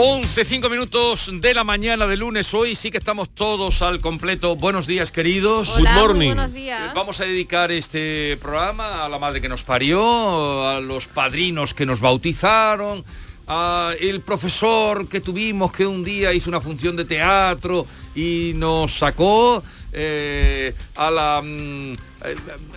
Once, 0.00 0.44
cinco 0.44 0.70
minutos 0.70 1.28
de 1.40 1.54
la 1.54 1.64
mañana 1.64 2.06
de 2.06 2.16
lunes. 2.16 2.54
Hoy 2.54 2.76
sí 2.76 2.92
que 2.92 2.98
estamos 2.98 3.30
todos 3.30 3.82
al 3.82 4.00
completo. 4.00 4.54
Buenos 4.54 4.86
días, 4.86 5.10
queridos. 5.10 5.70
Hola, 5.70 5.92
Good 5.92 6.00
morning. 6.00 6.16
muy 6.18 6.26
buenos 6.36 6.52
días. 6.52 6.94
Vamos 6.94 7.20
a 7.20 7.24
dedicar 7.24 7.72
este 7.72 8.38
programa 8.40 9.04
a 9.04 9.08
la 9.08 9.18
madre 9.18 9.40
que 9.40 9.48
nos 9.48 9.64
parió, 9.64 10.68
a 10.68 10.80
los 10.80 11.08
padrinos 11.08 11.74
que 11.74 11.84
nos 11.84 11.98
bautizaron, 11.98 13.04
a 13.48 13.90
el 13.98 14.20
profesor 14.20 15.08
que 15.08 15.20
tuvimos 15.20 15.72
que 15.72 15.84
un 15.84 16.04
día 16.04 16.32
hizo 16.32 16.48
una 16.48 16.60
función 16.60 16.94
de 16.94 17.04
teatro 17.04 17.84
y 18.14 18.52
nos 18.54 18.98
sacó, 18.98 19.64
eh, 19.92 20.76
a 20.94 21.10
la 21.10 21.42
mm, 21.44 21.92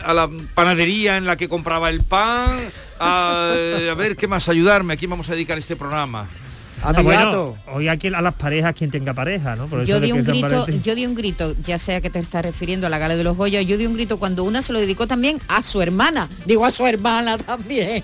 a 0.03 0.13
la 0.15 0.27
panadería 0.55 1.17
en 1.17 1.26
la 1.26 1.38
que 1.38 1.48
compraba 1.48 1.91
el 1.91 2.03
pan, 2.03 2.59
a, 2.99 3.53
a 3.91 3.93
ver 3.93 4.15
qué 4.15 4.27
más 4.27 4.49
ayudarme. 4.49 4.95
Aquí 4.95 5.05
vamos 5.05 5.29
a 5.29 5.34
dedicar 5.34 5.59
este 5.59 5.76
programa. 5.76 6.27
A 6.84 6.94
mi 6.94 7.03
gato. 7.08 7.58
Hoy 7.73 7.88
aquí 7.88 8.08
a 8.08 8.21
las 8.21 8.34
parejas 8.34 8.73
quien 8.76 8.90
tenga 8.91 9.13
pareja, 9.13 9.55
¿no? 9.55 9.67
Por 9.67 9.81
eso 9.81 9.90
Yo 9.90 9.99
di 9.99 10.12
un 10.12 10.23
grito, 10.23 10.67
yo 10.67 10.95
di 10.95 11.05
un 11.05 11.16
grito, 11.16 11.55
ya 11.63 11.77
sea 11.77 12.02
que 12.02 12.09
te 12.09 12.20
estás 12.20 12.44
refiriendo 12.44 12.88
a 12.88 12.90
la 12.90 12.98
gala 12.98 13.16
de 13.16 13.23
los 13.23 13.38
Goya, 13.38 13.62
yo 13.62 13.77
di 13.77 13.85
un 13.85 13.94
grito 13.94 14.17
cuando 14.20 14.44
una 14.44 14.62
se 14.62 14.73
lo 14.73 14.80
dedicó 14.80 15.07
también 15.07 15.38
a 15.48 15.62
su 15.63 15.81
hermana, 15.81 16.27
digo 16.45 16.66
a 16.66 16.71
su 16.71 16.85
hermana 16.87 17.37
también. 17.37 18.04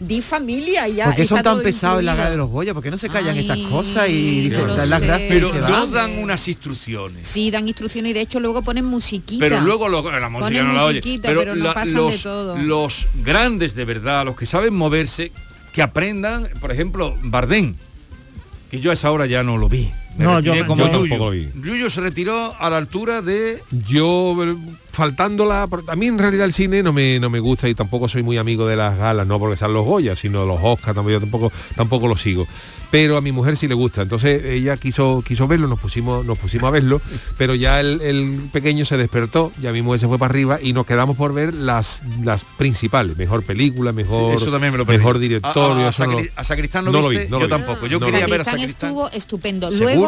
Di 0.00 0.20
familia 0.20 0.88
y 0.88 0.96
ya. 0.96 1.04
¿Por 1.06 1.14
qué 1.14 1.24
son 1.26 1.42
tan 1.42 1.62
pesados 1.62 2.00
en 2.00 2.06
la 2.06 2.16
gala 2.16 2.30
de 2.30 2.36
los 2.36 2.48
Goya? 2.50 2.74
¿Por 2.74 2.82
qué 2.82 2.90
no 2.90 2.98
se 2.98 3.08
callan 3.08 3.36
Ay, 3.36 3.44
esas 3.44 3.58
cosas 3.70 4.08
y 4.08 4.48
dan 4.50 4.90
las 4.90 5.00
gracias 5.00 5.28
Pero 5.30 5.52
no 5.54 5.86
dan 5.86 6.18
unas 6.18 6.48
instrucciones. 6.48 7.24
Sí, 7.26 7.52
dan 7.52 7.68
instrucciones 7.68 8.10
y 8.10 8.14
de 8.14 8.20
hecho 8.22 8.40
luego 8.40 8.62
ponen 8.62 8.84
musiquita. 8.84 9.38
Pero 9.40 9.60
luego 9.60 9.88
lo- 9.88 10.02
la 10.10 10.28
música 10.28 10.46
Ponen 10.48 10.66
no 10.66 10.72
la 10.72 10.84
oye. 10.86 10.96
musiquita, 10.98 11.28
pero 11.28 11.54
no 11.54 11.72
pasan 11.72 11.94
de 11.94 12.00
los, 12.00 12.22
todo. 12.22 12.56
los 12.58 13.06
grandes 13.22 13.74
de 13.76 13.84
verdad, 13.84 14.24
los 14.24 14.34
que 14.34 14.44
saben 14.46 14.74
moverse, 14.74 15.30
que 15.72 15.82
aprendan, 15.82 16.48
por 16.60 16.72
ejemplo, 16.72 17.16
Bardén, 17.22 17.76
que 18.70 18.80
yo 18.80 18.90
a 18.90 18.94
esa 18.94 19.10
hora 19.10 19.26
ya 19.26 19.42
no 19.42 19.56
lo 19.56 19.68
vi. 19.68 19.92
Me 20.18 20.24
No, 20.24 20.40
yo- 20.40 20.66
como 20.66 20.84
yo 20.86 20.92
Yuyu. 20.92 21.00
tampoco 21.08 21.24
lo 21.26 21.30
vi. 21.30 21.50
Yuyu 21.62 21.90
se 21.90 22.00
retiró 22.00 22.54
a 22.58 22.70
la 22.70 22.76
altura 22.78 23.22
de 23.22 23.62
Yo, 23.88 24.34
eh, 24.44 24.56
faltándola, 24.92 25.68
a 25.88 25.96
mí 25.96 26.06
en 26.06 26.18
realidad 26.18 26.46
el 26.46 26.52
cine 26.54 26.82
no 26.82 26.92
me, 26.92 27.20
no 27.20 27.28
me 27.28 27.38
gusta 27.38 27.68
y 27.68 27.74
tampoco 27.74 28.08
soy 28.08 28.22
muy 28.22 28.38
amigo 28.38 28.66
de 28.66 28.76
las 28.76 28.96
galas, 28.96 29.26
no 29.26 29.38
porque 29.38 29.56
sean 29.58 29.74
los 29.74 29.84
Goya, 29.84 30.16
sino 30.16 30.46
los 30.46 30.58
Oscars, 30.62 30.94
tampoco, 30.94 31.10
yo 31.10 31.20
tampoco, 31.20 31.52
tampoco 31.76 32.08
lo 32.08 32.16
sigo. 32.16 32.46
Pero 32.90 33.16
a 33.18 33.20
mi 33.20 33.30
mujer 33.30 33.58
sí 33.58 33.68
le 33.68 33.74
gusta, 33.74 34.00
entonces 34.02 34.42
ella 34.44 34.76
quiso, 34.78 35.22
quiso 35.26 35.46
verlo, 35.46 35.66
nos 35.68 35.78
pusimos, 35.80 36.24
nos 36.24 36.38
pusimos 36.38 36.68
a 36.68 36.70
verlo, 36.70 37.02
pero 37.36 37.54
ya 37.54 37.78
el, 37.80 38.00
el 38.00 38.48
pequeño 38.52 38.86
se 38.86 38.96
despertó, 38.96 39.52
ya 39.60 39.70
mi 39.72 39.82
mujer 39.82 40.00
se 40.00 40.08
fue 40.08 40.18
para 40.18 40.30
arriba 40.30 40.58
y 40.62 40.72
nos 40.72 40.86
quedamos 40.86 41.14
por 41.16 41.34
ver 41.34 41.52
las, 41.52 42.02
las 42.24 42.44
principales, 42.56 43.18
mejor 43.18 43.42
película, 43.44 43.92
mejor, 43.92 44.38
Sí, 44.38 44.44
eso 44.44 44.50
también 44.52 44.72
me 44.72 44.78
lo 44.78 44.86
perdí. 44.86 44.98
mejor 44.98 45.16
A- 45.16 45.18
directorio. 45.18 45.84
a- 45.84 45.86
a 45.88 45.90
eso 45.90 46.06
no- 46.06 46.12
Sacri- 46.20 46.30
a 46.36 46.44
Sacristán 46.44 46.84
lo 46.86 46.92
no 46.92 47.02
lo 47.02 47.08
viste, 47.10 47.24
vi, 47.26 47.30
no 47.30 47.36
yo 47.40 47.40
lo 47.40 47.56
vi. 47.56 47.62
tampoco. 47.64 47.86
Yo 47.86 47.98
No 48.00 48.06
lo 48.06 48.12
quería 48.12 48.24
vi. 48.26 48.32
ver 48.32 48.40
a 48.40 48.44
Sacristán 48.44 48.88
estuvo 48.88 49.10
estupendo. 49.10 49.70
Luego 49.72 50.05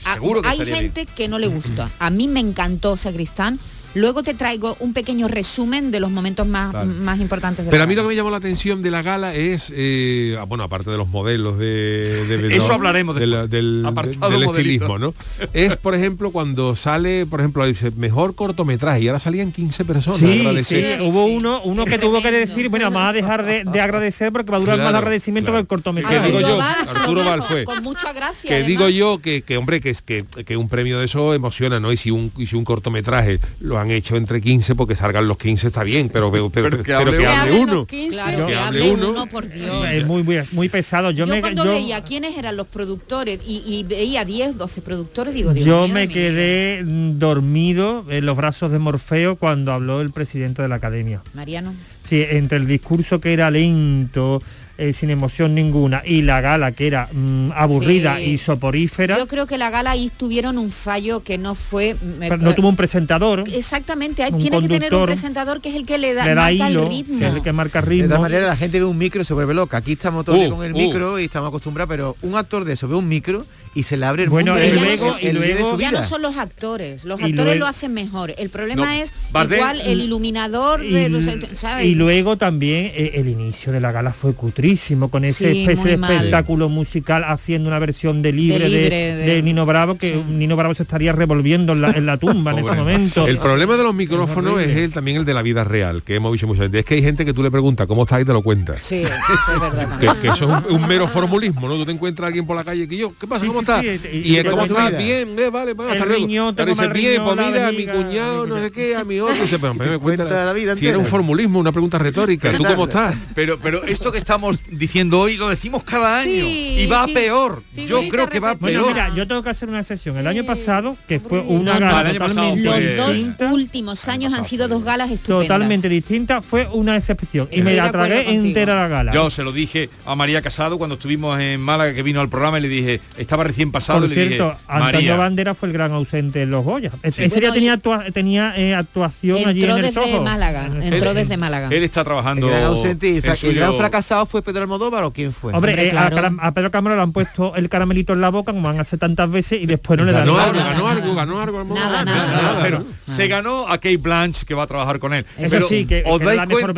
Seguro 0.00 0.42
que 0.42 0.48
hay 0.48 0.64
gente 0.64 1.06
que 1.06 1.28
no 1.28 1.38
le 1.38 1.48
gustó. 1.48 1.90
A 1.98 2.10
mí 2.10 2.28
me 2.28 2.40
encantó 2.40 2.96
Sacristán. 2.96 3.58
Luego 3.96 4.22
te 4.22 4.34
traigo 4.34 4.76
un 4.80 4.92
pequeño 4.92 5.26
resumen 5.26 5.90
de 5.90 6.00
los 6.00 6.10
momentos 6.10 6.46
más, 6.46 6.70
Vale. 6.72 6.92
más 6.92 7.18
importantes 7.18 7.64
de 7.64 7.70
Pero 7.70 7.78
la 7.78 7.84
a 7.84 7.86
mí 7.86 7.94
lo 7.94 8.02
que 8.02 8.08
me 8.08 8.14
llamó 8.14 8.30
la 8.30 8.36
atención 8.36 8.82
de 8.82 8.90
la 8.90 9.00
gala 9.02 9.34
es, 9.34 9.72
eh, 9.74 10.36
ah, 10.38 10.44
bueno, 10.44 10.64
aparte 10.64 10.90
de 10.90 10.98
los 10.98 11.08
modelos 11.08 11.58
de, 11.58 12.26
de 12.26 12.56
Eso 12.56 12.74
hablaremos 12.74 13.16
del, 13.16 13.48
del, 13.48 13.84
Apartado 13.86 14.30
del 14.32 14.44
modelito. 14.44 14.52
estilismo, 14.84 14.98
¿no? 14.98 15.14
Es, 15.54 15.76
por 15.76 15.94
ejemplo, 15.94 16.30
cuando 16.30 16.76
sale, 16.76 17.24
por 17.24 17.40
ejemplo, 17.40 17.64
dice, 17.66 17.90
mejor 17.92 18.34
cortometraje 18.34 19.00
y 19.00 19.08
ahora 19.08 19.18
salían 19.18 19.50
15 19.50 19.84
personas. 19.86 20.20
Sí, 20.20 20.40
agradecer. 20.40 20.84
sí, 20.84 20.92
Sí, 20.96 21.02
hubo 21.08 21.26
sí. 21.26 21.34
uno 21.36 21.62
uno 21.62 21.84
Es 21.84 21.88
que 21.88 21.98
tuvo 21.98 22.20
que 22.20 22.30
decir, 22.30 22.68
bueno, 22.68 22.90
vamos 22.90 23.08
a 23.08 23.12
dejar 23.14 23.44
de, 23.44 23.64
de 23.64 23.80
agradecer 23.80 24.30
porque 24.30 24.50
va 24.50 24.58
a 24.58 24.60
durar 24.60 24.78
más 24.78 24.94
agradecimiento 24.94 25.52
claro. 25.52 25.58
que 25.58 25.62
el 25.62 25.68
cortometraje. 25.68 26.20
Que 26.20 26.26
digo 26.38 26.38
Arturo 26.60 26.84
yo, 26.84 27.00
Arturo 27.00 27.24
Valls 27.24 27.46
fue. 27.46 27.64
Con 27.64 27.82
mucha 27.82 28.12
gracia. 28.12 28.48
que 28.48 28.54
además. 28.54 28.68
digo 28.68 28.88
yo 28.90 29.18
que, 29.22 29.42
que 29.42 29.56
hombre 29.56 29.80
que 29.80 29.90
es 29.90 30.02
que, 30.02 30.24
que 30.44 30.56
un 30.58 30.68
premio 30.68 30.98
de 30.98 31.06
eso 31.06 31.32
emociona 31.32 31.80
no 31.80 31.92
y 31.92 31.96
si 31.96 32.10
un 32.10 32.30
y 32.36 32.46
si 32.46 32.56
un 32.56 32.64
cortometraje 32.64 33.40
lo 33.60 33.78
han 33.78 33.85
hecho 33.90 34.16
entre 34.16 34.40
15 34.40 34.74
porque 34.74 34.96
salgan 34.96 35.26
los 35.28 35.38
15 35.38 35.68
está 35.68 35.82
bien 35.84 36.08
pero 36.08 36.30
pero, 36.30 36.50
pero, 36.50 36.70
Pero 36.70 36.82
que 36.82 36.92
pero 36.92 36.98
hable 36.98 37.16
que 37.18 37.22
uno. 37.24 37.30
hable 37.32 37.58
uno 37.60 37.74
los 37.74 37.86
15. 37.86 38.10
Claro, 38.16 38.46
Que 38.46 38.56
hable 38.56 38.90
uno. 38.90 39.10
uno, 39.10 39.26
por 39.26 39.48
Dios. 39.48 39.88
Es 39.90 40.06
muy, 40.06 40.22
muy, 40.22 40.38
muy 40.52 40.68
pesado. 40.68 41.10
Yo, 41.10 41.26
Yo, 41.26 41.32
me, 41.34 41.40
cuando 41.40 41.64
yo- 41.64 41.70
veía 41.72 42.02
quiénes 42.02 42.36
eran 42.36 42.56
los 42.56 42.66
productores 42.66 43.40
y, 43.46 43.62
y 43.66 43.84
veía 43.84 44.24
10, 44.24 44.56
12 44.58 44.82
productores, 44.82 45.34
digo, 45.34 45.52
Dios 45.54 45.66
yo 45.66 45.84
mío 45.84 45.94
me 45.94 46.08
quedé 46.08 46.82
mm, 46.84 47.18
dormido 47.18 48.04
en 48.08 48.26
los 48.26 48.36
brazos 48.36 48.72
de 48.72 48.78
Morfeo 48.78 49.36
cuando 49.36 49.72
habló 49.72 50.00
el 50.00 50.10
presidente 50.10 50.62
de 50.62 50.68
la 50.68 50.76
academia. 50.76 51.22
Mariano. 51.34 51.74
Sí, 52.04 52.24
entre 52.28 52.58
el 52.58 52.66
discurso 52.66 53.20
que 53.20 53.32
era 53.32 53.50
lento, 53.50 54.42
eh, 54.78 54.92
sin 54.92 55.10
emoción 55.10 55.54
ninguna, 55.54 56.02
y 56.04 56.22
la 56.22 56.40
gala 56.40 56.72
que 56.72 56.86
era 56.86 57.08
mm, 57.12 57.50
aburrida 57.54 58.16
Sí. 58.16 58.22
y 58.32 58.38
soporífera, 58.38 59.16
Yo 59.18 59.26
creo 59.26 59.46
que 59.46 59.56
la 59.58 59.70
gala 59.70 59.92
ahí 59.92 60.10
tuvieron 60.14 60.58
un 60.58 60.70
fallo 60.70 61.22
que 61.22 61.38
no 61.38 61.54
fue... 61.54 61.94
me- 62.02 62.28
pero 62.28 62.36
no 62.42 62.54
tuvo 62.54 62.68
un 62.68 62.76
presentador, 62.76 63.44
Exactamente, 63.52 64.22
hay, 64.22 64.32
tiene 64.32 64.60
que 64.60 64.68
tener 64.68 64.94
un 64.94 65.06
presentador 65.06 65.60
que 65.60 65.70
es 65.70 65.76
el 65.76 65.86
que 65.86 65.96
le 65.98 66.12
da, 66.14 66.24
le 66.26 66.34
da 66.34 66.42
marca 66.42 66.70
hilo, 66.70 66.82
el 66.82 66.88
ritmo. 66.88 67.18
que 67.18 67.26
es 67.26 67.34
el 67.34 67.42
que 67.42 67.52
marca 67.52 67.80
De 67.80 67.88
ritmo. 67.88 68.06
todas 68.08 68.20
maneras, 68.20 68.48
la 68.48 68.56
gente 68.56 68.78
ve 68.78 68.84
un 68.84 68.98
micro 68.98 69.22
y 69.22 69.24
se 69.24 69.32
vuelve 69.34 69.54
loca. 69.54 69.78
Aquí 69.78 69.92
estamos 69.92 70.24
todos 70.24 70.38
Uh, 70.46 70.50
con 70.50 70.64
el 70.64 70.72
uh. 70.72 70.76
micro 70.76 71.18
y 71.18 71.24
estamos 71.24 71.48
acostumbrados, 71.48 71.88
pero 71.88 72.16
un 72.22 72.34
actor 72.34 72.64
de 72.64 72.74
eso 72.74 72.86
ve 72.88 72.96
un 72.96 73.08
micro 73.08 73.46
y 73.76 73.82
se 73.84 73.96
le 73.96 74.06
abre 74.06 74.24
el 74.24 74.30
Bueno, 74.30 74.52
mundo 74.52 74.66
y 74.66 74.70
el- 74.70 74.76
luego- 74.80 75.16
y 75.20 75.26
de 75.26 75.32
luego- 75.34 75.70
su 75.72 75.78
Ya 75.78 75.90
no 75.92 76.02
son 76.02 76.22
los 76.22 76.36
actores, 76.36 77.04
los 77.04 77.20
Y 77.20 77.24
actores 77.24 77.44
luego- 77.44 77.60
lo 77.60 77.66
hacen 77.66 77.92
mejor. 77.94 78.34
El 78.36 78.50
problema 78.50 78.86
No, 78.86 78.90
es 78.92 79.12
Bardem- 79.32 79.56
igual 79.56 79.80
el 79.82 80.00
iluminador 80.00 80.80
de 80.80 81.04
y, 81.04 81.08
los, 81.08 81.24
¿sabes? 81.54 81.84
y 81.86 81.94
luego 81.94 82.36
también 82.38 82.90
eh, 82.94 83.12
el 83.14 83.28
inicio 83.28 83.72
de 83.72 83.80
la 83.80 83.92
gala 83.92 84.12
fue 84.12 84.34
cutrísimo 84.34 85.08
con 85.10 85.24
ese 85.24 85.52
Sí, 85.52 85.60
especie 85.62 85.90
de 85.92 85.96
mal. 85.98 86.12
espectáculo 86.12 86.68
musical 86.68 87.24
haciendo 87.24 87.68
una 87.68 87.78
versión 87.78 88.22
de 88.22 88.32
libre 88.32 88.58
de, 88.58 88.68
Libre, 88.68 88.96
de 89.16 89.26
de- 89.34 89.42
Nino 89.42 89.66
Bravo 89.66 89.96
que 89.98 90.12
Sí. 90.14 90.24
Nino 90.28 90.56
Bravo 90.56 90.74
se 90.74 90.82
estaría 90.84 91.12
revolviendo 91.12 91.72
en 91.74 91.82
la, 91.82 91.90
en 91.90 92.06
la 92.06 92.16
tumba 92.18 92.52
en 92.52 92.58
ese 92.60 92.72
momento 92.72 93.26
el 93.26 93.38
problema 93.38 93.76
de 93.76 93.82
los 93.82 93.94
micrófonos 93.94 94.52
es, 94.60 94.66
horrible. 94.66 94.84
el, 94.84 94.92
también 94.92 95.16
el 95.18 95.24
de 95.24 95.34
la 95.34 95.42
vida 95.42 95.64
real 95.64 96.02
que 96.02 96.14
hemos 96.14 96.32
visto 96.32 96.46
muchas 96.46 96.70
veces 96.70 96.80
es 96.80 96.84
que 96.86 96.94
hay 96.94 97.02
gente 97.02 97.24
que 97.24 97.32
tú 97.34 97.42
le 97.42 97.50
preguntas 97.50 97.86
cómo 97.86 98.02
estás 98.04 98.22
y 98.22 98.24
te 98.24 98.32
lo 98.32 98.42
cuentas 98.42 98.84
Sí, 98.84 99.02
eso 99.02 99.14
es 99.54 99.60
verdad 99.60 99.98
que, 100.20 100.28
eso 100.28 100.56
es 100.56 100.64
un, 100.70 100.74
un 100.80 100.88
mero 100.88 101.06
formulismo, 101.08 101.68
¿no? 101.68 101.74
Tú 101.76 101.84
te 101.84 101.92
encuentras 101.92 102.24
a 102.24 102.28
alguien 102.28 102.46
por 102.46 102.56
la 102.56 102.64
calle 102.64 102.88
que 102.88 102.96
yo, 102.96 103.12
¿qué 103.18 103.26
pasa? 103.26 103.42
Sí, 103.42 103.48
¿Cómo 103.48 103.60
estás? 103.66 103.82
sí, 103.82 104.00
y- 104.12 104.16
y, 104.16 104.32
y 104.32 104.36
es 104.38 104.44
¿cómo 104.44 104.62
estás? 104.62 104.88
vida. 104.90 104.98
Bien, 104.98 105.38
eh, 105.38 105.50
vale, 105.50 105.72
bueno, 105.74 105.92
El 105.92 105.98
hasta 105.98 106.06
luego. 106.08 106.26
riñón, 106.26 106.54
te 106.56 106.62
Ahora 106.62 106.72
come 106.74 106.86
dice, 106.88 106.96
el 106.96 107.02
bien, 107.02 107.20
riñón, 107.22 107.36
pues 107.36 107.46
mira, 107.52 107.68
a 107.68 107.72
mi 107.72 107.86
cuñado, 107.86 108.46
no 108.46 108.60
sé 108.62 108.70
qué, 108.70 108.96
a 108.96 109.04
mi 109.04 109.20
otro, 109.20 109.34
dice, 109.42 109.58
pero 109.58 109.74
me 109.74 109.98
cuenta 109.98 110.24
la 110.44 110.52
vida 110.52 110.76
si 110.76 110.86
era 110.86 110.98
un 110.98 111.06
formulismo, 111.06 111.58
una 111.58 111.72
pregunta 111.72 111.98
retórica, 111.98 112.52
¿tú 112.56 112.64
cómo 112.64 112.84
estás? 112.84 113.14
Pero, 113.34 113.58
pero 113.58 113.84
esto 113.84 114.12
que 114.12 114.18
estamos 114.18 114.58
diciendo 114.70 115.20
hoy 115.20 115.36
lo 115.36 115.48
decimos 115.48 115.82
cada 115.84 116.18
año 116.20 116.30
y 116.32 116.86
va 116.86 117.06
peor. 117.06 117.62
Yo 117.74 118.02
creo 118.08 118.28
que 118.28 118.40
va. 118.40 118.54
Bueno, 118.54 118.82
peor. 118.82 118.92
mira, 118.94 119.12
yo 119.14 119.26
tengo 119.26 119.42
que 119.42 119.50
hacer 119.50 119.68
una 119.68 119.80
excepción. 119.80 120.16
El 120.16 120.26
año 120.26 120.44
pasado, 120.44 120.96
que 121.08 121.20
fue 121.20 121.40
una 121.40 121.78
gala 121.78 122.00
el 122.02 122.06
año 122.08 122.18
pasado 122.20 122.54
totalmente 122.54 122.96
Los 122.96 123.36
dos 123.38 123.52
últimos 123.52 124.08
años 124.08 124.32
han 124.34 124.44
sido 124.44 124.68
dos 124.68 124.82
galas 124.84 125.10
estupendas. 125.10 125.46
totalmente 125.46 125.88
distinta, 125.88 126.42
fue 126.42 126.68
una 126.72 126.96
excepción. 126.96 127.48
Y 127.50 127.62
me 127.62 127.74
la 127.74 127.90
tragué 127.90 128.30
entera 128.30 128.74
la 128.74 128.88
gala. 128.88 129.12
Yo 129.12 129.30
se 129.30 129.42
lo 129.42 129.52
dije 129.52 129.90
a 130.04 130.14
María 130.14 130.42
Casado 130.42 130.78
cuando 130.78 130.94
estuvimos 130.94 131.38
en 131.40 131.60
Málaga 131.60 131.94
que 131.94 132.02
vino 132.02 132.20
al 132.20 132.28
programa 132.28 132.58
y 132.58 132.62
le 132.62 132.68
dije, 132.68 133.00
estaba 133.16 133.44
recién 133.46 133.72
pasado 133.72 134.00
Por 134.00 134.10
cierto, 134.10 134.44
dije, 134.44 134.56
Antonio 134.68 134.92
María, 134.92 135.16
Bandera 135.16 135.54
fue 135.54 135.68
el 135.68 135.72
gran 135.72 135.92
ausente 135.92 136.42
en 136.42 136.50
los 136.50 136.64
Goya. 136.64 136.90
Sí. 137.04 137.22
Ese 137.24 137.40
día 137.40 137.50
Bueno, 137.50 137.54
tenía, 137.54 137.74
actua- 137.74 138.12
tenía 138.12 138.52
eh, 138.56 138.74
actuación 138.74 139.38
allí 139.46 139.64
en 139.64 139.70
el 139.70 139.82
desde 139.82 139.92
Soho. 139.92 140.22
Málaga, 140.22 140.66
En 140.66 140.76
el 140.82 140.92
entró 140.94 141.10
Soho. 141.10 141.14
desde 141.14 141.36
Málaga. 141.36 141.68
él 141.70 141.82
está 141.84 142.00
El 142.00 142.06
trabajando 142.06 142.48
gran 142.48 142.64
ausente 142.64 143.08
y 143.08 143.16
el 143.18 143.24
el 143.26 143.54
gran 143.54 143.74
fracasado 143.76 144.26
fue 144.26 144.42
Pedro 144.42 144.62
Almodóvar 144.62 145.04
o 145.04 145.12
quién 145.12 145.32
fue. 145.32 145.52
Hombre, 145.52 145.72
Hombre, 145.72 145.86
eh, 145.86 145.88
a, 145.88 145.90
claro. 146.08 146.16
Cara- 146.16 146.32
a 146.38 146.52
Pedro 146.52 146.70
Cámara 146.70 146.96
le 146.96 147.02
han 147.02 147.12
puesto 147.12 147.54
el 147.56 147.68
caramelito 147.68 148.12
en 148.12 148.20
la 148.20 148.30
boca, 148.30 148.52
como 148.52 148.68
van 148.68 148.78
a 148.78 148.82
hacer 148.82 148.98
tantas 148.98 149.30
veces, 149.30 149.60
y 149.60 149.66
después 149.66 149.98
no 149.98 150.04
le 150.04 150.12
dan 150.12 150.26
Ganó 150.26 150.36
nada. 150.38 150.52
ganó 150.52 150.84
nada. 150.84 150.90
algo, 150.92 151.14
ganó 151.14 151.40
algo. 151.40 151.64
Nada, 151.64 152.04
Nada, 152.04 152.04
nada, 152.04 152.32
nada, 152.42 152.62
pero 152.62 152.78
nada. 152.80 152.90
se 153.16 153.28
ganó 153.28 153.68
a 153.68 153.78
Kate 153.78 153.96
Blanche 153.98 154.44
que 154.46 154.54
va 154.54 154.64
a 154.64 154.66
trabajar 154.66 154.98
con 154.98 155.14
él. 155.14 155.24
Eso 155.38 155.50
Pero 155.50 155.68
sí, 155.68 155.86
que- 155.86 156.02
os 156.06 156.20
dais 156.20 156.36
la 156.36 156.46
mejor 156.46 156.74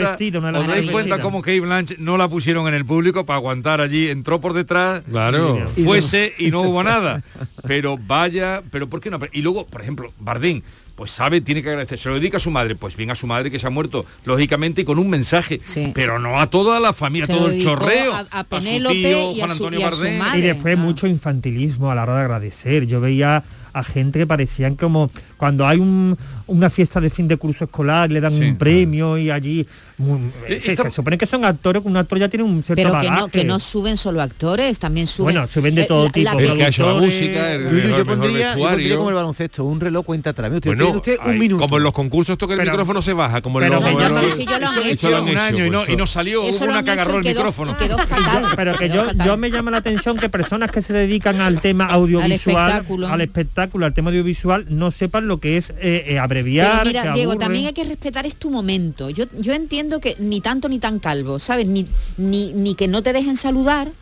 cuenta, 0.92 1.20
cómo 1.20 1.40
Kate 1.42 1.60
Blanche 1.60 1.96
no 1.98 2.16
la 2.16 2.28
pusieron 2.28 2.68
en 2.68 2.74
el 2.74 2.84
público 2.84 3.24
para 3.26 3.36
aguantar 3.38 3.80
allí, 3.80 4.08
entró 4.08 4.40
por 4.40 4.52
detrás, 4.52 5.02
Claro. 5.10 5.66
Fuese 5.84 6.32
y 6.38 6.50
no 6.50 6.57
hubo 6.62 6.82
nada. 6.82 7.22
Pero 7.66 7.98
vaya, 7.98 8.62
pero 8.70 8.88
¿por 8.88 9.00
qué 9.00 9.10
no? 9.10 9.18
Y 9.32 9.42
luego, 9.42 9.66
por 9.66 9.80
ejemplo, 9.82 10.12
Bardín, 10.18 10.62
pues 10.96 11.12
sabe, 11.12 11.40
tiene 11.40 11.62
que 11.62 11.68
agradecer, 11.68 11.96
se 11.98 12.08
lo 12.08 12.16
dedica 12.16 12.38
a 12.38 12.40
su 12.40 12.50
madre, 12.50 12.74
pues 12.74 12.96
bien 12.96 13.10
a 13.12 13.14
su 13.14 13.26
madre 13.28 13.50
que 13.52 13.58
se 13.60 13.66
ha 13.66 13.70
muerto, 13.70 14.04
lógicamente, 14.24 14.80
y 14.82 14.84
con 14.84 14.98
un 14.98 15.08
mensaje, 15.08 15.60
Sí. 15.62 15.92
pero 15.94 16.18
no 16.18 16.40
a 16.40 16.50
toda 16.50 16.80
la 16.80 16.92
familia, 16.92 17.26
Se 17.26 17.34
todo 17.34 17.50
el 17.50 17.62
chorreo, 17.62 18.12
a- 18.14 18.26
a 18.40 18.44
su 18.44 18.58
tío, 18.60 19.32
y 19.32 19.40
a 19.40 19.44
Juan 19.46 19.56
su- 19.56 19.64
Antonio 19.64 19.78
y 19.80 19.82
a 19.84 19.90
su 19.92 19.96
Bardén. 19.98 20.18
madre. 20.18 20.38
Y 20.38 20.42
después 20.42 20.76
mucho 20.76 21.06
infantilismo 21.06 21.90
a 21.92 21.94
la 21.94 22.02
hora 22.02 22.16
de 22.16 22.20
agradecer. 22.22 22.86
Yo 22.86 23.00
veía 23.00 23.44
a 23.72 23.84
gente 23.84 24.18
que 24.18 24.26
parecían 24.26 24.74
como 24.74 25.10
cuando 25.36 25.68
hay 25.68 25.78
un- 25.78 26.18
una 26.48 26.68
fiesta 26.70 27.00
de 27.00 27.08
fin 27.10 27.28
de 27.28 27.36
curso 27.36 27.64
escolar, 27.64 28.10
le 28.10 28.20
dan 28.20 28.32
Sí. 28.32 28.42
un 28.42 28.58
premio 28.58 29.16
y 29.16 29.30
allí 29.30 29.66
muy- 29.98 30.30
Eh, 30.48 30.60
se, 30.60 30.72
esta- 30.72 30.84
se 30.84 30.90
supone 30.90 31.16
que 31.18 31.26
son 31.26 31.44
actores, 31.44 31.82
un 31.84 31.96
actor 31.96 32.18
ya 32.18 32.28
tiene 32.28 32.44
un 32.44 32.62
cierto 32.62 32.82
Pero 32.82 33.00
que 33.00 33.08
no, 33.10 33.14
bagaje. 33.16 33.30
que 33.30 33.44
no 33.44 33.58
suben 33.60 33.96
solo 33.96 34.20
actores, 34.22 34.78
también 34.78 35.06
suben... 35.06 35.34
Bueno, 35.34 35.48
suben 35.48 35.74
de 35.74 35.82
eh, 35.82 35.86
todo 35.86 36.04
la- 36.06 36.10
tipo, 36.10 36.24
la 36.24 36.36
que- 36.36 36.46
el 36.52 36.58
que 36.58 36.66
hecho 36.68 36.86
la 36.94 37.00
música, 37.00 37.52
el 37.54 37.62
Yo, 37.64 37.70
mejor- 37.70 38.06
pondría, 38.06 38.54
yo 38.56 38.62
pondría 38.68 38.96
como 38.96 39.08
el 39.10 39.14
baloncesto, 39.14 39.64
un 39.64 39.80
reloj 39.80 40.04
cuenta 40.04 40.30
atrás. 40.30 40.52
Usted, 40.52 40.70
Bueno, 40.70 40.90
usted 40.90 41.18
un 41.24 41.30
hay- 41.32 41.38
minuto. 41.38 41.62
como 41.62 41.76
en 41.78 41.82
los 41.84 41.92
concursos 41.92 42.32
esto 42.34 42.46
que 42.46 42.54
el 42.54 42.60
Pero- 42.60 42.72
micrófono 42.72 43.02
se 43.02 43.12
baja, 43.12 43.40
como 43.42 43.60
en 43.60 43.66
pero- 43.68 43.74
los- 43.76 43.84
No, 43.84 43.88
como 43.90 44.00
ya, 44.00 44.06
en 44.06 44.12
los- 44.12 44.20
pero 44.22 44.34
si 44.36 44.46
ya 44.46 44.58
lo 44.58 44.68
han 44.68 44.78
eso 44.78 44.88
hecho. 44.88 45.10
lo 45.10 45.16
han 45.18 45.22
un 45.28 45.36
año 45.38 45.66
y 45.66 45.70
no, 45.70 45.84
y 45.86 45.96
no 45.96 46.06
salió, 46.06 46.42
hubo 46.42 46.64
una 46.64 46.82
que 46.82 46.90
agarró 46.92 47.18
el 47.18 47.24
micrófono. 47.24 47.76
pero 48.56 48.76
que 48.78 48.88
yo, 48.88 49.36
me 49.36 49.50
llama 49.50 49.70
la 49.70 49.78
atención 49.78 50.16
que 50.16 50.28
personas 50.28 50.70
que 50.70 50.82
se 50.82 50.92
dedican 50.92 51.40
al 51.40 51.60
tema 51.60 51.86
audiovisual, 51.86 52.32
espectáculo. 52.70 53.08
al 53.08 53.20
espectáculo, 53.20 53.86
al 53.86 53.94
tema 53.94 54.10
audiovisual, 54.10 54.66
no 54.68 54.90
sepan 54.90 55.26
lo 55.28 55.38
que 55.38 55.56
es 55.56 55.70
eh, 55.80 56.04
eh, 56.08 56.18
abreviar. 56.38 56.82
Pero 56.82 56.86
mira, 56.86 57.14
Diego, 57.14 57.36
también 57.36 57.66
hay 57.66 57.72
que 57.72 57.84
respetar 57.84 58.26
es 58.26 58.36
tu 58.36 58.50
momento. 58.50 59.10
Yo, 59.10 59.24
yo 59.38 59.52
entiendo 59.54 60.00
que 60.00 60.16
ni 60.18 60.40
tanto 60.40 60.68
ni 60.68 60.78
tan 60.78 60.98
calvo, 60.98 61.38
¿sabes? 61.38 61.66
Ni, 61.66 61.86
ni, 62.16 62.52
ni 62.52 62.74
que 62.74 62.88
no 62.88 63.02
te 63.02 63.12
dejen 63.12 63.36
saludar, 63.36 63.92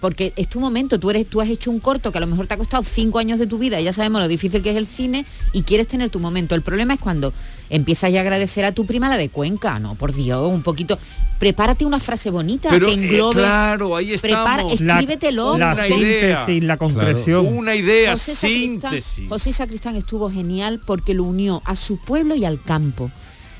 porque 0.00 0.32
es 0.36 0.48
tu 0.48 0.60
momento, 0.60 0.98
tú 0.98 1.10
eres, 1.10 1.26
tú 1.26 1.40
has 1.40 1.48
hecho 1.48 1.70
un 1.70 1.80
corto 1.80 2.10
que 2.10 2.18
a 2.18 2.20
lo 2.20 2.26
mejor 2.26 2.46
te 2.46 2.54
ha 2.54 2.56
costado 2.58 2.82
cinco 2.82 3.18
años 3.18 3.38
de 3.38 3.46
tu 3.46 3.58
vida, 3.58 3.80
ya 3.80 3.92
sabemos 3.92 4.20
lo 4.20 4.28
difícil 4.28 4.62
que 4.62 4.70
es 4.70 4.76
el 4.76 4.86
cine, 4.86 5.24
y 5.52 5.62
quieres 5.62 5.86
tener 5.86 6.10
tu 6.10 6.20
momento. 6.20 6.54
El 6.54 6.62
problema 6.62 6.94
es 6.94 7.00
cuando 7.00 7.32
empiezas 7.70 8.12
ya 8.12 8.20
a 8.20 8.22
agradecer 8.22 8.64
a 8.64 8.72
tu 8.72 8.86
prima 8.86 9.08
la 9.08 9.16
de 9.16 9.28
Cuenca, 9.28 9.78
no, 9.78 9.94
por 9.94 10.14
Dios, 10.14 10.50
un 10.50 10.62
poquito. 10.62 10.98
Prepárate 11.38 11.84
una 11.84 12.00
frase 12.00 12.30
bonita 12.30 12.70
Pero 12.70 12.86
que 12.86 12.94
eh, 12.94 12.96
englobe. 12.96 13.34
claro, 13.34 13.94
ahí 13.94 14.16
prepara, 14.18 14.62
estamos. 14.62 14.80
La- 14.80 14.94
escríbetelo. 14.94 15.58
La, 15.58 15.76
síntesis, 15.76 16.48
idea. 16.48 16.62
la 16.62 16.76
concreción. 16.76 17.46
Una 17.46 17.76
idea, 17.76 18.12
José 18.12 18.34
Sacristán, 18.34 18.90
síntesis. 18.92 19.28
José 19.28 19.52
Sacristán 19.52 19.94
estuvo 19.94 20.30
genial 20.30 20.80
porque 20.84 21.14
lo 21.14 21.22
unió 21.22 21.62
a 21.64 21.76
su 21.76 21.98
pueblo 21.98 22.34
y 22.34 22.44
al 22.44 22.60
campo. 22.60 23.12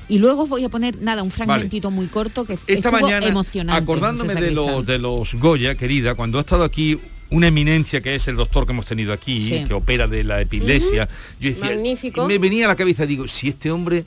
Y 0.09 0.17
luego 0.17 0.43
os 0.43 0.49
voy 0.49 0.63
a 0.63 0.69
poner, 0.69 0.99
nada, 1.01 1.23
un 1.23 1.31
fragmentito 1.31 1.91
muy 1.91 2.07
corto 2.07 2.43
que 2.43 2.53
Esta 2.53 2.73
estuvo 2.73 2.91
mañana, 2.91 3.25
emocionante. 3.27 3.81
acordándome 3.81 4.33
de, 4.35 4.51
los 4.51 4.85
de 4.85 4.97
los 4.97 5.35
Goya, 5.35 5.75
querida, 5.75 6.15
cuando 6.15 6.39
ha 6.39 6.41
estado 6.41 6.63
aquí 6.63 6.99
una 7.29 7.47
eminencia 7.47 8.01
que 8.01 8.15
es 8.15 8.27
el 8.27 8.35
doctor 8.35 8.65
que 8.65 8.71
hemos 8.71 8.87
tenido 8.87 9.13
aquí, 9.13 9.47
Sí. 9.47 9.65
que 9.67 9.73
opera 9.75 10.07
de 10.07 10.23
la 10.23 10.41
epilepsia, 10.41 11.07
yo 11.39 11.49
decía, 11.51 11.65
Magnífico. 11.65 12.27
me 12.27 12.39
venía 12.39 12.65
a 12.65 12.69
la 12.69 12.75
cabeza, 12.75 13.05
digo, 13.05 13.27
si 13.27 13.49
este 13.49 13.69
hombre 13.71 14.03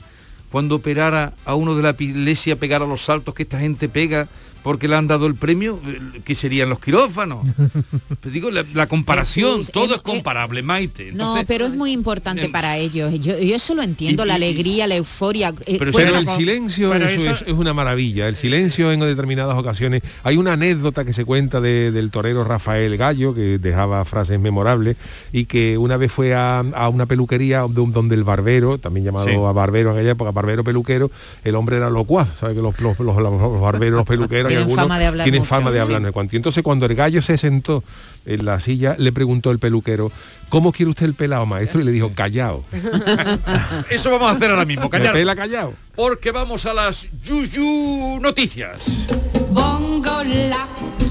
cuando 0.51 0.75
operara 0.75 1.33
a 1.45 1.55
uno 1.55 1.73
de 1.75 1.81
la 1.81 1.89
epilepsia 1.91 2.57
pegara 2.57 2.85
los 2.85 3.01
saltos 3.01 3.33
que 3.33 3.43
esta 3.43 3.59
gente 3.59 3.87
pega 3.89 4.27
porque 4.63 4.87
le 4.87 4.95
han 4.95 5.07
dado 5.07 5.27
el 5.27 5.35
premio, 5.35 5.79
eh, 5.85 5.99
¿qué 6.23 6.35
serían 6.35 6.69
los 6.69 6.79
quirófanos? 6.79 7.45
Pero 8.21 8.33
digo, 8.33 8.51
la, 8.51 8.63
la 8.73 8.87
comparación, 8.87 9.59
Jesús, 9.59 9.71
todo 9.71 9.95
es 9.95 10.01
comparable, 10.01 10.63
Maite. 10.63 11.11
No, 11.11 11.35
pero 11.47 11.65
es 11.65 11.75
muy 11.75 11.91
importante 11.91 12.47
para 12.49 12.77
ellos. 12.77 13.13
Yo, 13.19 13.37
yo 13.39 13.55
eso 13.55 13.75
lo 13.75 13.83
entiendo, 13.83 14.23
y- 14.23 14.27
la 14.27 14.33
y- 14.33 14.35
alegría, 14.37 14.87
la 14.87 14.95
euforia. 14.95 15.53
eh, 15.65 15.77
Pero 15.77 15.91
el 16.17 16.27
silencio 16.27 16.91
pero 16.91 17.05
eso 17.07 17.21
eso- 17.21 17.31
es, 17.31 17.41
es 17.49 17.53
una 17.53 17.73
maravilla. 17.73 18.27
El 18.27 18.35
silencio 18.35 18.91
en 18.91 19.01
determinadas 19.01 19.55
ocasiones. 19.57 20.01
Hay 20.23 20.37
una 20.37 20.53
anécdota 20.53 21.03
que 21.05 21.11
se 21.13 21.25
cuenta 21.25 21.59
de- 21.59 21.91
del 21.91 22.11
torero 22.11 22.43
Rafael 22.43 22.95
Gallo, 22.97 23.33
que 23.33 23.57
dejaba 23.59 24.05
frases 24.05 24.39
memorables, 24.39 24.95
y 25.31 25.45
que 25.45 25.77
una 25.77 25.97
vez 25.97 26.11
fue 26.11 26.33
a, 26.33 26.59
a 26.59 26.89
una 26.89 27.05
peluquería 27.05 27.61
do- 27.61 27.87
donde 27.89 28.15
el 28.15 28.23
barbero, 28.23 28.77
también 28.77 29.05
llamado 29.05 29.27
Sí. 29.27 29.35
a 29.35 29.51
barbero 29.51 29.91
en 29.91 29.97
aquella 29.97 30.11
época, 30.11 30.31
barbero 30.31 30.63
peluquero, 30.63 31.11
el 31.43 31.55
hombre 31.55 31.77
era 31.77 31.89
locuaz. 31.89 32.29
¿Sabes 32.39 32.55
que 32.55 32.61
los, 32.61 32.79
los- 32.79 32.97
los- 32.99 33.17
los 33.17 33.61
barberos, 33.61 33.97
los 33.97 34.05
peluqueros, 34.07 34.52
hay 34.57 34.65
Tienen 34.65 34.69
algunos 34.69 34.83
fama 34.83 34.99
de 34.99 35.05
hablar 35.07 35.23
tienen 35.25 35.41
mucho, 35.41 35.49
fama 35.49 35.71
de 35.71 35.77
sí. 35.77 35.83
hablar 35.83 36.01
no 36.01 36.07
sé 36.07 36.11
cuánto. 36.13 36.35
Y 36.35 36.37
entonces 36.37 36.63
cuando 36.63 36.85
el 36.85 36.95
gallo 36.95 37.21
se 37.21 37.37
sentó 37.37 37.83
en 38.25 38.45
la 38.45 38.59
silla, 38.59 38.95
le 38.97 39.11
preguntó 39.11 39.51
el 39.51 39.59
peluquero, 39.59 40.11
¿cómo 40.49 40.71
quiere 40.71 40.89
usted 40.91 41.05
el 41.05 41.13
pelado, 41.13 41.45
maestro? 41.45 41.81
Y 41.81 41.83
le 41.83 41.91
dijo, 41.91 42.11
callao. 42.15 42.63
Eso 43.89 44.11
vamos 44.11 44.31
a 44.31 44.35
hacer 44.35 44.49
ahora 44.49 44.65
mismo, 44.65 44.83
¿Me 44.83 44.89
callar. 44.89 45.13
pela 45.13 45.35
callao? 45.35 45.73
Porque 45.95 46.31
vamos 46.31 46.65
a 46.65 46.73
las 46.73 47.07
Yuyu 47.23 48.19
Noticias. 48.21 49.07
Bongo 49.51 50.23
la, 50.23 50.67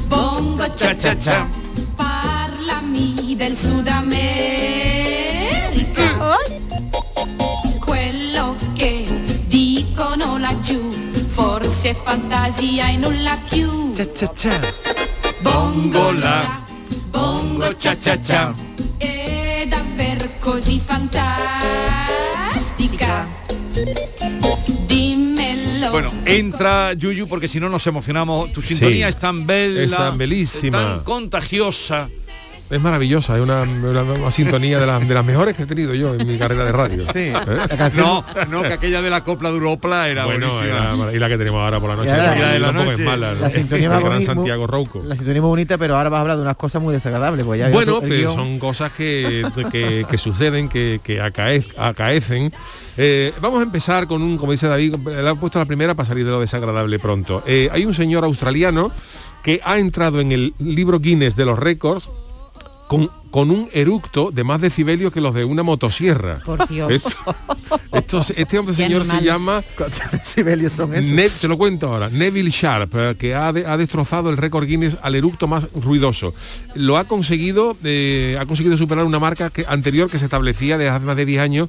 bongo 0.08 0.64
Cha, 0.76 0.96
cha, 0.96 1.16
cha. 1.16 1.46
parlami 1.96 3.34
del 3.36 3.56
Sud 3.56 3.86
è 11.92 11.94
fantasia 11.94 12.88
e 12.88 12.96
nulla 12.96 13.38
più. 13.48 13.92
Cha, 13.94 14.06
cha, 14.12 14.26
cha. 14.34 14.60
Bongo 15.40 16.10
la, 16.12 16.62
bongo 17.10 17.74
cha 17.76 17.94
cha 17.98 18.18
cha. 18.18 18.52
È 18.96 19.66
davvero 19.68 20.26
così 20.40 20.80
fantastica. 20.84 21.28
Dimmelo. 24.86 25.90
Bueno, 25.90 26.10
entra 26.24 26.92
Yuyu 26.94 27.26
porque 27.26 27.46
si 27.48 27.60
no 27.60 27.68
nos 27.68 27.86
emocionamos. 27.86 28.50
Tu 28.52 28.62
sintonía 28.62 29.06
Sí. 29.06 29.10
es 29.10 29.18
tan 29.18 29.46
bella, 29.46 29.82
Es 29.82 29.92
tan 29.92 30.16
bellísima. 30.16 30.78
tan 30.78 31.04
contagiosa. 31.04 32.08
Es 32.72 32.80
maravillosa, 32.80 33.36
es 33.36 33.42
una, 33.42 33.62
una- 33.62 34.02
una 34.02 34.30
sintonía 34.30 34.80
de, 34.80 34.86
las- 34.86 35.06
de 35.06 35.12
las 35.14 35.24
mejores 35.24 35.54
que 35.54 35.64
he 35.64 35.66
tenido 35.66 35.92
yo 35.94 36.14
en 36.14 36.26
mi 36.26 36.38
carrera 36.38 36.64
de 36.64 36.72
radio. 36.72 37.04
Sí, 37.12 37.18
¿Eh? 37.18 37.32
la 37.78 37.90
No, 37.90 38.24
no, 38.48 38.62
que 38.62 38.72
aquella 38.72 39.02
de 39.02 39.10
la 39.10 39.22
copla 39.24 39.50
de 39.50 39.56
Europla 39.56 40.08
era 40.08 40.24
Bueno, 40.24 40.48
buenísima. 40.48 40.94
era- 40.94 41.12
y 41.12 41.18
la 41.18 41.28
que 41.28 41.36
tenemos 41.36 41.60
ahora 41.62 41.78
por 41.80 41.90
la 41.90 41.96
noche, 41.96 42.08
la 42.08 42.52
de 42.52 42.58
la 42.58 42.72
noche. 42.72 42.92
es 42.92 42.98
mala. 43.00 43.34
La 43.34 43.50
sintonía 43.50 43.84
el 43.84 43.90
más 43.90 44.00
gran 44.00 44.12
bonita- 44.14 44.34
Santiago 44.34 44.66
Rouco. 44.66 45.02
La 45.06 45.14
sintonía 45.16 45.42
muy 45.42 45.48
bonita, 45.50 45.76
pero 45.76 45.96
ahora 45.96 46.08
vas 46.08 46.18
a 46.18 46.20
hablar 46.22 46.36
de 46.38 46.42
unas 46.44 46.56
cosas 46.56 46.80
muy 46.80 46.94
desagradables. 46.94 47.44
Pues 47.44 47.60
ya 47.60 47.68
Bueno, 47.68 47.98
pero 48.00 48.14
guion. 48.14 48.34
son 48.34 48.58
cosas 48.58 48.90
que, 48.92 49.44
que, 49.70 50.06
que 50.08 50.18
suceden, 50.18 50.70
que, 50.70 51.00
que 51.04 51.20
acaez- 51.20 51.74
acaecen. 51.76 52.52
Eh, 52.96 53.34
vamos 53.42 53.60
a 53.60 53.64
empezar 53.64 54.06
con 54.06 54.22
un, 54.22 54.38
como 54.38 54.52
dice 54.52 54.66
David, 54.66 54.94
le 55.06 55.28
ha 55.28 55.34
puesto 55.34 55.58
la 55.58 55.66
primera 55.66 55.94
para 55.94 56.06
salir 56.06 56.24
de 56.24 56.30
lo 56.30 56.40
desagradable 56.40 56.98
pronto. 56.98 57.42
Eh, 57.46 57.68
hay 57.70 57.84
un 57.84 57.92
señor 57.92 58.24
australiano 58.24 58.90
que 59.42 59.60
ha 59.64 59.76
entrado 59.78 60.20
en 60.20 60.32
el 60.32 60.54
libro 60.58 61.00
Guinness 61.00 61.36
de 61.36 61.44
los 61.44 61.58
récords 61.58 62.08
con, 62.92 63.10
con 63.30 63.50
un 63.50 63.68
eructo 63.72 64.30
de 64.30 64.44
más 64.44 64.60
decibelios 64.60 65.12
que 65.12 65.20
los 65.20 65.34
de 65.34 65.44
una 65.44 65.62
motosierra. 65.62 66.40
Por 66.44 66.68
Dios. 66.68 66.92
Esto- 66.92 67.34
estos- 67.92 68.30
este 68.36 68.58
hombre 68.58 68.74
señor 68.74 69.06
se 69.06 69.22
llama 69.22 69.62
¿Cuántos 69.76 70.10
decibelios 70.12 70.72
son 70.74 70.94
esos? 70.94 71.10
Ne- 71.12 71.28
te 71.30 71.48
lo 71.48 71.56
cuento 71.56 71.88
ahora. 71.88 72.10
Neville 72.10 72.50
Sharp, 72.50 72.94
eh, 72.94 73.14
que 73.18 73.34
ha, 73.34 73.52
de- 73.52 73.66
ha 73.66 73.76
destrozado 73.76 74.28
el 74.30 74.36
récord 74.36 74.66
Guinness 74.66 74.98
al 75.02 75.14
eructo 75.14 75.46
más 75.48 75.66
ruidoso. 75.74 76.34
Lo 76.74 76.98
ha 76.98 77.04
conseguido, 77.04 77.76
eh, 77.84 78.36
ha 78.38 78.44
conseguido 78.46 78.76
superar 78.76 79.04
una 79.06 79.18
marca 79.18 79.48
que, 79.50 79.64
anterior 79.66 80.10
que 80.10 80.18
se 80.18 80.26
establecía 80.26 80.76
desde 80.76 80.90
hace 80.90 81.06
más 81.06 81.16
de 81.16 81.24
10 81.24 81.40
años 81.40 81.68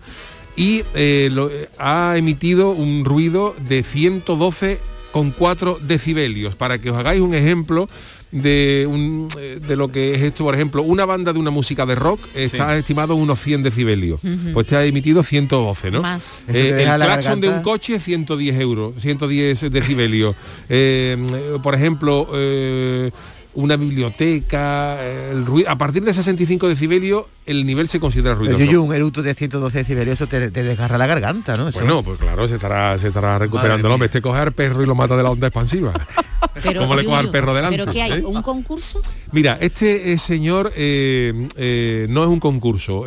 y 0.57 0.83
eh, 0.93 1.29
lo- 1.31 1.49
ha 1.79 2.15
emitido 2.17 2.71
un 2.71 3.05
ruido 3.05 3.55
de 3.67 3.83
112,4 3.83 5.77
decibelios. 5.79 6.55
Para 6.55 6.79
que 6.79 6.89
os 6.91 6.97
hagáis 6.97 7.21
un 7.21 7.33
ejemplo 7.33 7.87
de, 8.33 8.85
un, 8.89 9.27
eh, 9.39 9.59
de 9.65 9.75
lo 9.75 9.91
que 9.91 10.15
es 10.15 10.21
esto, 10.21 10.43
por 10.43 10.55
ejemplo, 10.55 10.81
una 10.81 11.05
banda 11.05 11.31
de 11.31 11.39
una 11.39 11.51
música 11.51 11.85
de 11.85 11.95
rock 11.95 12.19
está 12.33 12.75
estimado 12.77 13.13
en 13.13 13.21
unos 13.21 13.39
100 13.39 13.63
decibelios. 13.63 14.19
Pues 14.53 14.67
te 14.67 14.75
ha 14.75 14.83
emitido 14.83 15.23
112, 15.23 15.91
¿no? 15.91 16.01
Más. 16.01 16.43
Eh, 16.47 16.75
el 16.79 16.85
la 16.85 17.05
claxon 17.05 17.39
de 17.39 17.49
un 17.49 17.61
coche 17.61 17.99
110 17.99 18.59
euros 18.59 18.93
110 18.99 19.71
decibelios 19.71 20.35
eh, 20.69 21.17
por 21.61 21.75
ejemplo 21.75 22.27
eh, 22.33 23.11
una 23.55 23.75
biblioteca 23.75 24.97
eh, 24.99 25.29
el 25.31 25.45
ruido 25.45 25.69
a 25.69 25.77
partir 25.77 26.03
de 26.03 26.13
65 26.13 26.67
decibelios 26.67 27.25
el 27.45 27.65
nivel 27.65 27.87
se 27.87 27.99
considera 27.99 28.35
Pero 28.35 28.39
ruidoso 28.51 28.63
Yuyu, 28.63 28.83
un 28.83 28.93
eructo 28.93 29.21
de 29.21 29.33
112 29.33 29.79
decibelios, 29.79 30.13
eso 30.13 30.27
te, 30.27 30.49
te 30.49 30.63
desgarra 30.63 30.97
la 30.97 31.07
garganta, 31.07 31.53
¿no? 31.55 31.67
Eso- 31.67 31.79
bueno 31.79 32.03
pues 32.03 32.19
claro 32.19 32.47
se 32.47 32.55
estará 32.55 32.97
se 32.97 33.09
estará 33.09 33.37
recuperando 33.37 33.87
el 33.87 33.93
hombre 33.93 34.07
este 34.07 34.21
coge 34.21 34.39
al 34.39 34.53
perro 34.53 34.81
y 34.83 34.85
lo 34.85 34.95
mata 34.95 35.15
de 35.17 35.23
la 35.23 35.29
onda 35.31 35.47
expansiva 35.47 35.93
¿Cómo 36.77 36.95
le 36.95 37.03
coge 37.03 37.17
al 37.17 37.29
perro 37.29 37.53
delante? 37.53 37.77
¿Pero 37.79 37.91
qué 37.91 38.01
hay? 38.01 38.11
¿Eh? 38.13 38.25
¿Un 38.25 38.41
concurso? 38.41 39.01
Mira, 39.31 39.57
este 39.59 40.13
eh, 40.13 40.17
señor 40.17 40.71
eh, 40.75 41.47
eh, 41.55 42.07
no 42.09 42.23
es 42.23 42.29
un 42.29 42.39
concurso. 42.39 43.05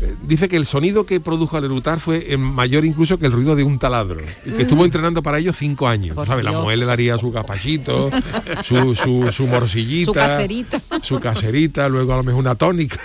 Eh, 0.00 0.14
dice 0.22 0.48
que 0.48 0.56
el 0.56 0.66
sonido 0.66 1.06
que 1.06 1.20
produjo 1.20 1.56
al 1.56 1.64
erutar 1.64 2.00
fue 2.00 2.36
mayor 2.36 2.84
incluso 2.84 3.18
que 3.18 3.26
el 3.26 3.32
ruido 3.32 3.56
de 3.56 3.62
un 3.62 3.78
taladro. 3.78 4.20
Y 4.44 4.50
que 4.50 4.62
estuvo 4.62 4.84
entrenando 4.84 5.22
para 5.22 5.38
ello 5.38 5.52
cinco 5.52 5.88
años. 5.88 6.16
La 6.42 6.52
mujer 6.52 6.78
le 6.78 6.84
daría 6.84 7.16
su 7.18 7.32
capachito, 7.32 8.10
su, 8.62 8.94
su, 8.94 9.30
su 9.32 9.46
morcillita. 9.46 10.06
Su 10.06 10.12
caserita. 10.12 10.82
Su 11.02 11.20
caserita, 11.20 11.88
luego 11.88 12.12
a 12.12 12.16
lo 12.18 12.24
mejor 12.24 12.40
una 12.40 12.54
tónica. 12.54 12.98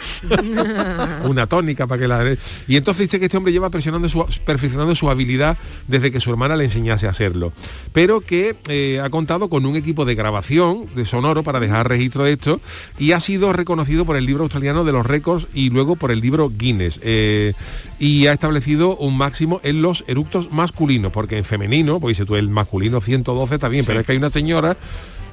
una 1.23 1.47
tónica 1.47 1.87
para 1.87 2.01
que 2.01 2.07
la... 2.07 2.35
Y 2.67 2.75
entonces 2.75 3.07
dice 3.07 3.19
que 3.19 3.25
este 3.25 3.37
hombre 3.37 3.53
lleva 3.53 3.69
presionando 3.69 4.09
su, 4.09 4.25
perfeccionando 4.45 4.93
su 4.95 5.09
habilidad 5.09 5.57
desde 5.87 6.11
que 6.11 6.19
su 6.19 6.29
hermana 6.29 6.55
le 6.57 6.65
enseñase 6.65 7.07
a 7.07 7.11
hacerlo. 7.11 7.53
Pero 7.93 8.21
que 8.21 8.55
eh, 8.67 8.99
ha 9.01 9.09
contado 9.09 9.49
con 9.49 9.65
un 9.65 9.75
equipo 9.75 10.03
de 10.03 10.15
grabación 10.15 10.87
de 10.95 11.05
sonoro 11.05 11.43
para 11.43 11.59
dejar 11.59 11.87
registro 11.87 12.25
de 12.25 12.33
esto 12.33 12.59
y 12.99 13.13
ha 13.13 13.19
sido 13.19 13.53
reconocido 13.53 14.05
por 14.05 14.17
el 14.17 14.25
libro 14.25 14.43
australiano 14.43 14.83
de 14.83 14.91
los 14.91 15.05
récords 15.05 15.47
y 15.53 15.69
luego 15.69 15.95
por 15.95 16.11
el 16.11 16.19
libro 16.19 16.49
Guinness. 16.49 16.80
Eh, 17.01 17.53
y 17.99 18.27
ha 18.27 18.33
establecido 18.33 18.95
un 18.97 19.17
máximo 19.17 19.59
en 19.63 19.81
los 19.81 20.03
eructos 20.07 20.51
masculinos, 20.51 21.11
porque 21.11 21.37
en 21.37 21.45
femenino, 21.45 21.99
pues 21.99 22.17
dice 22.17 22.25
tú, 22.25 22.35
el 22.35 22.49
masculino 22.49 23.01
112 23.01 23.55
está 23.55 23.67
bien, 23.67 23.85
pero 23.85 23.99
es 23.99 24.05
que 24.05 24.13
hay 24.13 24.17
una 24.17 24.29
señora 24.29 24.77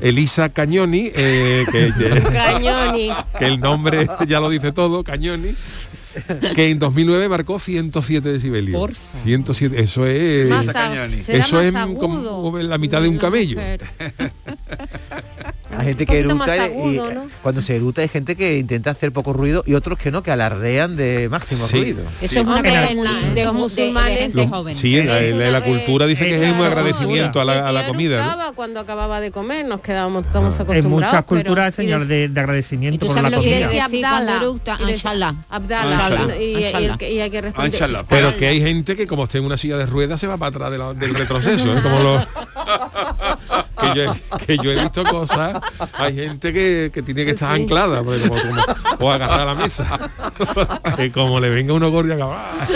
Elisa 0.01 0.49
Cañoni, 0.51 1.11
eh, 1.15 1.65
que, 1.71 1.93
Cañoni. 2.33 3.11
que 3.39 3.47
el 3.47 3.61
nombre 3.61 4.07
ya 4.27 4.41
lo 4.41 4.49
dice 4.51 4.73
todo, 4.73 5.03
Cañoni, 5.03 5.55
que 6.55 6.71
en 6.71 6.79
2009 6.79 7.29
marcó 7.29 7.59
107 7.59 8.29
decibelios. 8.29 8.79
Porfa. 8.79 9.19
107, 9.25 9.83
eso 9.83 10.07
es... 10.07 10.51
Eso 11.29 11.61
es 11.61 11.73
como 11.73 12.59
la 12.59 12.79
mitad 12.79 13.03
de 13.03 13.09
un 13.09 13.19
camello. 13.19 13.59
Hay 15.79 15.87
gente 15.87 16.07
que 16.07 16.19
eructa 16.19 16.57
y- 16.57 16.61
agudo, 16.61 17.11
y 17.11 17.15
¿no? 17.15 17.27
cuando 17.43 17.63
se 17.63 17.77
eruta 17.77 18.03
hay 18.03 18.09
gente 18.09 18.37
que 18.37 18.59
intenta 18.59 18.91
hacer 18.91 19.13
poco 19.13 19.33
ruido 19.33 19.63
y 19.67 19.75
otros 19.75 19.99
que 19.99 20.11
no, 20.11 20.23
que 20.23 20.31
alardean 20.31 20.97
de 20.97 21.29
máximo 21.29 21.67
Sí. 21.67 21.77
ruido. 21.79 22.03
Eso 22.21 22.41
es 22.41 22.47
una 22.47 22.63
cosa 22.63 22.91
en 22.91 22.99
de, 22.99 23.05
los 23.05 23.35
de- 23.35 23.45
de 23.45 23.53
musulmanes- 23.53 24.19
gente 24.19 24.37
Los- 24.39 24.47
joven. 24.49 24.75
Sí, 24.75 24.99
en 24.99 25.07
la, 25.07 25.19
en 25.21 25.53
la- 25.53 25.59
en 25.59 25.65
cultura 25.65 26.07
dice 26.07 26.27
que 26.27 26.47
es 26.47 26.53
un 26.53 26.65
agradecimiento 26.65 27.41
a 27.41 27.45
la, 27.45 27.67
a 27.69 27.73
la 27.73 27.81
ella 27.81 27.89
comida. 27.89 28.53
cuando 28.55 28.81
acababa 28.81 29.21
de 29.21 29.31
comer, 29.31 29.67
nos 29.67 29.81
quedábamos, 29.81 30.27
estamos 30.27 30.55
En 30.57 30.63
acostumbrados. 30.63 30.91
muchas 30.91 31.11
pero- 31.13 31.27
culturas 31.27 31.77
des- 31.77 32.09
de, 32.09 32.29
de 32.29 32.33
¿Y 32.35 32.39
agradecimiento 32.39 33.07
por 33.07 33.21
la 33.23 33.31
comida. 33.31 33.49
y 33.49 33.51
de- 33.51 33.57
hay 37.23 37.31
que 37.31 37.41
responder. 37.41 37.73
Inshallah. 37.75 38.05
Pero 38.09 38.37
que 38.37 38.47
hay 38.49 38.61
gente 38.61 38.97
que 38.97 39.07
como 39.07 39.25
esté 39.25 39.39
en 39.39 39.45
una 39.45 39.57
silla 39.57 39.77
de 39.77 39.87
ruedas 39.87 40.21
se 40.21 40.27
va 40.27 40.37
para 40.37 40.51
atrás 40.51 40.71
de 40.71 40.79
del 40.95 41.15
retroceso, 41.15 41.77
¿eh? 41.77 41.81
como 41.83 41.99
los 42.03 42.27
que, 43.93 44.05
yo, 44.05 44.13
he- 44.13 44.47
que 44.47 44.57
yo 44.59 44.73
he 44.73 44.75
visto 44.83 45.05
cosas, 45.05 45.59
hay 45.95 46.15
gente 46.15 46.53
que, 46.53 46.91
que 46.93 47.03
tiene 47.03 47.25
que 47.25 47.33
estar 47.33 47.55
Sí. 47.57 47.63
anclada 47.63 48.03
porque 48.03 48.29
como- 48.29 48.41
como- 48.41 48.63
o 49.01 49.11
agarrar 49.13 49.41
a 49.41 49.45
la 49.47 49.55
mesa. 49.55 50.11
que 50.97 51.11
como 51.13 51.41
le 51.41 51.49
venga 51.51 51.73
uno 51.73 51.91
gordo 51.91 52.09
y 52.11 52.13
haga, 52.13 52.27
¡ah! 52.31 52.67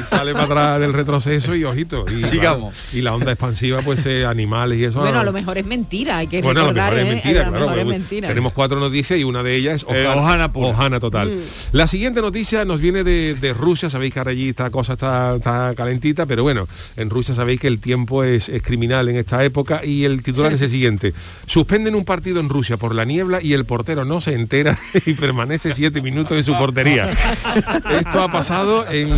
y 0.00 0.04
sale 0.04 0.32
para 0.32 0.44
atrás 0.44 0.80
del 0.80 0.92
retroceso 0.92 1.54
y 1.54 1.64
ojito. 1.64 2.04
Y, 2.10 2.22
Sigamos. 2.22 2.72
claro, 2.74 2.88
y 2.92 3.02
la 3.02 3.14
onda 3.14 3.32
expansiva, 3.32 3.82
pues 3.82 4.04
eh, 4.06 4.24
animales 4.24 4.78
y 4.78 4.84
eso. 4.84 5.00
Bueno, 5.00 5.20
a 5.20 5.24
lo 5.24 5.32
mejor 5.32 5.58
es 5.58 5.66
mentira, 5.66 6.18
hay 6.18 6.26
que 6.26 6.42
Bueno, 6.42 6.60
a 6.60 6.64
lo 6.64 6.68
recordar, 6.70 6.94
mejor 6.94 7.06
es 7.06 7.10
¿eh? 7.10 7.14
mentira, 7.14 7.42
claro. 7.48 7.60
mejor 7.66 7.78
es 7.78 7.86
mentira. 7.86 8.28
Tenemos 8.28 8.52
cuatro 8.52 8.78
noticias 8.80 9.18
y 9.18 9.24
una 9.24 9.42
de 9.42 9.56
ellas 9.56 9.84
es 9.88 9.96
Eh, 9.96 10.06
Ojana, 10.06 10.20
Ojana 10.22 10.52
pura. 10.52 10.68
Ojana 10.68 11.00
total. 11.00 11.28
Mm. 11.28 11.40
La 11.72 11.86
siguiente 11.86 12.20
noticia 12.20 12.64
nos 12.64 12.80
viene 12.80 13.04
de, 13.04 13.34
de 13.34 13.52
Rusia, 13.52 13.90
sabéis 13.90 14.12
que 14.12 14.20
ahora 14.20 14.30
allí 14.32 14.48
esta 14.50 14.70
cosa 14.70 14.92
está, 14.94 15.36
está 15.36 15.74
calentita, 15.76 16.26
pero 16.26 16.42
bueno, 16.42 16.68
en 16.96 17.10
Rusia 17.10 17.34
sabéis 17.34 17.60
que 17.60 17.66
el 17.68 17.80
tiempo 17.80 18.24
es, 18.24 18.48
es 18.48 18.62
criminal 18.62 19.08
en 19.08 19.16
esta 19.16 19.44
época 19.44 19.84
y 19.84 20.04
el 20.04 20.22
titular 20.22 20.45
es 20.54 20.60
el 20.60 20.70
siguiente. 20.70 21.14
Suspenden 21.46 21.94
un 21.94 22.04
partido 22.04 22.40
en 22.40 22.48
Rusia 22.48 22.76
por 22.76 22.94
la 22.94 23.04
niebla 23.04 23.42
y 23.42 23.52
el 23.52 23.64
portero 23.64 24.04
no 24.04 24.20
se 24.20 24.34
entera 24.34 24.78
y 25.06 25.14
permanece 25.14 25.74
siete 25.74 26.02
minutos 26.02 26.36
en 26.36 26.44
su 26.44 26.56
portería. 26.56 27.10
Esto 27.90 28.22
ha 28.22 28.30
pasado 28.30 28.90
en, 28.90 29.10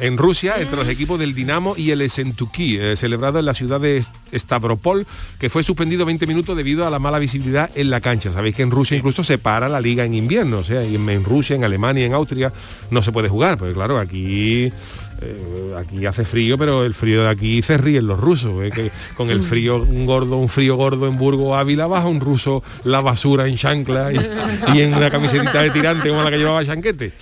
en 0.00 0.16
Rusia 0.16 0.56
entre 0.58 0.76
los 0.76 0.88
equipos 0.88 1.18
del 1.18 1.34
Dinamo 1.34 1.74
y 1.76 1.90
el 1.90 2.00
Esentuki, 2.00 2.78
eh, 2.78 2.96
celebrado 2.96 3.38
en 3.38 3.46
la 3.46 3.54
ciudad 3.54 3.80
de 3.80 4.04
Stavropol, 4.32 5.06
que 5.38 5.50
fue 5.50 5.62
suspendido 5.62 6.04
20 6.04 6.26
minutos 6.26 6.56
debido 6.56 6.86
a 6.86 6.90
la 6.90 6.98
mala 6.98 7.18
visibilidad 7.18 7.70
en 7.74 7.90
la 7.90 8.00
cancha. 8.00 8.32
Sabéis 8.32 8.56
que 8.56 8.62
en 8.62 8.70
Rusia 8.70 8.96
incluso 8.96 9.24
se 9.24 9.38
para 9.38 9.68
la 9.68 9.80
liga 9.80 10.04
en 10.04 10.14
invierno, 10.14 10.58
o 10.58 10.64
sea, 10.64 10.82
en, 10.82 11.08
en 11.08 11.24
Rusia, 11.24 11.56
en 11.56 11.64
Alemania, 11.64 12.06
en 12.06 12.14
Austria 12.14 12.52
no 12.90 13.02
se 13.02 13.12
puede 13.12 13.28
jugar, 13.28 13.58
porque 13.58 13.74
claro, 13.74 13.98
aquí 13.98 14.72
eh, 15.20 15.74
aquí 15.78 16.06
hace 16.06 16.24
frío, 16.24 16.56
pero 16.58 16.84
el 16.84 16.94
frío 16.94 17.22
de 17.22 17.28
aquí 17.28 17.62
se 17.62 17.76
ríen 17.76 18.06
los 18.06 18.18
rusos, 18.18 18.62
eh, 18.62 18.70
que 18.70 18.90
con 19.16 19.30
el 19.30 19.42
frío 19.42 19.76
un 19.76 20.06
gordo, 20.06 20.36
un 20.36 20.48
frío 20.48 20.76
gordo 20.76 21.06
en 21.06 21.18
Burgo 21.18 21.56
Ávila 21.56 21.86
baja 21.86 22.06
un 22.06 22.20
ruso 22.20 22.62
la 22.84 23.00
basura 23.00 23.46
en 23.46 23.56
chancla 23.56 24.12
y, 24.12 24.76
y 24.76 24.80
en 24.82 24.94
una 24.94 25.10
camiseta 25.10 25.62
de 25.62 25.70
tirante 25.70 26.08
como 26.08 26.22
la 26.22 26.30
que 26.30 26.38
llevaba 26.38 26.64
Chanquete. 26.64 27.12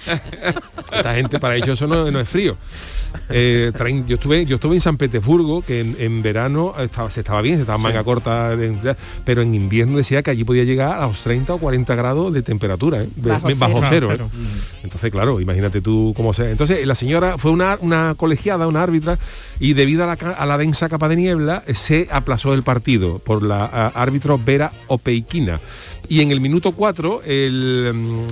Esta 0.92 1.14
gente 1.14 1.38
para 1.38 1.56
ellos 1.56 1.70
eso 1.70 1.86
no, 1.86 2.10
no 2.10 2.20
es 2.20 2.28
frío. 2.28 2.56
Eh, 3.30 3.72
yo 4.06 4.14
estuve 4.16 4.46
yo 4.46 4.56
estuve 4.56 4.74
en 4.74 4.80
San 4.80 4.96
Petersburgo 4.96 5.62
que 5.62 5.80
en, 5.80 5.96
en 5.98 6.22
verano 6.22 6.74
estaba, 6.78 7.10
se 7.10 7.20
estaba 7.20 7.40
bien 7.42 7.56
se 7.56 7.62
estaba 7.62 7.78
manga 7.78 8.04
corta 8.04 8.54
pero 9.24 9.42
en 9.42 9.54
invierno 9.54 9.96
decía 9.98 10.22
que 10.22 10.30
allí 10.30 10.44
podía 10.44 10.64
llegar 10.64 10.98
a 11.00 11.06
los 11.06 11.20
30 11.22 11.54
o 11.54 11.58
40 11.58 11.94
grados 11.94 12.32
de 12.32 12.42
temperatura 12.42 13.02
¿eh? 13.02 13.08
Bajo 13.16 13.48
bajo 13.56 13.80
cero. 13.88 14.08
cero, 14.10 14.30
¿eh? 14.32 14.80
Entonces 14.84 15.10
claro 15.10 15.40
imagínate 15.40 15.80
tú 15.80 16.12
cómo 16.16 16.32
sea 16.34 16.50
entonces 16.50 16.86
la 16.86 16.94
señora 16.94 17.36
fue 17.38 17.50
una, 17.50 17.78
una 17.80 18.14
colegiada 18.16 18.66
una 18.68 18.82
árbitra 18.82 19.18
y 19.58 19.72
debido 19.72 20.04
a 20.04 20.06
la, 20.06 20.16
ca- 20.16 20.32
a 20.32 20.46
la 20.46 20.58
densa 20.58 20.88
capa 20.88 21.08
de 21.08 21.16
niebla 21.16 21.62
eh, 21.66 21.74
se 21.74 22.08
aplazó 22.10 22.54
el 22.54 22.62
partido 22.62 23.18
por 23.18 23.42
la 23.42 23.64
árbitro 23.88 24.38
Vera 24.38 24.72
Opeiquina 24.88 25.60
y 26.08 26.20
en 26.20 26.30
el 26.30 26.40
minuto 26.40 26.72
4 26.72 27.22
el, 27.24 27.90
mm, 27.94 28.26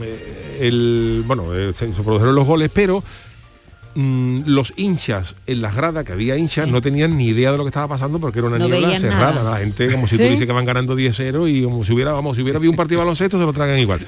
el 0.61 1.25
bueno 1.27 1.47
se 1.73 1.87
produjeron 2.03 2.35
los 2.35 2.47
goles 2.47 2.71
pero 2.73 3.03
mm, 3.95 4.43
los 4.47 4.73
hinchas 4.77 5.37
en 5.47 5.63
las 5.63 5.75
gradas, 5.75 6.05
que 6.05 6.13
había 6.13 6.37
hinchas, 6.37 6.69
no 6.69 6.81
tenían 6.81 7.17
ni 7.17 7.29
idea 7.29 7.53
de 7.53 7.59
lo 7.59 7.65
que 7.65 7.69
estaba 7.69 7.89
pasando 7.89 8.19
porque 8.19 8.39
era 8.41 8.49
una 8.49 8.59
No 8.59 8.69
niebla 8.69 8.99
cerrada. 9.01 9.33
nada. 9.35 9.51
La 9.53 9.57
gente 9.59 9.91
como 9.91 10.07
si 10.07 10.17
tú 10.17 10.23
¿Sí? 10.25 10.29
dices 10.31 10.47
que 10.47 10.53
van 10.53 10.65
ganando 10.65 10.97
10-0 10.97 11.49
y 11.49 11.63
como 11.65 11.85
si 11.85 11.93
hubiera, 11.93 12.13
vamos, 12.13 12.37
si 12.37 12.43
hubiera 12.43 12.59
habido 12.59 12.71
un 12.71 12.77
partido 12.77 13.01
de 13.01 13.05
baloncesto 13.05 13.39
se 13.39 13.45
lo 13.45 13.53
tragan 13.53 13.79
igual. 13.79 14.07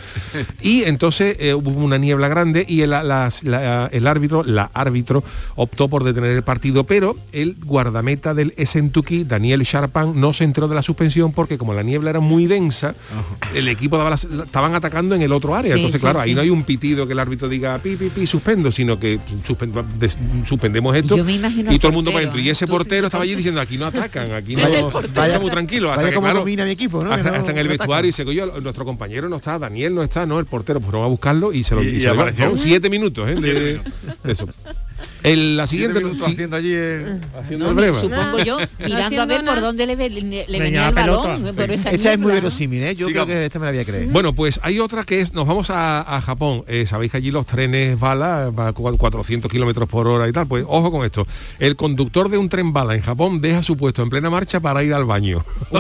Y 0.63 0.83
entonces 0.85 1.37
eh, 1.41 1.55
hubo 1.55 1.71
una 1.71 1.99
niebla 1.99 2.29
grande 2.29 2.65
y 2.69 2.83
el, 2.83 2.91
las- 2.91 3.43
la- 3.45 3.89
el 3.93 4.07
árbitro, 4.07 4.43
la 4.45 4.71
árbitro, 4.75 5.23
optó 5.55 5.89
por 5.89 6.05
detener 6.05 6.31
el 6.31 6.43
partido, 6.43 6.85
pero 6.85 7.17
el 7.33 7.57
guardameta 7.65 8.35
del 8.35 8.55
Esentuki, 8.57 9.25
Daniel 9.25 9.63
Sharpan, 9.63 10.19
no 10.21 10.33
se 10.33 10.45
enteró 10.45 10.69
de 10.69 10.75
la 10.75 10.83
suspensión 10.83 11.33
porque 11.33 11.59
como 11.59 11.75
la 11.75 11.83
niebla 11.83 12.11
era 12.11 12.21
muy 12.21 12.47
densa, 12.47 12.95
el 13.55 13.69
equipo 13.69 13.97
daba 13.99 14.11
las- 14.11 14.25
estaban 14.25 14.75
atacando 14.75 15.15
en 15.15 15.23
el 15.23 15.33
otro 15.33 15.55
área. 15.55 15.73
Sí, 15.75 15.79
entonces, 15.79 16.01
claro, 16.01 16.21
ahí 16.21 16.35
no 16.35 16.41
hay 16.41 16.51
un 16.51 16.65
pitido 16.65 17.07
que 17.07 17.13
el 17.13 17.19
árbitro 17.19 17.49
diga 17.49 17.79
pi, 17.79 17.97
pi, 17.97 18.09
pi, 18.11 18.27
suspendo, 18.27 18.71
sino 18.73 18.99
que 18.99 19.19
suspen- 19.47 19.73
des- 19.73 19.76
suspendemos 20.47 20.95
esto 20.97 21.17
Yo 21.17 21.25
me 21.25 21.35
imagino 21.35 21.73
y 21.73 21.79
todo 21.79 21.89
el 21.89 21.95
mundo 21.95 22.11
para 22.11 22.21
adentro. 22.23 22.41
Y 22.41 22.49
ese 22.51 22.67
portero 22.67 23.07
estaba 23.07 23.25
allí 23.25 23.35
diciendo, 23.35 23.61
aquí 23.61 23.77
no 23.79 23.87
atacan, 23.87 24.33
aquí 24.33 24.57
no... 24.57 24.63
Vaya- 25.15 25.39
muy 25.39 25.51
tranquilos. 25.51 25.91
Hasta 25.91 26.03
vaya 26.03 26.11
que, 26.11 26.15
como 26.15 26.27
claro, 26.27 26.39
domina 26.41 26.65
mi 26.65 26.71
equipo, 26.71 26.99
Hasta, 27.03 27.31
no- 27.31 27.37
hasta 27.37 27.51
en 27.51 27.59
el 27.59 27.67
no 27.67 27.71
vestuario 27.71 28.11
atacan. 28.11 28.27
dice, 28.27 28.35
yo, 28.35 28.61
nuestro 28.61 28.85
compañero 28.85 29.29
no 29.29 29.37
está, 29.37 29.59
Daniel 29.59 29.95
no 29.95 30.03
está, 30.03 30.27
no, 30.27 30.39
el 30.39 30.47
portero, 30.47 30.81
pues 30.81 30.93
no 30.93 31.01
va 31.01 31.07
a 31.07 31.09
buscarlo 31.09 31.53
y 31.53 31.63
se 31.65 31.75
lo 31.75 31.83
Y- 31.83 31.89
y 31.89 31.97
y 31.97 32.01
se 32.01 32.07
va. 32.09 32.15
apareció. 32.15 32.57
Siete 32.57 32.89
minutos, 32.91 33.29
¿eh? 33.29 33.35
de, 33.35 33.53
de 34.25 34.33
eso. 34.33 34.49
El, 35.27 35.57
la 35.57 35.67
Siguiente 35.67 36.01
sí, 36.01 36.25
haciendo 36.25 36.57
allí 36.57 36.73
el- 36.73 37.21
haciendo 37.39 37.75
No, 37.75 37.83
el 37.83 37.95
supongo 37.95 38.39
yo, 38.45 38.59
mirando 38.85 39.23
a 39.23 39.27
ver 39.27 39.45
por 39.45 39.61
dónde 39.61 39.87
le, 39.87 39.97
ve- 39.97 40.09
le- 40.11 40.47
le 40.49 40.59
Venía 40.59 40.89
el 40.89 40.95
pelota. 40.95 41.23
balón. 41.29 41.53
Pero 41.57 41.73
esa 41.75 41.91
Esta 41.91 42.13
es 42.13 42.19
muy 42.19 42.33
verosímil, 42.33 42.83
¿eh? 42.83 42.95
Yo 42.95 43.09
Sigamos. 43.09 43.27
creo 43.27 43.41
que 43.41 43.45
esta 43.47 43.59
me 43.59 43.67
la 43.67 43.73
voy 43.73 43.81
a 43.81 43.85
creer. 43.85 44.07
Bueno, 44.07 44.33
pues 44.33 44.61
hay 44.63 44.79
otra 44.79 45.05
que 45.05 45.21
es, 45.21 45.33
nos 45.35 45.47
vamos 45.47 45.71
a, 45.71 46.01
a 46.17 46.21
Japón. 46.21 46.65
Eh, 46.69 46.87
Sabéis 46.87 47.11
que 47.13 47.19
allí 47.19 47.31
los 47.31 47.45
trenes 47.47 47.99
bala, 47.99 48.51
va 48.51 48.69
a 48.69 48.73
cu- 48.73 48.97
400 48.97 49.51
kilómetros 49.51 49.89
por 49.89 50.07
hora 50.07 50.29
y 50.29 50.33
tal. 50.33 50.47
Pues 50.47 50.65
ojo 50.67 50.91
con 50.93 51.05
esto. 51.05 51.27
El 51.59 51.77
conductor 51.77 52.29
de 52.29 52.39
un 52.39 52.49
tren 52.49 52.73
bala 52.73 52.95
en 52.95 53.01
Japón 53.03 53.41
deja 53.41 53.63
su 53.63 53.77
puesto 53.77 54.03
en 54.03 54.11
plena 54.11 54.31
marcha 54.31 54.61
para 54.61 54.83
ir 54.85 54.95
al 54.95 55.05
baño. 55.05 55.45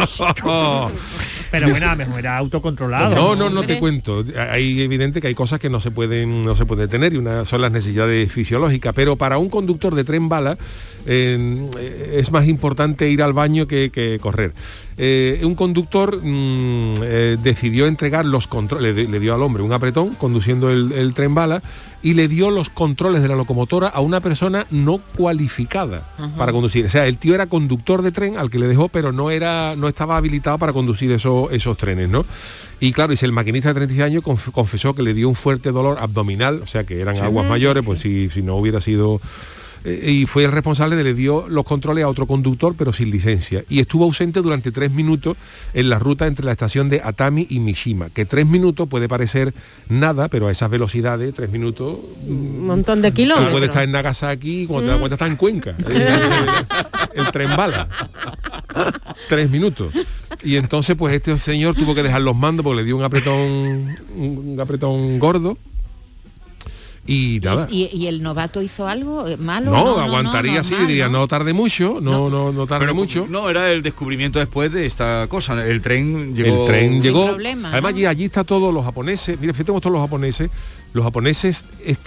Pero 1.50 1.70
bueno, 1.70 1.86
a 1.86 1.90
lo 1.92 1.96
mejor 1.96 2.18
era 2.18 2.36
autocontrolado. 2.38 3.14
No, 3.14 3.36
no, 3.36 3.50
no 3.50 3.62
te 3.62 3.78
cuento. 3.78 4.24
Hay 4.50 4.82
evidente 4.82 5.20
que 5.20 5.28
hay 5.28 5.34
cosas 5.34 5.60
que 5.60 5.70
no 5.70 5.80
se 5.80 5.90
pueden, 5.90 6.44
no 6.44 6.56
se 6.56 6.66
pueden 6.66 6.88
tener 6.88 7.12
y 7.14 7.16
una 7.16 7.44
son 7.44 7.60
las 7.62 7.70
necesidades 7.72 8.30
fisiológicas. 8.32 8.92
Pero 8.94 9.16
para 9.16 9.35
un 9.38 9.48
conductor 9.48 9.94
de 9.94 10.04
tren 10.04 10.28
bala 10.28 10.58
eh, 11.06 11.70
es 12.14 12.32
más 12.32 12.46
importante 12.48 13.08
ir 13.08 13.22
al 13.22 13.32
baño 13.32 13.66
que, 13.66 13.90
que 13.90 14.18
correr. 14.20 14.52
Eh, 14.98 15.40
un 15.44 15.54
conductor 15.54 16.20
mm, 16.22 16.94
eh, 17.02 17.36
decidió 17.42 17.86
entregar 17.86 18.24
los 18.24 18.48
controles, 18.48 18.96
le, 18.96 19.06
le 19.06 19.20
dio 19.20 19.34
al 19.34 19.42
hombre 19.42 19.62
un 19.62 19.72
apretón 19.72 20.14
conduciendo 20.14 20.70
el, 20.70 20.92
el 20.92 21.14
tren 21.14 21.34
bala 21.34 21.62
y 22.02 22.14
le 22.14 22.28
dio 22.28 22.50
los 22.50 22.70
controles 22.70 23.22
de 23.22 23.28
la 23.28 23.36
locomotora 23.36 23.88
a 23.88 24.00
una 24.00 24.20
persona 24.20 24.66
no 24.70 24.98
cualificada 25.16 26.14
para 26.38 26.52
conducir. 26.52 26.86
O 26.86 26.88
sea, 26.88 27.06
el 27.06 27.18
tío 27.18 27.34
era 27.34 27.46
conductor 27.46 28.02
de 28.02 28.12
tren 28.12 28.36
al 28.38 28.48
que 28.48 28.58
le 28.58 28.68
dejó, 28.68 28.88
pero 28.88 29.12
no 29.12 29.30
era, 29.30 29.74
no 29.76 29.88
estaba 29.88 30.16
habilitado 30.16 30.56
para 30.58 30.72
conducir 30.72 31.10
esos, 31.12 31.50
esos 31.52 31.76
trenes, 31.76 32.08
¿no? 32.08 32.24
Y 32.80 32.92
claro, 32.92 33.12
y 33.12 33.16
si 33.16 33.24
el 33.24 33.32
maquinista 33.32 33.68
de 33.70 33.74
36 33.74 34.02
años 34.04 34.22
conf- 34.22 34.52
confesó 34.52 34.94
que 34.94 35.02
le 35.02 35.14
dio 35.14 35.28
un 35.28 35.34
fuerte 35.34 35.72
dolor 35.72 35.96
abdominal, 36.00 36.60
o 36.62 36.66
sea 36.66 36.84
que 36.84 37.00
eran 37.00 37.16
aguas 37.24 37.46
mayores, 37.46 37.84
pues 37.86 38.00
si, 38.00 38.28
si 38.28 38.42
no 38.42 38.56
hubiera 38.56 38.80
sido 38.82 39.20
eh, 39.84 40.10
y 40.10 40.26
fue 40.26 40.44
el 40.44 40.52
responsable 40.52 40.96
de 40.96 41.04
le 41.04 41.14
dio 41.14 41.48
los 41.48 41.64
controles 41.64 42.04
a 42.04 42.08
otro 42.08 42.26
conductor 42.26 42.74
pero 42.76 42.92
sin 42.92 43.10
licencia. 43.10 43.64
Y 43.68 43.80
estuvo 43.80 44.04
ausente 44.04 44.40
durante 44.42 44.72
tres 44.72 44.90
minutos 44.90 45.36
en 45.74 45.88
la 45.88 45.98
ruta 45.98 46.26
entre 46.26 46.44
la 46.44 46.52
estación 46.52 46.88
de 46.88 47.00
Atami 47.04 47.46
y 47.50 47.60
Mishima 47.60 48.10
que 48.10 48.24
tres 48.24 48.46
minutos 48.46 48.88
puede 48.88 49.08
parecer 49.08 49.54
nada 49.88 50.28
pero 50.28 50.48
a 50.48 50.52
esas 50.52 50.70
velocidades 50.70 51.34
tres 51.34 51.50
minutos 51.50 51.98
mm, 52.26 52.30
Un 52.30 52.66
montón 52.66 53.02
de 53.02 53.12
kilómetros. 53.12 53.52
puedes 53.52 53.68
estar 53.68 53.84
en 53.84 53.92
Nagasaki 53.92 54.62
y 54.62 54.66
cuando 54.66 54.86
te 54.86 54.90
das 54.92 54.98
cuenta 55.00 55.14
está 55.14 55.26
en 55.26 55.36
Cuenca 55.36 55.74
el, 55.86 55.92
el- 56.02 56.06
el 57.14 57.30
tren 57.32 57.56
bala. 57.56 57.88
Tres 59.28 59.50
minutos. 59.50 59.92
Y 60.44 60.56
entonces 60.56 60.96
pues 60.96 61.14
este 61.14 61.38
señor 61.38 61.74
tuvo 61.74 61.94
que 61.94 62.02
dejar 62.02 62.20
los 62.22 62.36
mandos 62.36 62.62
porque 62.64 62.78
le 62.80 62.84
dio 62.84 62.96
un 62.96 63.04
apretón 63.04 63.96
un, 64.14 64.48
un 64.50 64.60
apretón 64.60 65.18
gordo 65.18 65.56
y 67.06 67.40
nada 67.42 67.66
¿Y, 67.70 67.88
y 67.96 68.06
el 68.08 68.22
novato 68.22 68.62
hizo 68.62 68.86
algo 68.88 69.26
eh, 69.28 69.36
malo? 69.36 69.70
no, 69.70 69.98
aguantaría 69.98 70.60
así, 70.60 70.74
diría, 70.74 71.08
¿no? 71.08 71.20
no 71.20 71.28
tarde 71.28 71.52
mucho, 71.52 71.98
no, 72.00 72.28
no, 72.28 72.52
no, 72.52 72.66
tarde 72.66 72.80
Pero 72.86 72.94
mucho. 72.94 73.26
No, 73.28 73.48
era 73.48 73.70
el 73.70 73.82
descubrimiento 73.82 74.38
después 74.38 74.72
de 74.72 74.86
esta 74.86 75.26
cosa. 75.28 75.64
El 75.66 75.80
tren 75.82 76.34
llegó... 76.34 76.62
el 76.62 76.66
tren 76.66 76.92
Sin 76.94 77.02
llegó. 77.02 77.26
problema, 77.28 77.70
Además, 77.70 77.92
¿no? 77.92 77.96
allí, 77.98 78.06
allí 78.06 78.24
está 78.24 78.44
todos 78.44 78.72
los 78.74 78.84
japoneses. 78.84 79.38
Mira, 79.40 79.52
fíjate 79.52 79.72
todos 79.80 79.92
los 79.92 80.00
japoneses. 80.02 80.50
Los 80.92 81.04
japoneses 81.04 81.64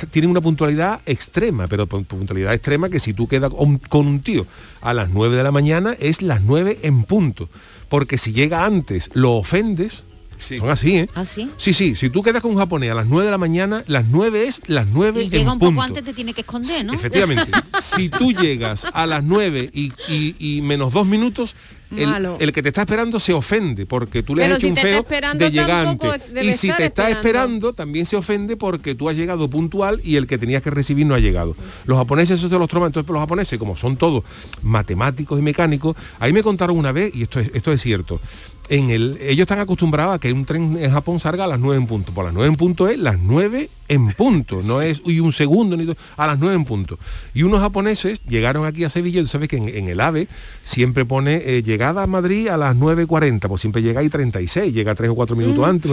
tienen 0.10 0.32
una 0.32 0.41
puntualidad 0.41 1.01
extrema, 1.06 1.68
pero 1.68 1.88
pu- 1.88 2.06
puntualidad 2.06 2.53
extrema 2.53 2.89
que 2.89 3.00
si 3.00 3.13
tú 3.13 3.27
quedas 3.27 3.51
con, 3.51 3.77
con 3.77 4.08
un 4.08 4.22
tío 4.22 4.46
a 4.82 4.94
las 4.94 5.10
9 5.10 5.36
de 5.38 5.44
la 5.44 5.51
mañana 5.51 5.96
es 6.00 6.22
las 6.22 6.41
9 6.41 6.79
en 6.82 7.03
punto. 7.03 7.50
Porque 7.88 8.18
si 8.18 8.34
llega 8.34 8.65
antes, 8.65 9.10
lo 9.13 9.34
ofendes 9.34 10.06
Son 10.39 10.69
así, 10.69 10.98
¿eh? 10.98 11.10
¿Ah, 11.15 11.25
sí? 11.25 11.50
Sí, 11.58 11.74
sí, 11.74 11.96
si 11.96 12.10
tú 12.10 12.24
quedas 12.24 12.41
con 12.41 12.51
un 12.51 12.58
japonés 12.58 12.91
a 12.91 12.96
las 12.96 13.05
9 13.08 13.25
de 13.25 13.31
la 13.31 13.38
mañana, 13.38 13.84
las 13.88 14.05
9 14.05 14.43
es 14.48 14.62
las 14.67 14.88
9 14.88 15.22
Y 15.22 15.25
en 15.25 15.29
llega 15.31 15.51
un 15.53 15.60
punto. 15.60 15.75
poco 15.75 15.84
antes, 15.84 16.03
te 16.03 16.13
tiene 16.13 16.34
que 16.34 16.41
esconder, 16.41 16.86
¿no? 16.86 16.93
Efectivamente. 16.93 17.51
si 17.81 18.10
tú 18.10 18.31
llegas 18.31 18.86
a 18.93 19.05
las 19.05 19.24
9 19.24 19.69
y, 19.74 19.91
y- 20.08 20.36
y 20.39 20.62
menos 20.62 20.93
dos 20.93 21.05
minutos, 21.05 21.55
el, 21.96 22.29
el 22.39 22.51
que 22.53 22.62
te 22.62 22.69
está 22.69 22.81
esperando 22.81 23.19
se 23.19 23.34
ofende 23.34 23.88
porque 23.88 24.22
tú 24.22 24.36
le 24.36 24.43
Pero 24.43 24.53
has 24.53 24.60
hecho 24.60 24.67
si 24.67 24.69
un 24.69 24.75
te 24.75 24.81
feo 24.81 25.03
de 25.10 26.19
debe 26.34 26.46
Y 26.46 26.53
si 26.53 26.67
te 26.67 26.74
está 26.86 27.10
esperando. 27.10 27.17
esperando, 27.17 27.74
también 27.74 28.05
se 28.05 28.15
ofende 28.15 28.55
porque 28.58 28.93
tú 28.93 29.10
has 29.10 29.15
llegado 29.15 29.50
puntual 29.50 30.00
y 30.03 30.15
el 30.15 30.27
que 30.27 30.38
tenías 30.38 30.62
que 30.62 30.69
recibir 30.69 31.08
no 31.08 31.15
ha 31.15 31.19
llegado. 31.19 31.55
Los 31.86 31.98
japoneses 31.98 32.38
eso 32.39 32.48
se 32.48 32.60
los 32.60 32.67
toman, 32.67 32.88
entonces 32.89 33.10
los 33.10 33.19
japoneses, 33.19 33.58
como 33.58 33.75
son 33.75 33.98
todos 33.98 34.24
matemáticos 34.62 35.39
y 35.39 35.41
mecánicos, 35.41 35.96
ahí 36.19 36.31
me 36.31 36.43
contaron 36.43 36.77
una 36.77 36.91
vez, 36.91 37.13
y 37.15 37.24
esto 37.24 37.39
es, 37.39 37.50
esto 37.55 37.72
es 37.72 37.81
cierto, 37.81 38.22
en 38.70 38.90
el, 38.92 39.18
ellos 39.22 39.42
están 39.42 39.60
acostumbrados 39.60 40.16
a 40.16 40.20
que 40.20 40.32
un 40.32 40.46
tren 40.46 40.78
en 40.80 40.92
Japón 40.92 41.20
salga 41.20 41.46
a 41.46 41.48
las 41.48 41.60
9 41.60 41.76
en 41.82 41.88
punto. 41.88 42.14
Por 42.14 42.26
las 42.26 42.34
9 42.34 42.48
en 42.50 42.56
punto 42.56 42.88
es 42.88 42.98
las 43.00 43.18
9 43.20 43.70
en 43.88 44.14
punto, 44.14 44.60
no 44.64 44.82
es 44.84 45.02
uy, 45.04 45.20
un 45.20 45.34
segundo, 45.34 45.76
ni 45.76 45.86
do- 45.86 45.98
a 46.16 46.28
las 46.28 46.38
9 46.38 46.56
en 46.56 46.66
punto. 46.66 47.00
Y 47.34 47.42
unos 47.44 47.60
japoneses 47.62 48.22
llegaron 48.28 48.66
aquí 48.66 48.84
a 48.84 48.90
Sevilla, 48.90 49.20
y 49.20 49.24
tú 49.24 49.30
sabes 49.30 49.50
que 49.50 49.58
en, 49.58 49.70
en 49.70 49.88
el 49.90 50.00
AVE 50.00 50.28
siempre 50.64 51.04
pone 51.06 51.42
eh, 51.44 51.64
llegada 51.64 52.04
a 52.04 52.08
Madrid 52.08 52.48
a 52.50 52.58
las 52.58 52.76
9.40, 52.76 53.48
pues 53.48 53.62
siempre 53.62 53.82
llega 53.82 54.02
ahí 54.02 54.10
36, 54.10 54.72
llega 54.74 54.94
3 54.94 55.10
o 55.10 55.16
4 55.16 55.36
minutos 55.36 55.66
antes. 55.66 55.90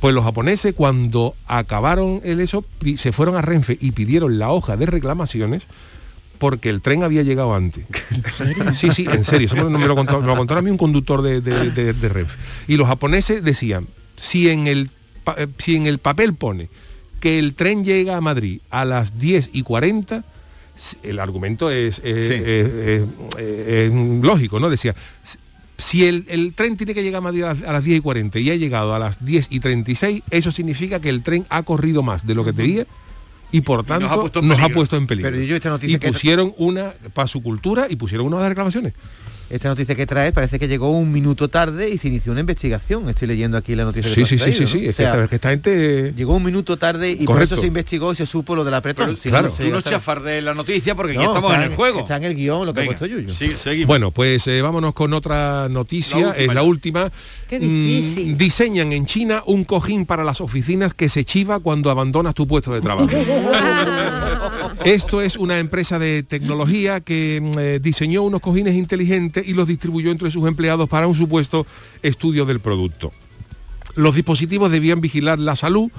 pues 0.00 0.14
los 0.14 0.22
japoneses 0.24 0.74
cuando 0.74 1.34
acabaron 1.46 2.20
el 2.24 2.40
eso, 2.40 2.64
se 2.98 3.12
fueron 3.12 3.36
a 3.36 3.40
Renfe 3.42 3.78
y 3.80 3.92
pidieron 3.92 4.38
la 4.38 4.50
hoja 4.50 4.76
de 4.76 4.84
reclamaciones 4.86 5.66
porque 6.40 6.68
el 6.70 6.80
tren 6.80 7.04
había 7.04 7.22
llegado 7.22 7.54
antes. 7.54 7.84
Sí, 8.74 8.90
sí, 8.90 9.06
en 9.08 9.22
serio. 9.24 9.46
Eso 9.46 9.56
me, 9.70 9.78
me 9.78 9.86
lo 9.86 9.94
contó, 9.94 10.20
me 10.20 10.26
lo 10.26 10.36
contó 10.36 10.56
a 10.56 10.62
mí 10.62 10.70
un 10.70 10.76
conductor 10.78 11.22
de, 11.22 11.40
de, 11.40 11.70
de- 11.70 11.92
de 11.92 12.08
Renfe. 12.08 12.36
Y 12.66 12.76
los 12.76 12.88
japoneses 12.88 13.44
decían, 13.44 13.86
si 14.16 14.48
en, 14.48 14.66
el, 14.66 14.90
eh, 15.36 15.46
si 15.58 15.76
en 15.76 15.86
el 15.86 15.98
papel 15.98 16.34
pone 16.34 16.68
que 17.20 17.38
el 17.38 17.54
tren 17.54 17.84
llega 17.84 18.16
a 18.16 18.20
Madrid 18.20 18.60
a 18.70 18.84
las 18.84 19.18
10 19.20 19.50
y 19.52 19.62
40, 19.62 20.24
s- 20.76 20.96
el 21.04 21.20
argumento 21.20 21.70
es, 21.70 22.00
lógico, 24.22 24.60
¿no? 24.60 24.70
Decía, 24.70 24.94
si 25.76 26.04
el, 26.06 26.24
el 26.28 26.52
tren 26.54 26.76
tiene 26.76 26.94
que 26.94 27.02
llegar 27.02 27.18
a 27.18 27.22
Madrid 27.22 27.42
a 27.44 27.54
las, 27.54 27.62
a 27.62 27.72
las 27.72 27.84
10 27.84 27.98
y 27.98 28.00
40 28.02 28.38
y 28.38 28.50
ha 28.50 28.56
llegado 28.56 28.94
a 28.94 28.98
las 28.98 29.24
10 29.24 29.48
y 29.50 29.60
36, 29.60 30.22
eso 30.30 30.50
significa 30.50 31.00
que 31.00 31.08
el 31.08 31.22
tren 31.22 31.46
ha 31.48 31.62
corrido 31.62 32.02
más 32.02 32.26
de 32.26 32.34
lo 32.34 32.44
que 32.44 32.52
debía 32.52 32.86
y 33.52 33.60
por 33.60 33.84
tanto 33.84 34.06
nos 34.06 34.12
ha 34.12 34.20
puesto 34.20 34.40
en 34.40 34.48
nos 34.48 34.56
ha 34.56 34.60
peligro. 34.62 34.76
puesto 34.76 34.96
en 34.96 35.06
peligro. 35.06 35.30
Pero 35.30 35.42
yo 35.42 35.56
esta 35.56 35.78
y 35.82 35.98
pusieron 35.98 36.54
una 36.58 36.92
para 37.14 37.28
su 37.28 37.42
cultura 37.42 37.86
y 37.88 37.96
pusieron 37.96 38.26
una 38.26 38.42
de 38.42 38.48
reclamaciones. 38.48 38.94
Esta 39.50 39.68
noticia 39.68 39.96
que 39.96 40.06
traes 40.06 40.32
parece 40.32 40.60
que 40.60 40.68
llegó 40.68 40.90
un 40.96 41.10
minuto 41.10 41.48
tarde 41.48 41.90
y 41.90 41.98
se 41.98 42.06
inició 42.06 42.30
una 42.30 42.40
investigación. 42.40 43.08
Estoy 43.10 43.26
leyendo 43.26 43.56
aquí 43.56 43.74
la 43.74 43.82
noticia 43.84 44.08
Sí, 44.14 44.20
que 44.20 44.26
sí, 44.26 44.38
sí, 44.38 44.52
sí, 44.52 44.66
sí. 44.68 44.88
O 44.88 44.92
sea, 44.92 45.26
que 45.26 45.34
esta 45.34 45.50
gente. 45.50 46.12
Llegó 46.16 46.36
un 46.36 46.44
minuto 46.44 46.76
tarde 46.76 47.10
y 47.10 47.24
por 47.26 47.42
eso 47.42 47.56
se 47.56 47.66
investigó 47.66 48.12
y 48.12 48.16
se 48.16 48.26
supo 48.26 48.54
lo 48.54 48.62
del 48.64 48.74
apretón. 48.74 49.06
Pero 49.06 49.18
Si 49.18 49.28
no, 49.30 49.50
se 49.50 49.64
tú 49.64 49.70
no 49.70 49.82
chafardees 49.82 50.44
la 50.44 50.54
noticia 50.54 50.94
porque 50.94 51.12
aquí 51.14 51.24
No, 51.24 51.34
estamos 51.34 51.52
en 51.54 51.62
el 51.62 51.74
juego. 51.74 51.98
Está 51.98 52.16
en 52.18 52.24
el 52.24 52.34
guion 52.36 52.64
lo 52.64 52.72
que 52.72 52.80
Venga, 52.80 52.94
ha 52.94 52.98
puesto 52.98 53.06
Yuyu. 53.16 53.30
Sí, 53.34 53.52
seguimos. 53.56 53.88
Bueno, 53.88 54.12
pues 54.12 54.46
eh, 54.46 54.62
vámonos 54.62 54.94
con 54.94 55.12
otra 55.14 55.68
noticia, 55.68 56.28
La 56.28 56.32
es 56.36 56.54
la 56.54 56.62
última. 56.62 57.10
Qué 57.48 57.58
Mm, 57.58 57.62
difícil. 57.62 58.36
diseñan 58.38 58.92
en 58.92 59.04
China 59.06 59.42
un 59.46 59.64
cojín 59.64 60.06
para 60.06 60.22
las 60.22 60.40
oficinas 60.40 60.94
que 60.94 61.08
se 61.08 61.24
chiva 61.24 61.58
cuando 61.58 61.90
abandonas 61.90 62.34
tu 62.34 62.46
puesto 62.46 62.72
de 62.72 62.80
trabajo. 62.80 63.08
Esto 64.84 65.20
es 65.22 65.36
una 65.36 65.58
empresa 65.58 65.98
de 65.98 66.22
tecnología 66.22 67.00
que 67.00 67.40
mm, 67.42 67.58
eh, 67.58 67.78
diseñó 67.80 68.22
unos 68.22 68.40
cojines 68.40 68.74
inteligentes 68.74 69.46
y 69.46 69.54
los 69.54 69.68
distribuyó 69.68 70.10
entre 70.10 70.30
sus 70.30 70.46
empleados 70.48 70.88
para 70.88 71.06
un 71.06 71.14
supuesto 71.14 71.66
estudio 72.02 72.44
del 72.46 72.60
producto. 72.60 73.12
Los 73.94 74.14
dispositivos 74.14 74.70
debían 74.70 75.00
vigilar 75.00 75.38
la 75.38 75.56
salud. 75.56 75.90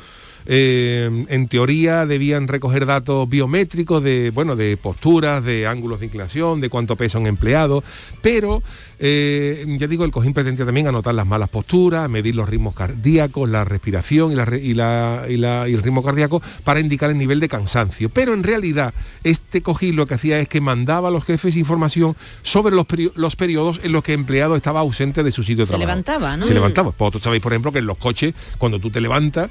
Eh, 0.45 1.25
en 1.29 1.47
teoría 1.47 2.05
debían 2.05 2.47
recoger 2.47 2.85
datos 2.85 3.27
biométricos 3.29 4.03
de 4.03 4.31
bueno 4.33 4.55
de 4.55 4.77
posturas, 4.77 5.43
de 5.43 5.67
ángulos 5.67 5.99
de 5.99 6.07
inclinación, 6.07 6.61
de 6.61 6.69
cuánto 6.69 6.95
pesa 6.95 7.19
un 7.19 7.27
empleado, 7.27 7.83
pero 8.21 8.63
eh, 8.99 9.65
ya 9.79 9.87
digo, 9.87 10.05
el 10.05 10.11
cojín 10.11 10.33
pretendía 10.33 10.65
también 10.65 10.87
anotar 10.87 11.15
las 11.15 11.25
malas 11.25 11.49
posturas, 11.49 12.09
medir 12.09 12.35
los 12.35 12.47
ritmos 12.47 12.75
cardíacos, 12.75 13.49
la 13.49 13.63
respiración 13.65 14.31
y, 14.31 14.35
la 14.35 14.45
re- 14.45 14.61
y 14.61 14.73
la- 14.73 15.25
y 15.27 15.37
la- 15.37 15.67
y 15.67 15.73
el 15.73 15.81
ritmo 15.81 16.03
cardíaco 16.03 16.41
para 16.63 16.79
indicar 16.79 17.09
el 17.09 17.17
nivel 17.17 17.39
de 17.39 17.47
cansancio. 17.49 18.09
Pero 18.09 18.33
en 18.33 18.43
realidad 18.43 18.93
este 19.23 19.61
cojín 19.61 19.95
lo 19.95 20.05
que 20.05 20.13
hacía 20.15 20.39
es 20.39 20.47
que 20.47 20.61
mandaba 20.61 21.07
a 21.07 21.11
los 21.11 21.25
jefes 21.25 21.55
información 21.57 22.15
sobre 22.43 22.75
los, 22.75 22.87
peri- 22.87 23.11
los 23.15 23.35
periodos 23.35 23.79
en 23.83 23.91
los 23.91 24.03
que 24.03 24.13
el 24.13 24.19
empleado 24.21 24.55
estaba 24.55 24.81
ausente 24.81 25.23
de 25.23 25.31
su 25.31 25.41
sitio 25.43 25.63
de 25.63 25.65
Se 25.65 25.69
trabajo. 25.71 25.87
levantaba, 25.87 26.37
¿no? 26.37 26.45
Se 26.45 26.53
levantaba. 26.53 26.93
Vosotros 26.97 27.23
sabéis, 27.23 27.41
por 27.41 27.51
ejemplo, 27.53 27.71
que 27.71 27.79
en 27.79 27.87
los 27.87 27.97
coches, 27.97 28.33
cuando 28.59 28.77
tú 28.79 28.91
te 28.91 29.01
levantas, 29.01 29.49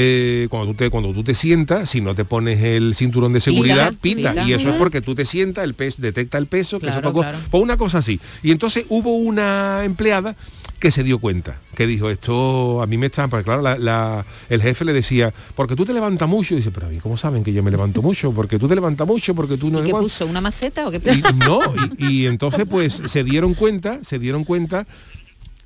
eh, 0.00 0.46
cuando, 0.48 0.68
tú 0.68 0.74
te, 0.74 0.90
cuando 0.90 1.12
tú 1.12 1.24
te 1.24 1.34
sientas, 1.34 1.90
si 1.90 2.00
no 2.00 2.14
te 2.14 2.24
pones 2.24 2.62
el 2.62 2.94
cinturón 2.94 3.32
de 3.32 3.40
seguridad, 3.40 3.92
pita. 4.00 4.30
pita. 4.30 4.44
y 4.48 4.52
eso 4.52 4.70
es 4.70 4.76
porque 4.76 5.00
tú 5.00 5.16
te 5.16 5.24
sientas, 5.24 5.64
el 5.64 5.74
peso 5.74 6.00
detecta 6.00 6.38
el 6.38 6.46
peso, 6.46 6.78
que 6.78 6.86
eso 6.86 7.00
Claro, 7.00 7.08
tocó- 7.10 7.20
claro. 7.22 7.38
pues 7.50 7.60
una 7.62 7.76
cosa 7.76 7.98
así. 7.98 8.20
Y 8.44 8.52
entonces 8.52 8.84
hubo 8.90 9.16
una 9.16 9.82
empleada 9.84 10.36
que 10.78 10.92
se 10.92 11.02
dio 11.02 11.18
cuenta, 11.18 11.58
que 11.74 11.88
dijo, 11.88 12.08
esto 12.10 12.80
a 12.80 12.86
mí 12.86 12.96
me 12.96 13.06
está, 13.06 13.26
porque 13.26 13.42
claro, 13.44 13.60
la- 13.62 13.76
la- 13.76 14.24
el 14.48 14.62
jefe 14.62 14.84
le 14.84 14.92
decía, 14.92 15.34
porque 15.56 15.74
tú 15.74 15.84
te 15.84 15.92
levantas 15.92 16.28
mucho, 16.28 16.54
y 16.54 16.58
dice, 16.58 16.70
pero 16.70 16.92
¿y 16.92 16.98
cómo 16.98 17.16
saben 17.16 17.42
que 17.42 17.52
yo 17.52 17.64
me 17.64 17.72
levanto 17.72 18.00
mucho? 18.00 18.30
Porque 18.30 18.60
tú 18.60 18.68
te 18.68 18.76
levantas 18.76 19.04
mucho, 19.04 19.34
porque 19.34 19.56
tú 19.56 19.68
no... 19.70 19.80
¿Y 19.80 19.82
qué 19.82 19.88
igual". 19.88 20.04
puso? 20.04 20.26
¿Una 20.26 20.40
maceta 20.40 20.86
o 20.86 20.92
qué 20.92 20.98
Y, 21.12 21.22
no, 21.44 21.58
y, 21.98 22.22
y 22.22 22.26
entonces 22.26 22.64
pues 22.70 23.02
se 23.06 23.24
dieron 23.24 23.54
cuenta, 23.54 23.98
se 24.02 24.20
dieron 24.20 24.44
cuenta 24.44 24.86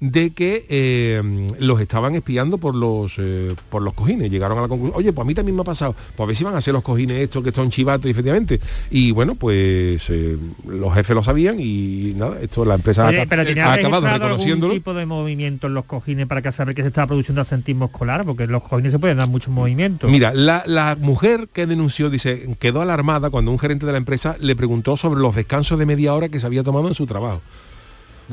de 0.02 0.30
que 0.30 0.66
eh, 0.68 1.46
los 1.60 1.80
estaban 1.80 2.16
espiando 2.16 2.58
por 2.58 2.74
los 2.74 3.14
eh, 3.18 3.54
por 3.70 3.82
los 3.82 3.94
cojines. 3.94 4.32
Llegaron 4.32 4.58
a 4.58 4.62
la 4.62 4.66
conclusión, 4.66 4.98
oye, 4.98 5.12
pues 5.12 5.24
a 5.24 5.28
mí 5.28 5.32
también 5.32 5.54
me 5.54 5.62
ha 5.62 5.64
pasado, 5.64 5.94
pues 6.16 6.24
a 6.24 6.26
ver 6.26 6.34
si 6.34 6.42
van 6.42 6.56
a 6.56 6.58
hacer 6.58 6.74
los 6.74 6.82
cojines 6.82 7.18
estos 7.18 7.44
que 7.44 7.52
son 7.52 7.70
chivatos, 7.70 8.10
efectivamente. 8.10 8.58
Y 8.90 9.12
bueno, 9.12 9.36
pues 9.36 10.04
eh, 10.10 10.36
los 10.66 10.92
jefes 10.92 11.14
lo 11.14 11.22
sabían 11.22 11.58
y 11.60 12.14
nada, 12.16 12.40
esto 12.42 12.64
la 12.64 12.74
empresa 12.74 13.06
Oye, 13.06 13.20
ha, 13.20 13.26
pero 13.26 13.42
ha 13.42 13.74
acabado 13.74 14.08
reconociéndolo. 14.08 14.72
tipo 14.74 14.92
de 14.92 15.06
movimiento 15.06 15.68
en 15.68 15.74
los 15.74 15.84
cojines 15.84 16.26
para 16.26 16.42
que 16.42 16.50
saber 16.50 16.74
que 16.74 16.82
se 16.82 16.88
estaba 16.88 17.06
produciendo 17.06 17.40
asentismo 17.40 17.84
escolar, 17.84 18.24
porque 18.24 18.42
en 18.42 18.50
los 18.50 18.64
cojines 18.64 18.90
se 18.90 18.98
pueden 18.98 19.18
dar 19.18 19.28
muchos 19.28 19.54
movimientos. 19.54 20.10
Mira, 20.10 20.34
la, 20.34 20.64
la 20.66 20.96
mujer 21.00 21.48
que 21.52 21.66
denunció, 21.66 22.10
dice, 22.10 22.56
quedó 22.58 22.82
alarmada 22.82 23.30
cuando 23.30 23.52
un 23.52 23.58
gerente 23.60 23.86
de 23.86 23.92
la 23.92 23.98
empresa 23.98 24.34
le 24.40 24.56
preguntó 24.56 24.96
sobre 24.96 25.20
los 25.20 25.36
descansos 25.36 25.78
de 25.78 25.86
media 25.86 26.12
hora 26.12 26.28
que 26.28 26.40
se 26.40 26.46
había 26.46 26.64
tomado 26.64 26.88
en 26.88 26.94
su 26.94 27.06
trabajo. 27.06 27.40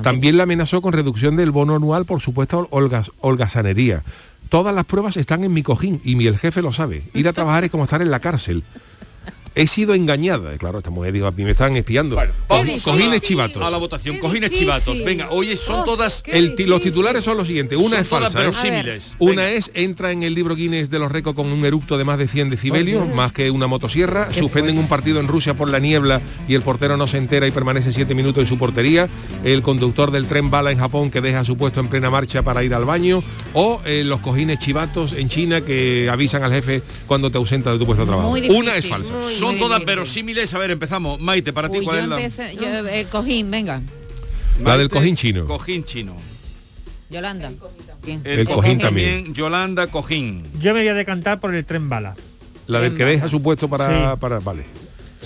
También 0.02 0.38
le 0.38 0.44
amenazó 0.44 0.82
con 0.82 0.94
reducción 0.94 1.36
del 1.36 1.52
bono 1.52 1.76
anual 1.76 2.06
por 2.06 2.22
supuesta 2.22 2.58
holgas- 2.58 3.12
holgazanería. 3.20 4.04
Todas 4.50 4.74
las 4.74 4.86
pruebas 4.86 5.18
están 5.18 5.44
en 5.44 5.54
mi 5.54 5.62
cojín 5.64 6.02
y 6.04 6.16
mi 6.16 6.26
el 6.28 6.38
jefe 6.38 6.62
lo 6.62 6.72
sabe. 6.74 7.04
Ir 7.14 7.28
a 7.28 7.34
trabajar 7.34 7.64
es 7.66 7.72
como 7.72 7.84
estar 7.84 8.02
en 8.02 8.12
la 8.12 8.20
cárcel. 8.20 8.64
He 9.56 9.68
sido 9.68 9.94
engañada. 9.94 10.58
Claro, 10.58 10.78
esta 10.80 10.90
mujer 10.90 11.14
dijo, 11.14 11.26
a 11.28 11.32
mí 11.32 11.44
me 11.44 11.52
están 11.52 11.76
espiando. 11.76 12.16
Bueno, 12.16 12.34
cojines 12.84 13.22
chivatos. 13.22 13.62
A 13.64 13.70
la 13.70 13.78
votación, 13.78 14.16
Qué 14.16 14.22
cojines 14.22 14.50
difícil. 14.52 14.68
chivatos. 14.68 15.04
Venga, 15.04 15.28
oye, 15.32 15.56
son 15.58 15.82
Oh, 15.82 15.84
todas... 15.84 16.24
El 16.28 16.56
los 16.68 16.82
titulares 16.82 17.24
son 17.24 17.38
los 17.38 17.48
siguientes. 17.48 17.78
Una 17.78 17.90
son 17.90 18.00
es 18.02 18.10
todas 18.10 18.34
falsa. 18.34 18.68
¿eh? 18.68 19.00
Una 19.20 19.50
es, 19.52 19.72
entra 19.74 20.12
en 20.12 20.24
el 20.24 20.34
libro 20.36 20.56
Guinness 20.56 20.90
de 20.90 21.00
los 21.00 21.12
récords 21.12 21.36
con 21.36 21.48
un 21.48 21.66
eructo 21.66 21.98
de 21.98 22.04
más 22.04 22.18
de 22.18 22.28
100 22.28 22.50
decibelios, 22.50 23.08
más 23.16 23.32
que 23.34 23.50
una 23.52 23.68
motosierra. 23.68 24.34
Suspenden 24.34 24.78
un 24.78 24.88
partido 24.88 25.20
en 25.20 25.28
Rusia 25.28 25.54
por 25.54 25.70
la 25.70 25.80
niebla 25.80 26.22
y 26.48 26.56
el 26.56 26.62
portero 26.62 26.98
no 26.98 27.08
se 27.08 27.18
entera 27.18 27.48
y 27.48 27.52
permanece 27.52 27.94
siete 27.94 28.14
minutos 28.16 28.42
en 28.44 28.48
su 28.48 28.58
portería. 28.58 29.08
El 29.44 29.62
conductor 29.62 30.12
del 30.12 30.26
tren 30.28 30.50
bala 30.52 30.72
en 30.72 30.80
Japón 30.80 31.12
que 31.12 31.22
deja 31.22 31.46
su 31.46 31.58
puesto 31.58 31.80
en 31.80 31.88
plena 31.88 32.10
marcha 32.10 32.44
para 32.44 32.64
ir 32.64 32.74
al 32.74 32.86
baño. 32.86 33.24
O 33.54 33.82
eh, 33.86 34.04
los 34.06 34.20
cojines 34.20 34.60
chivatos 34.60 35.14
en 35.14 35.30
China 35.30 35.62
que 35.62 36.08
avisan 36.12 36.44
al 36.44 36.52
jefe 36.52 36.82
cuando 37.08 37.32
te 37.32 37.38
ausentas 37.38 37.74
de 37.74 37.80
tu 37.80 37.86
puesto 37.86 38.04
de 38.04 38.08
trabajo. 38.08 38.30
Muy 38.30 38.42
difícil. 38.42 38.62
una 38.64 38.76
es 38.76 38.88
falsa. 38.88 39.14
Son 39.40 39.58
todas 39.58 39.80
difícil. 39.80 39.86
verosímiles. 39.86 40.54
A 40.54 40.58
ver, 40.60 40.72
empezamos. 40.72 41.20
Maite, 41.20 41.54
para 41.54 41.70
ti, 41.70 41.80
Uy, 41.80 41.86
¿cuál 41.86 41.98
yo 41.98 42.04
es 42.04 42.10
la...? 42.10 42.16
empecé, 42.22 42.56
yo- 42.56 42.88
el 42.88 43.08
cojín, 43.08 43.50
venga. 43.52 43.82
La 44.64 44.78
del 44.78 44.90
cojín 44.90 45.16
chino. 45.16 45.46
Cojín 45.46 45.84
chino. 45.86 46.16
Yolanda. 47.10 47.52
El 48.24 48.48
cojín 48.48 48.78
también. 48.80 49.34
Yolanda 49.34 49.88
Cojín. 49.88 50.44
Yo 50.60 50.74
me 50.74 50.82
voy 50.82 50.90
a 50.90 50.94
decantar 50.94 51.40
por 51.40 51.54
el 51.56 51.66
tren 51.66 51.90
bala. 51.90 52.16
La 52.68 52.80
del 52.82 52.96
que 52.96 53.04
deja 53.06 53.28
su 53.28 53.42
puesto 53.42 53.68
para... 53.68 54.12
Sí. 54.14 54.18
para 54.20 54.40
vale. 54.40 54.64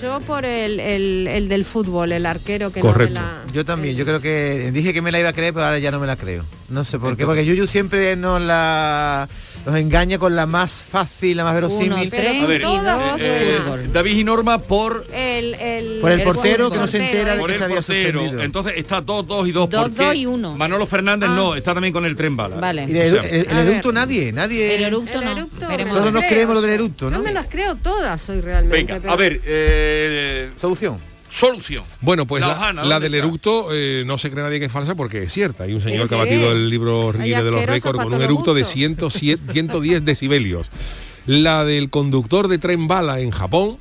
Yo 0.02 0.19
por 0.21 0.43
el, 0.45 0.80
el, 0.80 1.28
el 1.28 1.49
del 1.49 1.65
fútbol, 1.65 2.12
el 2.13 2.26
arquero 2.26 2.71
que 2.71 2.80
Correcto. 2.80 3.13
no 3.13 3.19
me 3.21 3.26
la... 3.45 3.54
Yo 3.54 3.63
también, 3.65 3.95
yo 3.95 4.06
creo 4.06 4.21
que 4.21 4.71
dije 4.73 4.91
que 4.93 5.02
me 5.02 5.12
la 5.12 5.19
iba 5.19 5.30
a 5.30 5.34
creer, 5.34 5.54
pero 5.54 5.65
ahora 5.65 5.78
ya 5.80 5.91
no 5.91 5.99
me 5.99 6.08
la 6.08 6.15
creo. 6.15 6.45
No 6.69 6.84
sé 6.84 6.97
por 6.97 7.15
qué, 7.15 7.26
porque 7.26 7.45
Yuyu 7.45 7.67
siempre 7.67 8.15
nos 8.15 8.41
la 8.41 9.28
nos 9.65 9.76
engaña 9.76 10.17
con 10.17 10.36
la 10.36 10.45
más 10.45 10.71
fácil, 10.71 11.38
la 11.38 11.43
más 11.45 11.54
verosímil. 11.54 11.93
Uno, 11.93 12.02
tres 12.10 12.43
A 12.43 12.45
ver, 12.47 12.62
dos, 12.62 13.21
Eh, 13.21 13.58
fútbol. 13.63 13.93
David 13.93 14.17
y 14.17 14.23
Norma 14.23 14.58
por 14.58 15.06
El, 15.13 15.54
el, 15.56 15.99
Por 16.02 16.12
el 16.12 16.19
el 16.19 16.26
portero 16.26 16.69
que 16.69 16.78
no 16.78 16.88
se 16.88 16.97
entera 17.04 17.34
de 17.34 17.39
por 17.39 17.47
que 17.47 17.54
el 17.54 17.58
se 17.60 17.63
había 17.63 17.76
portero. 17.78 18.19
suspendido. 18.19 18.43
Entonces 18.43 18.73
está 18.78 19.02
2, 19.02 19.26
2 19.28 19.47
y 19.47 19.52
2. 19.52 19.69
Dos, 19.69 19.95
dos 19.95 20.15
y 20.15 20.26
uno. 20.26 20.56
Manolo 20.58 20.86
Fernández 20.86 21.30
Ah. 21.32 21.36
no, 21.36 21.56
está 21.56 21.73
también 21.73 21.93
con 21.93 22.06
el 22.06 22.15
tren 22.15 22.36
bala. 22.36 22.58
Vale. 22.58 22.86
Y 22.89 22.97
el, 22.97 23.13
O 23.17 23.21
sea, 23.21 23.30
el- 23.30 23.41
el 23.45 23.49
a 23.49 23.54
ver. 23.63 23.67
eructo 23.69 23.91
nadie, 23.93 24.32
nadie. 24.32 24.76
El 24.76 24.84
eructo 24.84 25.19
El 25.19 25.26
no. 25.26 25.32
eructo 25.32 25.67
Todos 25.93 26.12
nos 26.13 26.23
creemos 26.26 26.56
lo 26.56 26.62
del 26.62 26.71
eructo, 26.71 27.10
¿no? 27.10 27.17
Yo 27.17 27.23
me 27.23 27.32
las 27.34 27.47
creo 27.47 27.76
todas 27.76 28.28
hoy 28.30 28.41
realmente. 28.41 28.78
Venga, 28.78 28.99
pero- 28.99 29.13
a 29.13 29.15
ver, 29.15 29.41
eh, 29.45 30.49
Solución. 30.56 31.12
Solución. 31.33 31.83
Bueno, 31.99 32.27
pues 32.27 32.41
La 32.41 32.73
la, 32.73 32.83
¿dónde 32.83 32.99
del 33.09 33.15
eructo 33.15 33.69
eh, 33.71 34.03
no 34.05 34.19
se 34.19 34.29
cree 34.29 34.43
nadie 34.43 34.59
que 34.59 34.65
es 34.65 34.71
falsa 34.71 34.93
porque 34.93 35.23
es 35.23 35.33
cierta. 35.33 35.63
Hay 35.63 35.73
un 35.73 35.81
señor 35.81 36.07
que 36.07 36.13
ha 36.13 36.19
batido 36.19 36.51
el 36.51 36.69
libro 36.69 37.11
Guinness 37.11 37.43
de 37.43 37.49
los 37.51 37.65
récords 37.65 38.03
con 38.03 38.13
un 38.13 38.21
eructo 38.21 38.53
de 38.53 38.61
gusto. 38.61 38.73
107 38.75 39.51
110 39.51 40.05
decibelios. 40.05 40.67
La 41.25 41.65
del 41.65 41.89
conductor 41.89 42.47
de 42.47 42.59
tren 42.59 42.87
bala 42.87 43.19
en 43.19 43.31
Japón. 43.31 43.77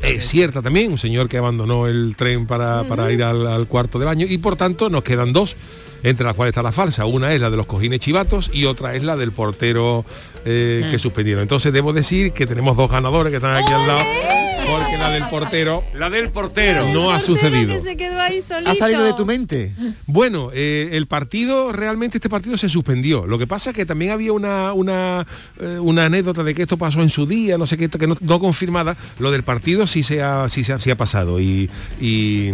Es 0.00 0.26
cierta 0.28 0.62
también, 0.62 0.90
un 0.90 0.98
señor 0.98 1.28
que 1.28 1.36
abandonó 1.36 1.86
el 1.86 2.14
tren 2.16 2.46
para, 2.46 2.82
para 2.84 3.12
ir 3.12 3.22
al, 3.22 3.46
al 3.46 3.68
cuarto 3.68 3.98
de 3.98 4.06
baño 4.06 4.26
y 4.28 4.38
por 4.38 4.56
tanto 4.56 4.88
nos 4.88 5.02
quedan 5.04 5.32
dos, 5.32 5.56
entre 6.02 6.24
las 6.26 6.34
cuales 6.34 6.52
está 6.52 6.62
la 6.62 6.72
falsa. 6.72 7.04
Una 7.04 7.32
es 7.34 7.40
la 7.40 7.50
de 7.50 7.56
los 7.56 7.66
cojines 7.66 8.00
chivatos 8.00 8.50
y 8.52 8.64
otra 8.64 8.96
es 8.96 9.04
la 9.04 9.16
del 9.16 9.30
portero 9.30 10.04
eh, 10.44 10.88
que 10.90 10.98
suspendieron. 10.98 11.42
Entonces 11.42 11.72
debo 11.72 11.92
decir 11.92 12.32
que 12.32 12.46
tenemos 12.46 12.76
dos 12.76 12.90
ganadores 12.90 13.30
que 13.30 13.36
están 13.36 13.54
aquí 13.54 13.72
al 13.72 13.86
lado, 13.86 14.02
porque 14.90 14.98
la 14.98 15.10
del 15.10 15.28
portero 15.28 15.84
La 15.94 16.10
del 16.10 16.30
portero. 16.30 16.86
no 16.92 17.10
ha 17.10 17.20
sucedido. 17.20 17.72
que 17.74 17.80
se 17.80 17.96
quedó 17.96 18.20
ahí 18.20 18.40
solito. 18.42 18.70
Ha 18.70 18.74
salido 18.74 19.04
de 19.04 19.12
tu 19.14 19.24
mente. 19.26 19.72
Bueno, 20.06 20.50
eh, 20.52 20.90
el 20.92 21.06
partido, 21.06 21.72
realmente 21.72 22.18
este 22.18 22.28
partido 22.28 22.56
se 22.56 22.68
suspendió. 22.68 23.26
Lo 23.26 23.38
que 23.38 23.46
pasa 23.46 23.70
es 23.70 23.76
que 23.76 23.86
también 23.86 24.10
había 24.12 24.32
una, 24.32 24.72
una, 24.72 25.26
eh, 25.60 25.78
una 25.80 26.06
anécdota 26.06 26.42
de 26.42 26.54
que 26.54 26.62
esto 26.62 26.76
pasó 26.76 27.02
en 27.02 27.10
su 27.10 27.26
día, 27.26 27.56
no 27.58 27.66
sé 27.66 27.76
qué, 27.76 27.88
que 27.88 28.06
no, 28.06 28.16
no 28.20 28.38
confirmada. 28.40 28.96
Lo 29.18 29.30
del 29.30 29.42
partido 29.42 29.86
sí 29.86 30.02
se 30.02 30.22
ha, 30.22 30.48
sí 30.48 30.64
se 30.64 30.72
ha, 30.72 30.78
sí 30.78 30.90
ha 30.90 30.96
pasado 30.96 31.40
y, 31.40 31.70
y, 32.00 32.48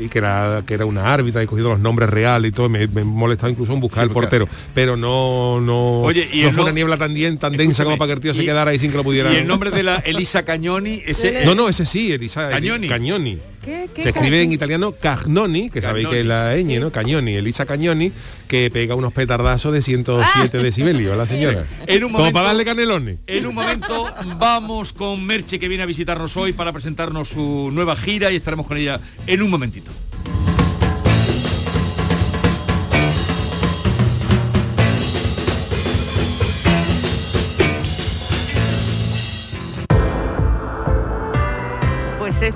y 0.00 0.08
que, 0.10 0.18
era, 0.18 0.62
que 0.66 0.74
era 0.74 0.84
una 0.86 1.12
árbitra 1.12 1.42
y 1.42 1.46
cogido 1.46 1.70
los 1.70 1.80
nombres 1.80 2.10
reales 2.10 2.50
y 2.50 2.52
todo. 2.52 2.68
Me, 2.68 2.86
me 2.88 3.04
molestaba 3.04 3.50
incluso 3.50 3.72
en 3.72 3.80
buscar 3.80 4.04
Sí, 4.04 4.08
el 4.08 4.14
portero. 4.14 4.48
Pero 4.74 4.96
no, 4.96 5.60
no, 5.60 6.00
Oye, 6.02 6.28
y 6.32 6.42
no 6.42 6.48
fue 6.48 6.56
no- 6.58 6.62
una 6.64 6.72
niebla 6.72 6.96
tan, 6.96 7.14
tan 7.38 7.52
densa 7.56 7.84
como 7.84 7.96
para 7.98 8.08
que 8.08 8.12
el 8.14 8.20
tío 8.20 8.34
se 8.34 8.44
quedara 8.44 8.70
ahí 8.70 8.78
sin 8.78 8.90
que 8.90 8.96
lo 8.96 9.04
pudiera. 9.04 9.32
Y 9.32 9.36
el 9.36 9.46
nombre 9.46 9.70
de 9.70 9.82
la 9.82 9.96
Elisa 9.96 10.44
Cañoni, 10.44 11.02
ese 11.06 11.44
No, 11.44 11.54
no, 11.54 11.68
ese 11.82 11.92
sí, 11.92 12.12
Elisa. 12.12 12.48
Cañoni. 12.48 12.88
Cañoni. 12.88 13.38
¿Qué, 13.64 13.88
qué 13.94 14.02
Se 14.02 14.08
escribe 14.10 14.42
en 14.42 14.52
italiano 14.52 14.92
Cagnoni, 14.92 15.68
que 15.70 15.82
sabéis 15.82 16.08
que 16.08 16.20
es 16.20 16.26
la 16.26 16.56
ñ, 16.56 16.80
¿no? 16.80 16.90
Cañoni, 16.90 17.34
Elisa 17.34 17.66
Cañoni, 17.66 18.12
que 18.46 18.70
pega 18.70 18.94
unos 18.94 19.12
petardazos 19.12 19.72
de 19.72 19.82
107 19.82 20.58
decibelios 20.58 21.12
a 21.12 21.16
la 21.16 21.26
señora. 21.26 21.64
En 21.86 22.04
un 22.04 22.10
Como 22.12 22.18
momento- 22.18 22.34
para 22.34 22.46
darle 22.48 22.64
canelones. 22.64 23.18
En 23.26 23.46
un 23.46 23.54
momento 23.54 24.06
vamos 24.38 24.92
con 24.92 25.24
Merche 25.24 25.58
que 25.58 25.68
viene 25.68 25.82
a 25.82 25.86
visitarnos 25.86 26.36
hoy 26.36 26.52
para 26.52 26.72
presentarnos 26.72 27.28
su 27.28 27.70
nueva 27.72 27.96
gira 27.96 28.30
y 28.32 28.36
estaremos 28.36 28.66
con 28.66 28.76
ella 28.78 29.00
en 29.26 29.42
un 29.42 29.50
momentito. 29.50 29.90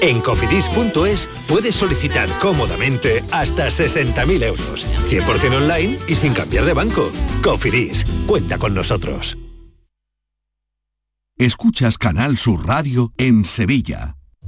En 0.00 0.20
cofidis.es 0.20 1.28
puedes 1.48 1.74
solicitar 1.74 2.28
cómodamente 2.38 3.24
hasta 3.30 3.68
60.000 3.68 4.44
euros, 4.44 4.86
100% 5.08 5.56
online 5.56 5.98
y 6.06 6.14
sin 6.14 6.34
cambiar 6.34 6.64
de 6.64 6.74
banco. 6.74 7.10
Cofidis, 7.42 8.04
cuenta 8.26 8.58
con 8.58 8.74
nosotros. 8.74 9.38
Escuchas 11.38 11.98
Canal 11.98 12.38
Sur 12.38 12.66
Radio 12.66 13.12
en 13.18 13.44
Sevilla. 13.44 14.16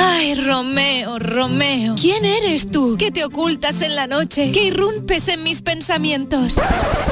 Ay, 0.00 0.36
Romeo, 0.36 1.18
Romeo, 1.18 1.96
¿quién 2.00 2.24
eres 2.24 2.70
tú? 2.70 2.96
que 2.96 3.10
te 3.10 3.24
ocultas 3.24 3.82
en 3.82 3.96
la 3.96 4.06
noche? 4.06 4.52
que 4.52 4.62
irrumpes 4.64 5.26
en 5.26 5.42
mis 5.42 5.60
pensamientos? 5.60 6.54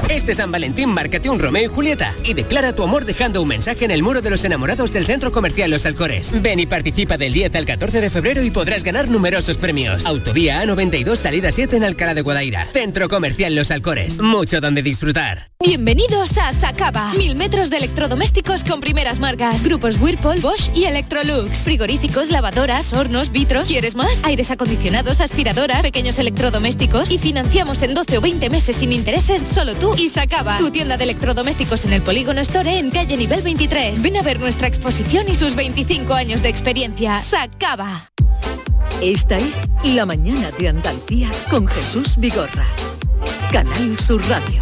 Este 0.09 0.35
San 0.35 0.53
Valentín 0.53 0.91
márcate 0.91 1.29
un 1.29 1.41
Romeo 1.41 1.65
y 1.65 1.67
Julieta 1.67 2.15
y 2.23 2.35
declara 2.35 2.75
tu 2.75 2.85
amor 2.85 3.05
dejando 3.05 3.43
un 3.43 3.49
mensaje 3.49 3.85
en 3.85 3.91
el 3.91 4.05
muro 4.05 4.23
de 4.23 4.31
los 4.31 4.45
enamorados 4.45 4.93
del 4.93 5.05
Centro 5.05 5.33
Comercial 5.33 5.69
Los 5.71 5.85
Alcores. 5.85 6.31
Ven 6.41 6.61
y 6.61 6.67
participa 6.67 7.19
del 7.19 7.33
10 7.33 7.57
al 7.57 7.67
14 7.67 8.01
de 8.01 8.09
febrero 8.11 8.43
y 8.43 8.51
podrás 8.53 8.85
ganar 8.85 9.09
numerosos 9.09 9.59
premios. 9.59 10.07
Autovía 10.07 10.63
A92 10.63 11.17
salida 11.17 11.51
7 11.51 11.77
en 11.79 11.85
Alcalá 11.85 12.15
de 12.15 12.23
Guadaira. 12.23 12.67
Centro 12.73 13.09
Comercial 13.09 13.55
Los 13.57 13.73
Alcores. 13.73 14.21
Mucho 14.21 14.61
donde 14.61 14.83
disfrutar. 14.83 15.51
Bienvenidos 15.59 16.37
a 16.39 16.53
Sacaba. 16.53 17.13
Mil 17.15 17.35
metros 17.35 17.71
de 17.71 17.79
electrodomésticos 17.79 18.63
con 18.63 18.79
primeras 18.81 19.19
marcas. 19.19 19.65
Grupos 19.65 19.99
Whirlpool, 19.99 20.41
Bosch 20.41 20.71
y 20.75 20.85
Electrolux. 20.85 21.61
Frigoríficos, 21.61 22.31
lavadoras, 22.31 22.76
hornos, 22.93 23.31
vitros. 23.31 23.69
¿Quieres 23.69 23.95
más? 23.95 24.25
Aires 24.25 24.51
acondicionados, 24.51 25.21
aspiradoras, 25.21 25.83
pequeños 25.83 26.19
electrodomésticos. 26.19 27.11
Y 27.11 27.19
financiamos 27.19 27.83
en 27.83 27.95
12 27.95 28.19
o 28.19 28.21
20 28.21 28.51
meses 28.51 28.77
sin 28.77 28.93
intereses 28.93 29.49
solo 29.49 29.75
tú 29.75 29.95
y 29.97 30.09
Sacaba. 30.09 30.59
Tu 30.59 30.71
tienda 30.71 30.97
de 30.97 31.05
electrodomésticos 31.05 31.85
en 31.87 31.95
el 31.95 32.03
Polígono 32.03 32.41
Store 32.43 32.79
en 32.79 32.91
calle 32.91 33.17
nivel 33.17 33.43
23. 33.43 34.03
Ven 34.03 34.17
a 34.17 34.23
ver 34.23 34.39
nuestra 34.41 34.69
exposición 34.69 35.27
y 35.29 35.35
sus 35.35 35.55
25 35.55 36.13
años 36.15 36.43
de 36.43 36.49
experiencia. 36.49 37.19
Sacaba. 37.19 38.11
Esta 39.01 39.37
es 39.37 39.63
La 39.85 40.07
Mañana 40.07 40.51
de 40.59 40.69
Andalucía 40.69 41.31
con 41.51 41.67
Jesús 41.67 42.17
Vigorra. 42.19 42.67
Canal 43.53 43.99
Sur 43.99 44.23
Radio. 44.29 44.61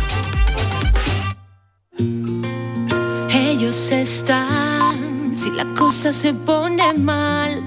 Ellos 3.30 3.90
están, 3.92 5.36
si 5.38 5.50
la 5.50 5.64
cosa 5.74 6.12
se 6.12 6.34
pone 6.34 6.92
mal, 6.94 7.62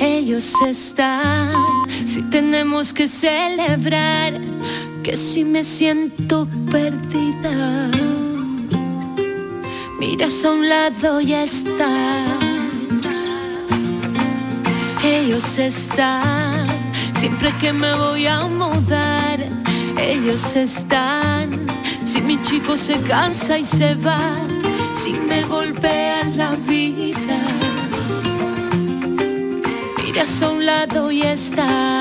ellos 0.00 0.52
están, 0.66 1.52
si 2.06 2.22
tenemos 2.22 2.92
que 2.92 3.08
celebrar, 3.08 4.40
que 5.02 5.16
si 5.16 5.44
me 5.44 5.64
siento 5.64 6.46
perdida, 6.70 7.90
miras 9.98 10.44
a 10.44 10.52
un 10.52 10.68
lado 10.68 11.20
y 11.20 11.32
están, 11.32 12.38
ellos 15.04 15.58
están, 15.58 16.66
siempre 17.18 17.52
que 17.60 17.72
me 17.72 17.94
voy 17.94 18.26
a 18.26 18.46
mudar, 18.46 19.40
ellos 20.00 20.54
están, 20.54 21.66
si 22.04 22.20
mi 22.20 22.40
chico 22.42 22.76
se 22.76 23.00
cansa 23.00 23.58
y 23.58 23.64
se 23.64 23.94
va, 23.94 24.36
si 24.94 25.12
me 25.12 25.44
golpea 25.44 26.22
la 26.36 26.54
vida. 26.54 27.57
A 30.20 30.48
un 30.50 30.66
lado 30.66 31.12
y 31.12 31.22
está. 31.22 31.97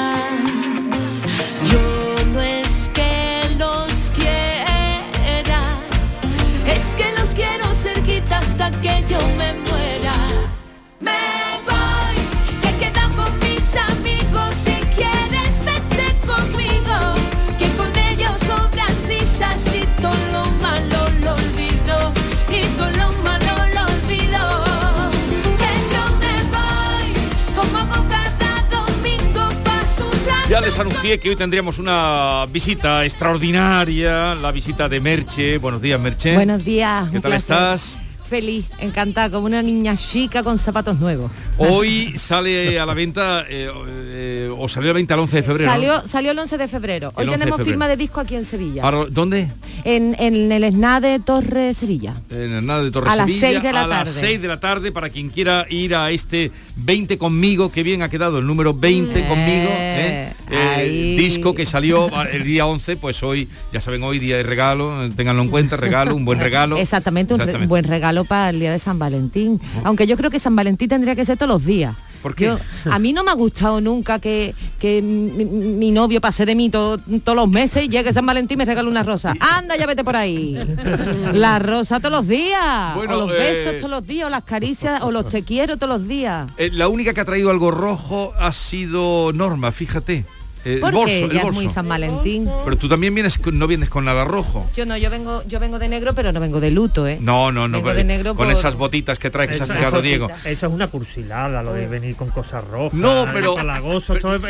Que 31.07 31.29
hoy 31.29 31.37
tendríamos 31.37 31.79
una 31.79 32.45
visita 32.51 33.05
extraordinaria, 33.05 34.35
la 34.35 34.51
visita 34.51 34.89
de 34.89 34.99
Merche. 34.99 35.57
Buenos 35.57 35.81
días, 35.81 35.97
Merche. 35.97 36.33
Buenos 36.33 36.65
días. 36.65 37.09
¿Qué 37.09 37.21
tal 37.21 37.31
placer. 37.31 37.55
estás? 37.55 37.97
Feliz, 38.29 38.71
encantada, 38.79 39.29
como 39.29 39.45
una 39.45 39.63
niña 39.63 39.95
chica 39.95 40.43
con 40.43 40.59
zapatos 40.59 40.99
nuevos. 40.99 41.31
Hoy 41.57 42.17
sale 42.17 42.77
a 42.77 42.85
la 42.85 42.93
venta, 42.93 43.45
eh, 43.47 43.71
eh, 43.87 44.36
o 44.49 44.67
salió 44.69 44.89
a 44.91 44.93
la 44.93 44.97
venta 44.97 45.13
el 45.13 45.19
11 45.21 45.35
de 45.37 45.43
febrero. 45.43 45.65
¿no? 45.69 45.73
Salió, 45.75 46.01
salió 46.07 46.31
el 46.31 46.39
11 46.39 46.57
de 46.57 46.67
febrero. 46.67 47.11
Hoy 47.15 47.23
El 47.23 47.29
11 47.29 47.31
de 47.31 47.37
tenemos 47.39 47.57
febrero. 47.57 47.71
firma 47.73 47.87
de 47.87 47.97
disco 47.97 48.19
aquí 48.19 48.35
en 48.35 48.45
Sevilla. 48.45 48.83
Ahora, 48.83 49.05
¿Dónde? 49.09 49.49
En, 49.83 50.15
en 50.19 50.51
el 50.51 50.71
SNA 50.71 51.01
de 51.01 51.19
Torre 51.19 51.73
Sevilla. 51.73 52.15
En 52.29 52.53
el 52.53 52.65
nada 52.65 52.83
de 52.83 52.91
Torre 52.91 53.09
A 53.09 53.15
las 53.15 53.25
Sevilla, 53.27 53.47
seis 53.47 53.63
de 53.63 53.73
la 53.73 53.81
a 53.83 53.87
las 53.87 53.97
tarde. 54.13 54.19
6 54.19 54.41
de 54.41 54.47
la 54.47 54.59
tarde 54.59 54.91
para 54.91 55.09
quien 55.09 55.29
quiera 55.29 55.65
ir 55.69 55.95
a 55.95 56.11
este 56.11 56.51
20 56.75 57.17
conmigo, 57.17 57.71
que 57.71 57.83
bien 57.83 58.01
ha 58.01 58.09
quedado 58.09 58.39
el 58.39 58.45
número 58.47 58.73
20 58.73 59.27
conmigo, 59.27 59.69
¿eh? 59.71 60.33
Eh, 60.49 61.15
disco 61.17 61.53
que 61.53 61.65
salió 61.65 62.09
el 62.31 62.43
día 62.43 62.65
11, 62.65 62.95
pues 62.97 63.21
hoy, 63.23 63.49
ya 63.73 63.81
saben, 63.81 64.03
hoy 64.03 64.19
día 64.19 64.37
de 64.37 64.43
regalo, 64.43 65.03
eh, 65.03 65.09
ténganlo 65.15 65.41
en 65.43 65.49
cuenta, 65.49 65.75
regalo, 65.77 66.15
un 66.15 66.23
buen 66.25 66.39
regalo. 66.39 66.77
Exactamente, 66.87 67.33
un, 67.33 67.39
re- 67.41 67.65
buen 67.65 67.83
regalo 67.83 68.23
para 68.25 68.49
el 68.51 68.59
día 68.59 68.71
de 68.71 68.79
San 68.79 68.97
Valentín. 68.99 69.59
Aunque 69.83 70.07
yo 70.07 70.15
creo 70.17 70.29
que 70.29 70.39
San 70.39 70.55
Valentín 70.55 70.87
tendría 70.89 71.15
que 71.15 71.25
ser 71.25 71.37
todos 71.37 71.49
los 71.49 71.65
días. 71.65 71.95
¿Por 72.21 72.35
qué? 72.35 72.45
Yo- 72.45 72.59
a 72.91 72.99
mí 72.99 73.13
no 73.13 73.23
me 73.23 73.31
ha 73.31 73.35
gustado 73.35 73.79
nunca 73.81 74.19
que, 74.19 74.53
que 74.79 75.01
mi, 75.01 75.45
mi 75.45 75.91
novio 75.91 76.19
pase 76.21 76.45
de 76.45 76.55
mí 76.55 76.69
to- 76.69 76.97
todos 77.23 77.35
los 77.35 77.47
meses 77.49 77.83
y 77.85 77.89
llegue 77.89 78.11
San 78.13 78.25
Valentín 78.25 78.55
y 78.55 78.57
me 78.59 78.65
regale 78.65 78.89
una 78.89 79.03
rosa. 79.03 79.33
Anda, 79.39 79.75
ya 79.77 79.85
vete 79.85 80.03
por 80.03 80.15
ahí. 80.15 80.57
La 81.33 81.59
rosa 81.59 81.99
todos 81.99 82.11
los 82.11 82.27
días. 82.27 82.95
Bueno, 82.95 83.15
o 83.17 83.19
los 83.27 83.31
eh, 83.31 83.37
besos 83.37 83.77
todos 83.79 83.91
los 83.91 84.07
días, 84.07 84.27
o 84.27 84.29
las 84.29 84.43
caricias, 84.43 85.01
o 85.03 85.11
los 85.11 85.29
te 85.29 85.43
quiero 85.43 85.77
todos 85.77 85.99
los 85.99 86.07
días. 86.07 86.49
Eh, 86.57 86.69
la 86.73 86.87
única 86.87 87.13
que 87.13 87.21
ha 87.21 87.25
traído 87.25 87.49
algo 87.51 87.71
rojo 87.71 88.33
ha 88.37 88.51
sido 88.53 89.31
Norma, 89.33 89.71
fíjate. 89.71 90.25
Eh, 90.67 90.73
el 90.75 90.79
Porque 90.81 90.97
bolso, 90.97 91.15
el 91.15 91.31
ya 91.31 91.37
es 91.37 91.43
bolso. 91.43 91.61
muy 91.61 91.69
San 91.73 91.87
Valentín. 91.87 92.49
Pero 92.65 92.77
tú 92.77 92.89
también 92.89 93.15
vienes, 93.15 93.37
con- 93.37 93.57
no 93.57 93.67
vienes 93.67 93.89
con 93.89 94.03
nada 94.03 94.25
rojo. 94.25 94.69
Yo 94.75 94.85
no, 94.85 94.97
yo 94.97 95.09
vengo, 95.09 95.41
yo 95.47 95.59
vengo 95.61 95.79
de 95.79 95.87
negro, 95.87 96.13
pero 96.13 96.33
no 96.33 96.39
vengo 96.41 96.59
de 96.59 96.71
luto, 96.71 97.07
¿eh? 97.07 97.17
No, 97.21 97.51
no, 97.51 97.67
no. 97.67 97.77
Vengo 97.77 97.87
con, 97.89 97.95
de 97.97 98.03
negro 98.03 98.35
con 98.35 98.47
por- 98.47 98.53
esas 98.53 98.75
botitas 98.75 99.17
que 99.17 99.29
trae 99.29 99.47
que 99.47 99.53
se 99.53 99.63
ha 99.63 99.67
fijado 99.67 100.01
Diego. 100.01 100.27
Eso 100.43 100.67
es 100.67 100.73
una 100.73 100.87
cursilada, 100.87 101.63
lo 101.63 101.73
de 101.73 101.87
venir 101.87 102.15
con 102.15 102.29
cosas 102.29 102.63
rojas. 102.65 102.93
No, 102.93 103.25
pero- 103.33 103.55
Palagoso, 103.55 104.15
todo 104.15 104.39
palagoso, 104.41 104.47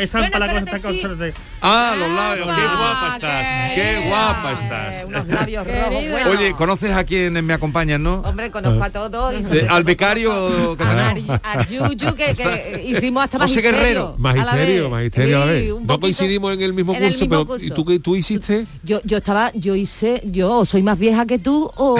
estas 0.58 0.80
cosas 0.82 1.18
de... 1.18 1.34
Ah, 1.60 1.94
los 1.98 2.10
labios, 2.10 2.46
qué 2.46 2.62
guapa 2.62 3.14
estás, 3.14 3.72
qué 3.74 4.08
guapa 4.08 4.52
estás. 4.52 5.04
Unos 5.04 5.26
labios 5.28 5.66
rojos, 5.66 6.04
bueno. 6.10 6.30
Oye, 6.30 6.52
¿conoces 6.52 6.90
a 6.92 7.04
quienes 7.04 7.42
me 7.42 7.54
acompañan, 7.54 8.02
no? 8.02 8.20
Hombre, 8.20 8.50
conozco 8.50 8.82
a 8.82 8.90
todos. 8.90 9.34
Y 9.34 9.36
Eh, 9.36 9.60
todo 9.62 9.74
al 9.74 9.84
becario 9.84 10.76
conozco 10.76 11.32
a, 11.42 11.52
a 11.52 11.66
Yuyu, 11.66 12.14
que, 12.14 12.34
que 12.34 12.82
hicimimos 12.86 13.24
hasta 13.24 13.38
José 13.38 13.54
magisterio. 13.62 13.78
Guerrero. 13.78 14.14
Magisterio, 14.18 14.90
magisterio 14.90 15.42
a 15.42 15.46
Coincidimos 16.16 16.54
en 16.54 16.60
el 16.62 16.72
mismo 16.72 16.94
En 16.94 17.02
el 17.02 17.10
curso, 17.10 17.24
mismo 17.24 17.36
pero 17.36 17.46
curso. 17.46 17.66
¿y 17.66 17.70
tú 17.70 17.84
qué 17.84 17.98
tú 17.98 18.16
hiciste? 18.16 18.66
Yo, 18.82 19.00
yo 19.04 19.18
estaba, 19.18 19.52
yo 19.54 19.74
hice, 19.74 20.22
yo 20.24 20.64
soy 20.64 20.82
más 20.82 20.98
vieja 20.98 21.26
que 21.26 21.38
tú 21.38 21.70
o 21.76 21.96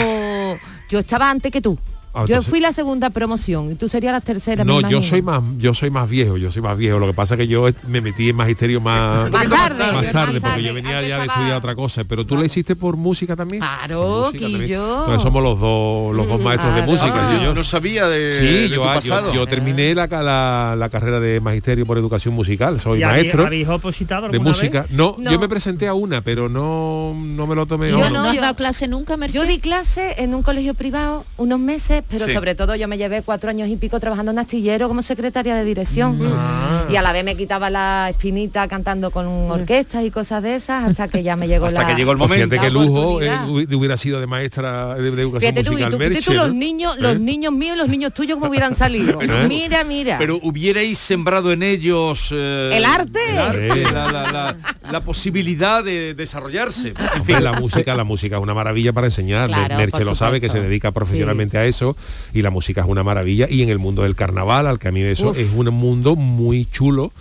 yo 0.89 0.99
estaba 0.99 1.31
antes 1.31 1.53
que 1.53 1.61
tú. 1.61 1.79
Ah, 2.19 2.25
yo 2.27 2.43
fui 2.43 2.61
la 2.61 2.73
segunda 2.73 3.11
promoción 3.11 3.71
y 3.71 3.75
tú 3.75 3.89
serías 3.89 4.13
la 4.13 4.21
tercera. 4.21 4.65
me 4.65 4.73
No, 4.81 4.89
yo 4.89 5.03
soy 5.03 5.23
más, 5.23 5.43
yo 5.59 5.75
soy 5.75 5.91
más 5.91 6.09
viejo, 6.09 6.37
yo 6.37 6.51
soy 6.51 6.63
más 6.63 6.77
viejo. 6.77 6.99
Lo 6.99 7.07
que 7.07 7.13
pasa 7.15 7.35
es 7.35 7.39
que 7.39 7.47
yo 7.49 7.67
me 7.87 8.01
metí 8.01 8.29
en 8.31 8.37
magisterio 8.37 8.81
más, 8.81 9.31
Más 9.31 9.43
tarde, 9.49 9.79
más 9.93 9.93
más 10.05 10.13
tarde, 10.13 10.41
porque 10.41 10.63
yo 10.63 10.75
venía 10.75 11.01
ya 11.03 11.19
de 11.21 11.27
estudiar 11.27 11.57
otra 11.59 11.75
cosa. 11.75 12.05
Pero 12.05 12.27
tú 12.27 12.37
la 12.37 12.47
hiciste 12.47 12.77
por 12.77 12.97
música 12.97 13.37
también. 13.37 13.61
Claro, 13.63 14.25
Música 14.27 14.41
también. 14.45 14.63
Quillo. 14.65 14.99
Entonces 15.01 15.23
somos 15.23 15.43
los 15.43 15.61
dos, 15.61 16.15
los 16.15 16.27
dos 16.27 16.41
maestros 16.41 16.75
de 16.75 16.83
música. 16.83 17.33
yo, 17.37 17.43
yo- 17.45 17.55
no 17.55 17.65
sabía 17.65 18.07
de, 18.09 18.31
Sí, 18.31 18.45
de 18.45 18.69
yo, 18.71 18.83
tu 18.83 18.89
ah, 18.89 19.01
yo- 19.01 19.33
yo 19.35 19.47
terminé 19.47 19.95
la, 19.95 20.07
la, 20.07 20.75
la 20.77 20.89
carrera 20.89 21.21
de 21.21 21.41
magisterio 21.41 21.87
por 21.87 21.99
educación 21.99 22.35
musical. 22.35 22.81
Soy 22.81 23.01
¿Y 23.01 23.03
habéis- 23.03 23.23
maestro 23.25 23.47
habéis 23.47 23.69
opositado 23.69 24.29
de 24.29 24.39
música. 24.39 24.83
vez? 24.83 24.91
No, 24.91 25.17
No. 25.19 25.31
yo 25.31 25.39
me 25.41 25.49
presenté 25.49 25.87
a 25.89 25.95
una, 25.95 26.21
pero 26.21 26.49
no, 26.49 27.15
no 27.17 27.47
me 27.47 27.55
lo 27.55 27.67
tomé. 27.67 27.91
Yo 27.91 27.99
no, 27.99 28.11
no, 28.11 28.23
¿No 28.23 28.29
has 28.29 28.35
yo- 28.35 28.41
dado 28.43 28.55
clase 28.55 28.89
nunca, 28.89 29.17
Merche? 29.17 29.37
Yo 29.39 29.45
di 29.47 29.59
clase 29.59 30.15
en 30.19 30.35
un 30.35 30.43
colegio 30.43 30.75
privado 30.75 31.25
unos 31.37 31.59
meses, 31.61 32.03
pero 32.09 32.27
Sí. 32.27 32.33
sobre 32.33 32.55
todo 32.55 32.75
yo 32.77 32.89
me 32.89 32.97
llevé 32.99 33.23
cuatro 33.23 33.51
años 33.51 33.69
y 33.69 33.77
pico 33.77 34.01
trabajando 34.01 34.33
en 34.33 34.39
astillero 34.39 34.89
como 34.89 35.03
secretaria 35.03 35.55
de 35.55 35.65
dirección. 35.65 36.19
Ah. 36.35 36.87
Y 36.91 36.97
a 36.97 37.03
la 37.03 37.13
vez 37.13 37.25
me 37.25 37.37
quitaba 37.37 37.69
la 37.71 38.09
espinita 38.11 38.67
cantando 38.69 39.11
con 39.11 39.27
orquestas 39.51 40.05
y 40.05 40.11
cosas 40.11 40.43
de 40.43 40.55
esas 40.57 40.85
hasta 40.91 41.09
que 41.09 41.23
ya 41.23 41.37
me 41.37 41.47
llegó 41.49 41.67
Hasta 41.67 41.83
la... 41.83 41.87
que 41.89 41.95
llegó 41.95 42.13
el 42.13 42.19
Pues 42.19 42.31
momento. 42.31 42.51
fíjate 42.55 42.67
qué 42.67 42.73
lujo 42.73 43.21
eh, 43.23 43.31
hubiera 43.75 43.97
sido 43.97 44.21
de 44.21 44.27
maestra 44.27 44.95
de, 44.95 45.11
de 45.11 45.23
educación 45.23 45.53
Fíjate 45.55 45.65
tú, 45.65 45.71
y 45.73 45.83
musical. 45.83 45.91
tú, 45.93 45.99
Merche, 45.99 46.23
tú 46.23 46.33
los 46.35 46.55
niños, 46.55 46.97
los 46.99 47.17
¿Eh? 47.17 47.19
niños 47.19 47.53
míos 47.53 47.77
y 47.77 47.79
los 47.79 47.89
niños 47.89 48.13
tuyos 48.15 48.37
como 48.39 48.51
hubieran 48.51 48.75
salido. 48.75 49.21
¿Eh? 49.23 49.47
Mira, 49.49 49.85
mira. 49.85 50.17
Pero 50.19 50.39
hubierais 50.43 50.99
sembrado 50.99 51.53
en 51.53 51.63
ellos 51.63 52.29
eh, 52.33 52.71
¿El 52.73 52.85
arte? 52.85 53.19
el 53.31 53.39
arte, 53.39 53.73
Sí. 53.75 53.93
la, 53.93 54.11
la- 54.11 54.33
la- 54.33 54.57
la 54.91 55.01
posibilidad 55.01 55.85
de 55.85 56.15
desarrollarse. 56.15 56.89
En 56.89 56.97
Hombre, 57.21 57.35
fin, 57.35 57.45
la 57.45 57.53
música, 57.53 57.95
la 57.95 58.05
música 58.05 58.37
es 58.37 58.43
una 58.43 58.55
maravilla 58.55 58.93
para 58.95 59.09
enseñar. 59.09 59.49
Claro, 59.49 59.77
Merche 59.77 60.03
lo 60.05 60.15
sabe, 60.15 60.41
que 60.41 60.49
se 60.49 60.61
dedica 60.63 60.93
profesionalmente 60.93 61.59
a 61.59 61.67
eso 61.67 61.95
y 62.35 62.43
la 62.43 62.51
música 62.51 62.81
es 62.83 62.87
una 62.87 63.03
maravilla. 63.05 63.47
Y 63.49 63.63
en 63.63 63.69
el 63.71 63.79
mundo 63.79 64.03
del 64.03 64.15
carnaval, 64.17 64.67
al 64.67 64.79
que 64.79 64.89
a 64.89 64.93
mí 64.93 65.03
eso 65.03 65.31
Uf. 65.31 65.39
es 65.39 65.49
un 65.55 65.69
mundo 65.75 66.17
muy 66.17 66.67
chulo 66.67 67.13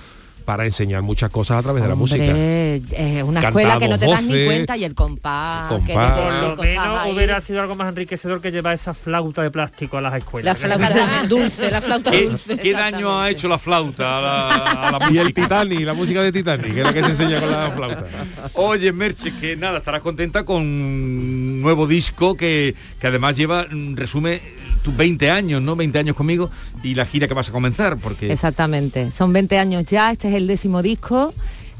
para 0.45 0.63
enseñar 0.63 1.01
muchas 1.01 1.29
cosas 1.29 1.57
a 1.57 1.61
través 1.61 1.83
de 1.83 1.89
la 1.89 1.95
música. 1.95 2.23
Es 2.23 3.21
una 3.21 3.41
escuela 3.41 3.79
que 3.79 3.89
no 3.89 3.99
te 3.99 4.07
das 4.07 4.23
ni 4.23 4.45
cuenta 4.45 4.77
y 4.77 4.85
el 4.85 4.95
compás, 4.95 5.69
que 5.85 5.91
compás. 5.93 6.15
desde 6.15 6.39
Por 6.55 6.55
lo 6.55 6.63
menos 6.63 6.99
ahí. 7.01 7.11
hubiera 7.11 7.41
sido 7.41 7.61
algo 7.61 7.75
más 7.75 7.89
enriquecedor 7.89 8.39
que 8.39 8.49
llevar 8.49 8.75
esa 8.75 8.93
flauta 8.93 9.41
de 9.43 9.51
plástico 9.51 9.97
a 9.97 10.01
las 10.01 10.13
La 10.13 10.17
escuelas. 10.19 10.57
flauta 10.57 11.23
dulce, 11.27 11.69
la 11.69 11.81
flauta 11.81 12.11
¿Qué, 12.11 12.29
dulce. 12.29 12.55
qué 12.55 12.71
daño 12.71 13.19
ha 13.19 13.29
hecho 13.29 13.49
la 13.49 13.59
flauta 13.59 14.19
a 14.19 14.21
la, 14.21 14.55
a 14.87 14.91
la 14.99 15.11
Y 15.11 15.17
el? 15.17 15.33
Titanic, 15.33 15.81
la 15.81 15.93
música 15.93 16.21
de 16.21 16.31
Titanic, 16.31 16.73
que 16.73 16.79
es 16.79 16.85
la 16.85 16.93
que 16.93 17.01
se 17.03 17.09
enseña 17.09 17.41
con 17.41 17.51
la 17.51 17.71
flauta. 17.71 18.05
Oye, 18.53 18.93
Merche, 18.93 19.33
que 19.41 19.57
nada, 19.57 19.79
estarás 19.79 19.99
contenta 19.99 20.45
con 20.45 20.61
un 20.61 21.61
nuevo 21.61 21.87
disco 21.87 22.35
que, 22.37 22.73
que 23.01 23.07
además 23.07 23.35
lleva, 23.35 23.65
mm, 23.69 23.95
resume 23.97 24.39
tus 24.87 24.95
20 24.95 25.29
años, 25.29 25.61
¿no? 25.61 25.75
20 25.75 25.99
años 25.99 26.15
conmigo 26.15 26.49
y 26.81 26.95
la 26.95 27.05
gira 27.05 27.27
que 27.27 27.33
vas 27.33 27.49
a 27.49 27.51
comenzar, 27.51 27.97
porque... 27.97 28.31
Exactamente, 28.31 29.11
son 29.11 29.33
20 29.33 29.59
años 29.59 29.83
ya, 29.83 30.13
este 30.13 30.29
es 30.29 30.35
el 30.35 30.47
décimo 30.47 30.81
disco 30.81 31.33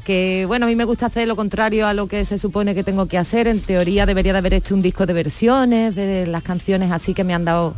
que 0.04 0.44
bueno, 0.46 0.66
a 0.66 0.68
mí 0.68 0.76
me 0.76 0.84
gusta 0.84 1.06
hacer 1.06 1.26
lo 1.26 1.36
contrario 1.36 1.86
a 1.86 1.92
lo 1.92 2.06
que 2.06 2.24
se 2.24 2.38
supone 2.38 2.74
que 2.74 2.82
tengo 2.82 3.06
que 3.06 3.18
hacer. 3.18 3.46
En 3.46 3.60
teoría 3.60 4.06
debería 4.06 4.32
de 4.32 4.38
haber 4.38 4.54
hecho 4.54 4.74
un 4.74 4.80
disco 4.80 5.04
de 5.04 5.12
versiones 5.12 5.94
de 5.94 6.26
las 6.26 6.42
canciones 6.42 6.90
así 6.90 7.12
que 7.12 7.24
me 7.24 7.34
han 7.34 7.44
dado 7.44 7.74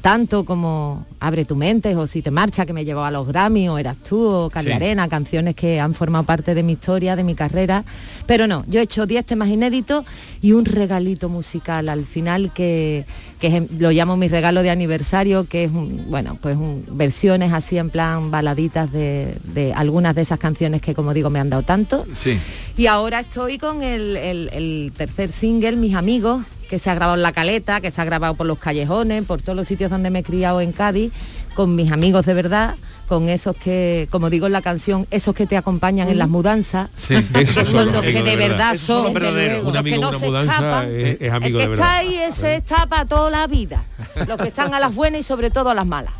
tanto 0.00 0.44
como 0.44 1.06
Abre 1.22 1.44
tu 1.44 1.54
mente 1.54 1.94
o 1.96 2.06
Si 2.06 2.22
te 2.22 2.30
marcha, 2.30 2.64
que 2.64 2.72
me 2.72 2.84
llevó 2.84 3.04
a 3.04 3.10
los 3.10 3.26
Grammy, 3.26 3.68
o 3.68 3.76
Eras 3.76 3.98
tú, 3.98 4.24
o 4.26 4.48
Cali 4.50 4.68
Sí. 4.68 4.72
Arena, 4.72 5.06
canciones 5.08 5.54
que 5.54 5.78
han 5.78 5.92
formado 5.94 6.24
parte 6.24 6.54
de 6.54 6.62
mi 6.62 6.72
historia, 6.72 7.14
de 7.16 7.24
mi 7.24 7.34
carrera. 7.34 7.84
Pero 8.26 8.46
no, 8.46 8.64
yo 8.66 8.80
he 8.80 8.84
hecho 8.84 9.04
10 9.06 9.26
temas 9.26 9.50
inéditos 9.50 10.04
y 10.40 10.52
un 10.52 10.64
regalito 10.64 11.28
musical 11.28 11.88
al 11.90 12.06
final 12.06 12.52
que, 12.54 13.04
que 13.38 13.54
es- 13.56 13.72
lo 13.72 13.90
llamo 13.90 14.16
mi 14.16 14.28
regalo 14.28 14.62
de 14.62 14.70
aniversario, 14.70 15.44
que 15.46 15.64
es 15.64 15.70
un, 15.72 16.06
bueno, 16.08 16.38
pues 16.40 16.56
un- 16.56 16.84
versiones 16.92 17.52
así 17.52 17.76
en 17.76 17.90
plan 17.90 18.30
baladitas 18.30 18.90
de, 18.92 19.36
de 19.44 19.74
algunas 19.74 20.14
de 20.14 20.22
esas 20.22 20.38
canciones 20.38 20.80
que 20.80 20.94
como 20.94 21.12
digo 21.12 21.28
me 21.28 21.38
han 21.38 21.50
dado 21.50 21.62
tanto. 21.64 22.06
Sí. 22.14 22.38
Y 22.78 22.86
ahora 22.86 23.20
estoy 23.20 23.58
con 23.58 23.82
el, 23.82 24.16
el- 24.16 24.48
el 24.54 24.92
tercer 24.96 25.32
single, 25.32 25.76
Mis 25.76 25.94
Amigos, 25.94 26.42
que 26.70 26.78
se 26.78 26.88
ha 26.88 26.94
grabado 26.94 27.16
en 27.16 27.22
La 27.22 27.32
Caleta, 27.32 27.80
que 27.80 27.90
se 27.90 28.00
ha 28.00 28.04
grabado 28.04 28.34
por 28.34 28.46
los 28.46 28.58
callejones, 28.58 29.24
por 29.24 29.42
todos 29.42 29.56
los 29.56 29.66
sitios 29.66 29.90
donde 29.90 30.08
me 30.08 30.20
he 30.20 30.22
criado 30.22 30.60
en 30.60 30.70
Cádiz, 30.72 31.12
con 31.54 31.74
mis 31.74 31.90
amigos 31.90 32.24
de 32.26 32.32
verdad, 32.32 32.76
con 33.08 33.28
esos 33.28 33.56
que, 33.56 34.06
como 34.10 34.30
digo 34.30 34.46
en 34.46 34.52
la 34.52 34.62
canción, 34.62 35.04
esos 35.10 35.34
que 35.34 35.46
te 35.46 35.56
acompañan 35.56 36.08
en 36.08 36.16
las 36.18 36.28
mudanzas, 36.28 36.88
Sí, 36.94 37.16
que 37.24 37.44
son 37.64 37.90
los 37.92 38.02
que 38.02 38.22
de 38.22 38.36
verdad 38.36 38.76
son, 38.76 39.12
los 39.12 39.82
que 39.82 39.98
no 39.98 40.12
se 40.12 40.26
mudanza 40.26 40.52
escapan. 40.54 40.94
es, 40.94 41.16
es 41.20 41.32
amigo 41.32 41.58
el 41.58 41.64
de 41.64 41.66
que 41.66 41.72
está 41.74 41.86
verdad. 41.86 41.96
ahí 41.98 42.14
ese 42.18 42.54
está 42.54 42.86
para 42.86 43.04
toda 43.04 43.30
la 43.30 43.46
vida, 43.48 43.84
los 44.28 44.38
que 44.38 44.46
están 44.48 44.72
a 44.72 44.78
las 44.78 44.94
buenas 44.94 45.22
y 45.22 45.24
sobre 45.24 45.50
todo 45.50 45.70
a 45.70 45.74
las 45.74 45.86
malas. 45.86 46.14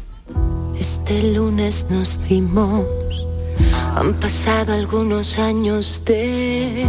Este 0.77 1.33
lunes 1.33 1.87
nos 1.91 2.19
vimos. 2.29 2.85
Han 3.97 4.15
pasado 4.15 4.73
algunos 4.73 5.39
años 5.39 6.03
desde 6.05 6.89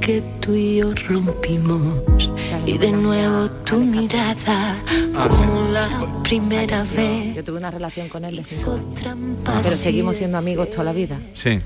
que 0.00 0.22
tú 0.40 0.54
y 0.54 0.78
yo 0.78 0.94
rompimos. 1.08 2.32
Y 2.66 2.78
de 2.78 2.92
nuevo 2.92 3.50
tu 3.64 3.78
mirada, 3.80 4.76
como 5.12 5.68
la 5.72 6.22
primera 6.22 6.84
vez. 6.84 7.34
Yo 7.36 7.44
tuve 7.44 7.58
una 7.58 7.70
relación 7.70 8.08
con 8.08 8.24
él 8.24 8.36
de 8.36 8.42
cinco 8.42 8.72
años, 8.72 9.38
pero 9.44 9.76
seguimos 9.76 10.16
siendo 10.16 10.38
amigos 10.38 10.70
toda 10.70 10.84
la 10.84 10.92
vida. 10.92 11.20
Sí. 11.34 11.60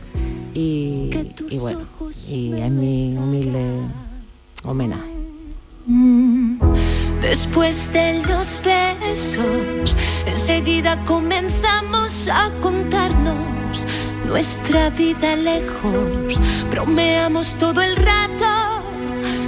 Y, 0.54 1.10
y 1.50 1.58
bueno, 1.58 1.80
y 2.28 2.52
es 2.52 2.70
mi 2.70 3.14
humilde 3.16 3.80
homenaje. 4.64 5.10
Mm, 5.86 6.58
Después 7.24 7.90
de 7.92 8.22
los 8.28 8.60
besos, 8.62 9.96
enseguida 10.26 11.02
comenzamos 11.04 12.28
a 12.28 12.50
contarnos 12.60 13.34
nuestra 14.26 14.90
vida 14.90 15.36
lejos. 15.36 16.40
Bromeamos 16.70 17.52
todo 17.54 17.80
el 17.82 17.96
rato, 17.96 18.82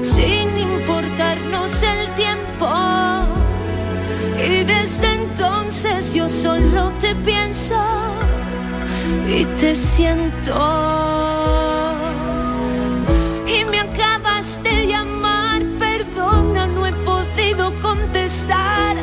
sin 0.03 0.59
importarnos 0.59 1.83
el 1.83 2.09
tiempo. 2.15 2.69
Y 4.39 4.65
desde 4.65 5.15
entonces 5.15 6.13
yo 6.15 6.29
solo 6.29 6.93
te 7.01 7.15
pienso 7.17 7.77
y 9.29 9.45
te 9.61 9.75
siento. 9.75 10.55
Y 13.47 13.65
me 13.65 13.81
acabas 13.81 14.63
de 14.63 14.87
llamar, 14.87 15.63
perdona, 15.79 16.67
no 16.67 16.87
he 16.87 16.93
podido 16.93 17.73
contestar. 17.81 18.97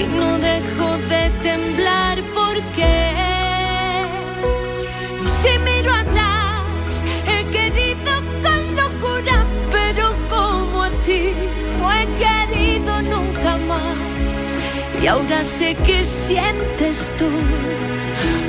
Y 0.00 0.04
no 0.18 0.38
dejo 0.38 0.96
de 1.08 1.30
temblar 1.42 2.22
Sé 15.44 15.74
que 15.86 16.04
sientes 16.04 17.10
tú, 17.18 17.24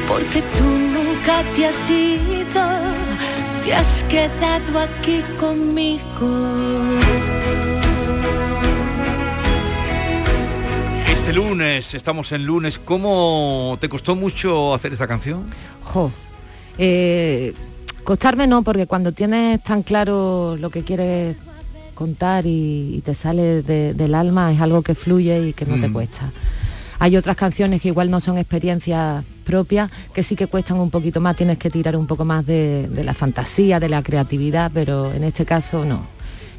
porque 0.08 0.42
tú 0.58 0.64
nunca 0.64 1.44
te 1.56 1.66
has 1.68 1.90
ido, 1.90 2.62
te 3.64 3.74
has 3.74 4.04
quedado 4.06 4.80
aquí 4.80 5.22
conmigo. 5.40 6.02
Este 11.12 11.34
lunes, 11.34 11.94
estamos 11.94 12.32
en 12.32 12.46
lunes, 12.46 12.78
¿cómo 12.80 13.78
te 13.80 13.88
costó 13.90 14.16
mucho 14.16 14.74
hacer 14.74 14.94
esta 14.94 15.08
canción? 15.08 15.46
Jo, 15.84 16.12
eh, 16.78 17.54
costarme 18.04 18.46
no, 18.46 18.62
porque 18.64 18.86
cuando 18.88 19.14
tienes 19.14 19.64
tan 19.64 19.84
claro 19.84 20.56
lo 20.60 20.70
que 20.70 20.84
quieres 20.84 21.38
contar 21.96 22.46
y, 22.46 22.96
y 22.98 23.02
te 23.02 23.16
sale 23.16 23.62
de- 23.64 23.94
del 23.94 24.16
alma 24.16 24.52
es 24.54 24.62
algo 24.62 24.82
que 24.84 24.96
fluye 24.96 25.48
y 25.50 25.54
que 25.54 25.66
no 25.66 25.80
te 25.80 25.90
Mm. 25.90 25.94
cuesta. 25.94 26.32
Hay 27.00 27.16
otras 27.16 27.38
canciones 27.38 27.82
que 27.82 27.88
igual 27.88 28.12
no 28.12 28.20
son 28.20 28.38
experiencias 28.38 29.24
propias, 29.46 29.90
que 30.14 30.22
sí 30.22 30.36
que 30.36 30.48
cuestan 30.48 30.80
un 30.80 30.90
poquito 30.92 31.22
más, 31.22 31.36
tienes 31.36 31.58
que 31.58 31.70
tirar 31.70 31.96
un 31.96 32.06
poco 32.08 32.26
más 32.26 32.46
de, 32.46 32.88
de 32.90 33.04
la 33.04 33.14
fantasía, 33.14 33.80
de 33.80 33.90
la 33.90 34.04
creatividad, 34.04 34.70
pero 34.74 35.12
en 35.14 35.24
este 35.24 35.46
caso 35.46 35.86
no. 35.86 36.06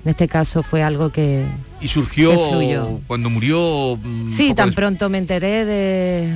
En 0.04 0.10
este 0.10 0.28
caso 0.28 0.62
fue 0.62 0.82
algo 0.82 1.10
que, 1.12 1.44
Y 1.80 1.88
surgió 1.88 2.30
que 2.32 2.98
cuando 3.06 3.28
murió... 3.28 3.98
mm, 4.02 4.30
Sí, 4.30 4.54
tan 4.54 4.72
pronto 4.72 5.10
me 5.10 5.18
enteré 5.18 5.64
de... 5.66 6.32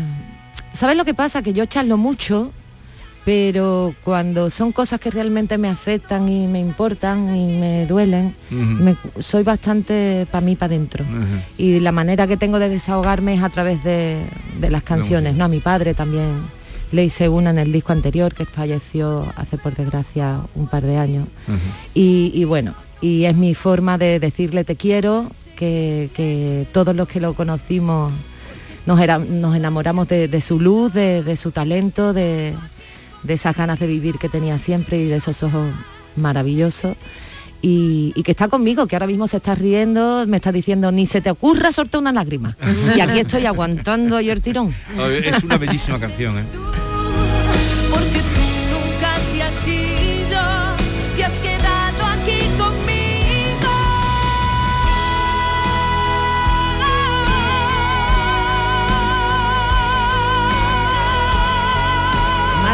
¿Sabes 0.72 0.96
lo 0.98 1.04
que 1.06 1.14
pasa? 1.14 1.40
Que 1.42 1.54
yo 1.54 1.64
charlo 1.64 1.96
mucho, 1.96 2.52
pero 3.24 3.94
cuando 4.04 4.50
son 4.50 4.72
cosas 4.72 5.00
que 5.00 5.10
realmente 5.10 5.56
me 5.58 5.68
afectan 5.68 6.28
y 6.28 6.46
me 6.46 6.60
importan 6.60 7.34
y 7.34 7.58
me 7.58 7.86
duelen, 7.86 8.34
me- 8.84 8.96
soy 9.20 9.42
bastante 9.42 10.26
para 10.30 10.44
mí, 10.44 10.56
para 10.56 10.74
adentro. 10.74 11.04
Y 11.56 11.80
la 11.80 11.92
manera 11.92 12.26
que 12.26 12.36
tengo 12.36 12.58
de 12.58 12.68
desahogarme 12.68 13.34
es 13.34 13.42
a 13.42 13.48
través 13.48 13.82
de, 13.82 14.18
de 14.60 14.70
las 14.70 14.82
canciones, 14.82 15.34
¿no? 15.34 15.44
A 15.44 15.48
mi 15.48 15.60
padre 15.60 15.94
también 15.94 16.26
le 16.92 17.04
hice 17.04 17.28
una 17.28 17.50
en 17.50 17.58
el 17.58 17.72
disco 17.72 17.92
anterior, 17.92 18.34
que 18.34 18.44
falleció 18.44 19.26
hace 19.36 19.56
por 19.58 19.74
desgracia 19.74 20.40
un 20.54 20.68
par 20.68 20.82
de 20.84 20.96
años. 20.98 21.26
Y, 21.94 22.30
y 22.34 22.44
bueno, 22.44 22.74
y 23.00 23.24
es 23.24 23.34
mi 23.34 23.54
forma 23.54 23.96
de 23.98 24.18
decirle 24.20 24.64
te 24.64 24.76
quiero, 24.76 25.26
que, 25.56 26.10
que 26.14 26.66
todos 26.72 26.94
los 26.94 27.08
que 27.08 27.20
lo 27.20 27.34
conocimos 27.34 28.12
nos, 28.86 29.00
era- 29.00 29.18
nos 29.18 29.56
enamoramos 29.56 30.08
de, 30.08 30.28
de 30.28 30.40
su 30.40 30.60
luz, 30.60 30.92
de, 30.92 31.22
de 31.22 31.36
su 31.36 31.52
talento, 31.52 32.12
de, 32.12 32.54
de 33.24 33.34
esas 33.34 33.56
ganas 33.56 33.80
de 33.80 33.86
vivir 33.86 34.18
que 34.18 34.28
tenía 34.28 34.58
siempre 34.58 34.98
y 34.98 35.06
de 35.06 35.16
esos 35.16 35.42
ojos 35.42 35.68
maravillosos. 36.16 36.96
Y, 37.66 38.12
que 38.24 38.32
está 38.32 38.48
conmigo, 38.48 38.86
que 38.86 38.94
ahora 38.94 39.06
mismo 39.06 39.26
se 39.26 39.38
está 39.38 39.54
riendo, 39.54 40.26
me 40.26 40.36
está 40.36 40.52
diciendo, 40.52 40.92
ni 40.92 41.06
se 41.06 41.22
te 41.22 41.30
ocurra 41.30 41.72
soltar 41.72 42.02
una 42.02 42.12
lágrima. 42.12 42.54
Y 42.94 43.00
aquí 43.00 43.20
estoy 43.20 43.46
aguantando 43.46 44.20
yo 44.20 44.32
el 44.34 44.42
tirón. 44.42 44.74
Es 45.24 45.42
una 45.42 45.56
bellísima 45.56 45.98
canción, 45.98 46.36
¿eh? 46.36 46.93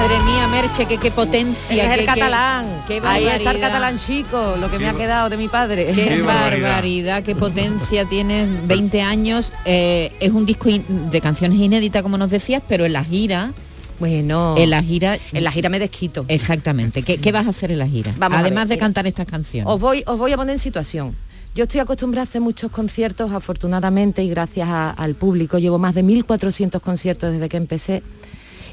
Madre 0.00 0.18
mía, 0.24 0.48
Merche, 0.48 0.86
que 0.86 0.96
qué 0.98 1.10
potencia. 1.10 1.84
es 1.84 1.92
el 1.92 2.00
qué- 2.00 2.06
catalán. 2.06 2.64
Qué, 2.88 3.00
qué 3.00 3.06
Ahí 3.06 3.24
está 3.24 3.36
el 3.36 3.44
barbaridad. 3.44 3.68
catalán 3.68 3.98
chico, 3.98 4.56
lo 4.58 4.70
que 4.70 4.78
me 4.78 4.88
ha 4.88 4.94
quedado 4.94 5.28
de 5.28 5.36
mi 5.36 5.48
padre. 5.48 5.92
Qué, 5.94 6.22
barbaridad. 6.22 7.22
qué 7.22 7.36
potencia 7.36 8.06
tienes, 8.06 8.48
20 8.66 9.02
años. 9.02 9.52
eh, 9.66 10.12
es 10.20 10.30
un 10.32 10.46
disco 10.46 10.70
de 10.70 11.20
canciones 11.20 11.58
inéditas, 11.58 12.02
como 12.02 12.16
nos 12.16 12.30
decías, 12.30 12.62
pero 12.66 12.86
en 12.86 12.94
la 12.94 13.04
gira. 13.04 13.52
Bueno, 13.98 14.54
en 14.56 14.70
la 14.70 14.82
gira. 14.82 15.18
en 15.32 15.44
la 15.44 15.52
gira 15.52 15.68
me 15.68 15.78
desquito. 15.78 16.24
Exactamente. 16.28 17.02
¿Qué, 17.02 17.18
qué 17.18 17.30
vas 17.32 17.46
a 17.46 17.50
hacer 17.50 17.70
en 17.70 17.78
la 17.80 17.86
gira? 17.86 18.14
Vamos 18.18 18.38
Además 18.38 18.64
ver, 18.64 18.68
de 18.68 18.74
mira. 18.76 18.86
cantar 18.86 19.06
estas 19.06 19.26
canciones. 19.26 19.70
Os 19.72 19.78
voy, 19.78 20.02
os 20.06 20.16
voy 20.18 20.32
a 20.32 20.36
poner 20.36 20.54
en 20.54 20.58
situación. 20.58 21.14
Yo 21.54 21.64
estoy 21.64 21.80
acostumbrada 21.80 22.22
a 22.22 22.28
hacer 22.28 22.40
muchos 22.40 22.70
conciertos, 22.70 23.32
afortunadamente, 23.32 24.22
y 24.24 24.30
gracias 24.30 24.66
a- 24.68 24.90
al 24.90 25.14
público. 25.16 25.58
Llevo 25.58 25.78
más 25.78 25.94
de 25.94 26.02
1.400 26.02 26.80
conciertos 26.80 27.32
desde 27.32 27.48
que 27.50 27.58
empecé. 27.58 28.02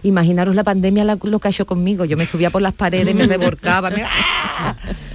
Imaginaros 0.04 0.56
la 0.56 0.64
pandemia 0.64 1.04
la- 1.04 1.18
lo 1.22 1.39
que 1.39 1.48
ha 1.48 1.52
hecho 1.52 1.66
conmigo. 1.66 2.06
Yo 2.06 2.18
me 2.18 2.26
subía 2.26 2.50
por 2.50 2.62
las 2.62 2.74
paredes, 2.74 3.14
me 3.16 3.26
reborcaba. 3.28 3.89
me-. 3.89 4.04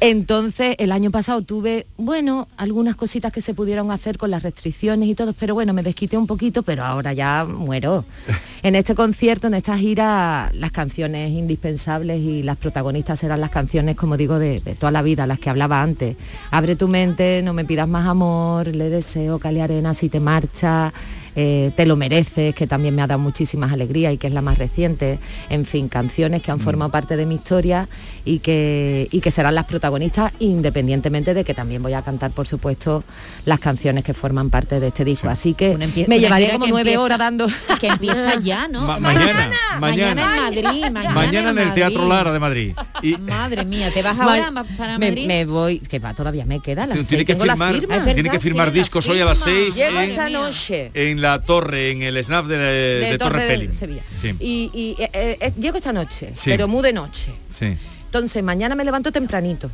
Entonces, 0.00 0.74
el 0.80 0.90
año 0.90 1.12
pasado 1.12 1.42
tuve, 1.42 1.86
bueno, 1.96 2.48
algunas 2.56 2.96
cositas 2.96 3.30
que 3.30 3.40
se 3.40 3.54
pudieron 3.54 3.92
hacer 3.92 4.18
con 4.18 4.32
las 4.32 4.42
restricciones 4.42 5.08
y 5.08 5.14
todo, 5.14 5.32
pero 5.32 5.54
bueno, 5.54 5.72
me 5.74 5.84
desquité 5.84 6.16
un 6.16 6.26
poquito, 6.26 6.64
pero 6.64 6.82
ahora 6.84 7.12
ya 7.12 7.44
muero. 7.44 8.04
En 8.64 8.76
este 8.76 8.94
concierto, 8.94 9.48
en 9.48 9.54
esta 9.54 9.76
gira, 9.76 10.48
las 10.54 10.70
canciones 10.70 11.30
indispensables 11.32 12.20
y 12.20 12.44
las 12.44 12.56
protagonistas 12.56 13.18
serán 13.18 13.40
las 13.40 13.50
canciones, 13.50 13.96
como 13.96 14.16
digo, 14.16 14.38
de, 14.38 14.60
de 14.60 14.74
toda 14.76 14.92
la 14.92 15.02
vida, 15.02 15.26
las 15.26 15.40
que 15.40 15.50
hablaba 15.50 15.82
antes. 15.82 16.16
Abre 16.52 16.76
tu 16.76 16.86
mente, 16.86 17.42
no 17.44 17.54
me 17.54 17.64
pidas 17.64 17.88
más 17.88 18.06
amor, 18.06 18.68
le 18.68 18.88
deseo, 18.88 19.40
Cali 19.40 19.58
Arena, 19.58 19.94
si 19.94 20.08
te 20.08 20.20
marcha, 20.20 20.92
eh, 21.36 21.72
Te 21.76 21.86
lo 21.86 21.96
mereces, 21.96 22.54
que 22.54 22.66
también 22.66 22.94
me 22.94 23.02
ha 23.02 23.06
dado 23.06 23.20
muchísimas 23.20 23.72
alegrías 23.72 24.12
y 24.12 24.18
que 24.18 24.26
es 24.26 24.32
la 24.32 24.42
más 24.42 24.58
reciente. 24.58 25.18
En 25.50 25.64
fin, 25.66 25.88
canciones 25.88 26.42
que 26.42 26.50
han 26.50 26.60
formado 26.60 26.90
parte 26.90 27.16
de 27.16 27.26
mi 27.26 27.36
historia 27.36 27.88
y 28.24 28.38
que, 28.40 29.08
y 29.10 29.20
que 29.20 29.30
serán 29.30 29.54
las 29.54 29.64
protagonistas, 29.66 30.32
independientemente 30.38 31.34
de 31.34 31.44
que 31.44 31.54
también 31.54 31.82
voy 31.82 31.92
a 31.94 32.02
cantar, 32.02 32.30
por 32.30 32.46
supuesto, 32.46 33.04
las 33.44 33.60
canciones 33.60 34.04
que 34.04 34.14
forman 34.14 34.50
parte 34.50 34.78
de 34.80 34.88
este 34.88 35.04
disco. 35.04 35.28
Así 35.28 35.54
que 35.54 35.76
me 35.78 35.88
gira 36.18 36.38
como 36.52 36.66
nueve 36.68 36.90
empieza- 36.92 37.00
horas 37.00 37.18
dando... 37.18 37.46
Que 37.80 37.88
empieza 37.88 38.38
ya, 38.40 38.68
¿no? 38.68 38.82
Ma- 38.82 39.00
mañana, 39.00 39.50
mañana. 39.80 40.22
en 40.22 40.42
Madrid, 40.42 40.82
mañana, 40.90 41.10
Mañana 41.14 41.50
en 41.50 41.58
el 41.58 41.64
Madrid. 41.66 41.74
Teatro 41.74 42.08
Lara 42.08 42.32
de 42.32 42.38
Madrid. 42.38 42.74
Y 43.02 43.16
Madre 43.16 43.64
mía, 43.64 43.90
¿te 43.92 44.02
vas 44.02 44.18
ahora 44.18 44.50
ma- 44.50 44.64
para 44.64 44.98
me, 44.98 45.08
Madrid? 45.08 45.26
me 45.26 45.44
voy, 45.44 45.78
que 45.80 45.98
va, 45.98 46.14
todavía 46.14 46.44
me 46.44 46.60
queda 46.60 46.86
la 46.86 46.94
tiene 46.96 47.24
que 47.24 47.34
firmar, 47.34 47.74
tiene 48.14 48.30
que 48.30 48.38
firmar 48.40 48.70
discos 48.72 49.08
hoy 49.08 49.20
a 49.20 49.24
las 49.24 49.38
seis 49.38 49.74
Llego 49.74 50.00
en, 50.00 50.10
esta 50.10 50.28
noche. 50.28 50.90
en 50.94 51.20
la 51.22 51.40
torre, 51.40 51.90
en 51.92 52.02
el 52.02 52.22
snap 52.22 52.44
de, 52.46 52.56
de, 52.58 53.18
Torre, 53.18 53.44
de 53.44 53.48
Pelín. 53.48 53.72
Sevilla. 53.72 54.02
Sí. 54.20 54.34
Y, 54.40 54.70
y, 54.74 54.96
eh, 55.02 55.38
eh, 55.40 55.52
llego 55.58 55.78
esta 55.78 55.92
noche, 55.92 56.32
Sí. 56.34 56.50
pero 56.50 56.68
muy 56.68 56.82
de 56.82 56.92
noche. 56.92 57.32
Sí. 57.50 57.76
Entonces, 58.04 58.42
mañana 58.42 58.74
me 58.74 58.84
levanto 58.84 59.10
tempranito. 59.10 59.70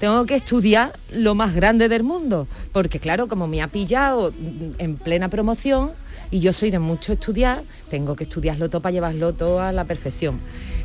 Tengo 0.00 0.24
que 0.24 0.36
estudiar 0.36 0.92
lo 1.12 1.34
más 1.34 1.54
grande 1.54 1.88
del 1.90 2.02
mundo, 2.02 2.48
porque 2.72 2.98
claro, 2.98 3.28
como 3.28 3.46
me 3.46 3.60
ha 3.60 3.68
pillado 3.68 4.32
en 4.78 4.96
plena 4.96 5.28
promoción 5.28 5.92
y 6.30 6.40
yo 6.40 6.52
soy 6.54 6.70
de 6.70 6.78
mucho 6.78 7.12
estudiar, 7.12 7.62
tengo 7.90 8.16
que 8.16 8.24
estudiarlo 8.24 8.70
todo 8.70 8.80
para 8.80 8.92
llevarlo 8.94 9.34
todo 9.34 9.60
a 9.60 9.70
la 9.72 9.84
perfección. 9.84 10.40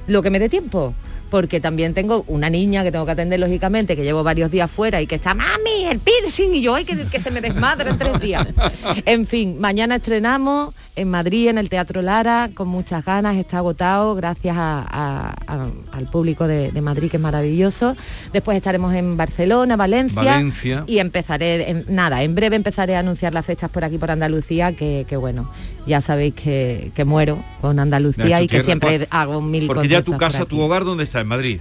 Lo 0.07 0.22
que 0.22 0.30
me 0.30 0.39
dé 0.39 0.49
tiempo, 0.49 0.93
porque 1.30 1.59
también 1.59 1.93
tengo 1.93 2.23
una 2.28 2.49
niña 2.49 2.84
que 2.84 2.91
tengo 2.91 3.05
que 3.05 3.11
atender 3.11 3.39
lógicamente, 3.39 3.95
que 3.95 4.03
llevo 4.03 4.23
varios 4.23 4.49
días 4.51 4.69
fuera 4.71 5.01
y 5.01 5.07
que 5.07 5.15
está, 5.15 5.34
mami, 5.34 5.86
el 5.89 5.99
piercing, 5.99 6.53
y 6.53 6.61
yo, 6.61 6.75
ay, 6.75 6.86
que, 6.86 6.95
que 7.11 7.19
se 7.19 7.32
me 7.32 7.41
desmadra 7.41 7.89
en 7.89 7.97
tres 7.97 8.19
días. 8.19 8.47
En 9.05 9.25
fin, 9.28 9.57
mañana 9.59 9.95
estrenamos 9.95 10.73
en 10.95 11.09
Madrid, 11.09 11.47
en 11.49 11.57
el 11.57 11.69
Teatro 11.69 12.01
Lara, 12.01 12.49
con 12.53 12.67
muchas 12.67 13.03
ganas, 13.05 13.36
está 13.38 13.57
agotado, 13.59 14.15
gracias 14.15 14.55
a- 14.57 14.80
a- 14.82 15.36
a- 15.47 15.71
al 15.91 16.09
público 16.09 16.47
de, 16.47 16.71
de 16.71 16.82
Madrid, 16.82 17.09
que 17.11 17.17
es 17.17 17.23
maravilloso. 17.23 17.95
Después 18.34 18.57
estaremos 18.57 18.93
en 18.95 19.15
Barcelona, 19.17 19.75
Valencia. 19.75 20.21
Valencia. 20.23 20.84
Y 20.88 20.99
empezaré, 20.99 21.69
en- 21.69 21.86
nada, 21.89 22.23
en 22.23 22.34
breve 22.36 22.55
empezaré 22.55 22.95
a 22.95 22.99
anunciar 22.99 23.34
las 23.34 23.45
fechas 23.45 23.69
por 23.69 23.84
aquí, 23.84 23.97
por 23.97 24.09
Andalucía, 24.11 24.71
que, 24.75 25.05
que 25.07 25.17
bueno, 25.17 25.51
ya 25.88 26.01
sabéis 26.01 26.33
que, 26.33 26.91
que 26.93 27.05
muero 27.05 27.43
con 27.61 27.79
Andalucía 27.79 28.41
y 28.41 28.47
que 28.47 28.57
tierra, 28.57 28.65
siempre 28.65 28.99
por- 28.99 29.07
hago 29.11 29.41
mil 29.41 29.67
Porque 29.67 29.88
ya 29.88 30.01
tu 30.03 30.11
por 30.11 30.19
casa, 30.19 30.45
tu 30.45 30.59
hogar, 30.61 30.83
¿dónde 30.83 31.03
está? 31.03 31.21
En 31.21 31.27
Madrid. 31.27 31.59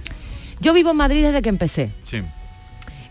Yo 0.59 0.73
vivo 0.73 0.91
en 0.91 0.97
Madrid 0.97 1.23
desde 1.23 1.41
que 1.41 1.49
empecé. 1.49 1.91
Sí. 2.03 2.21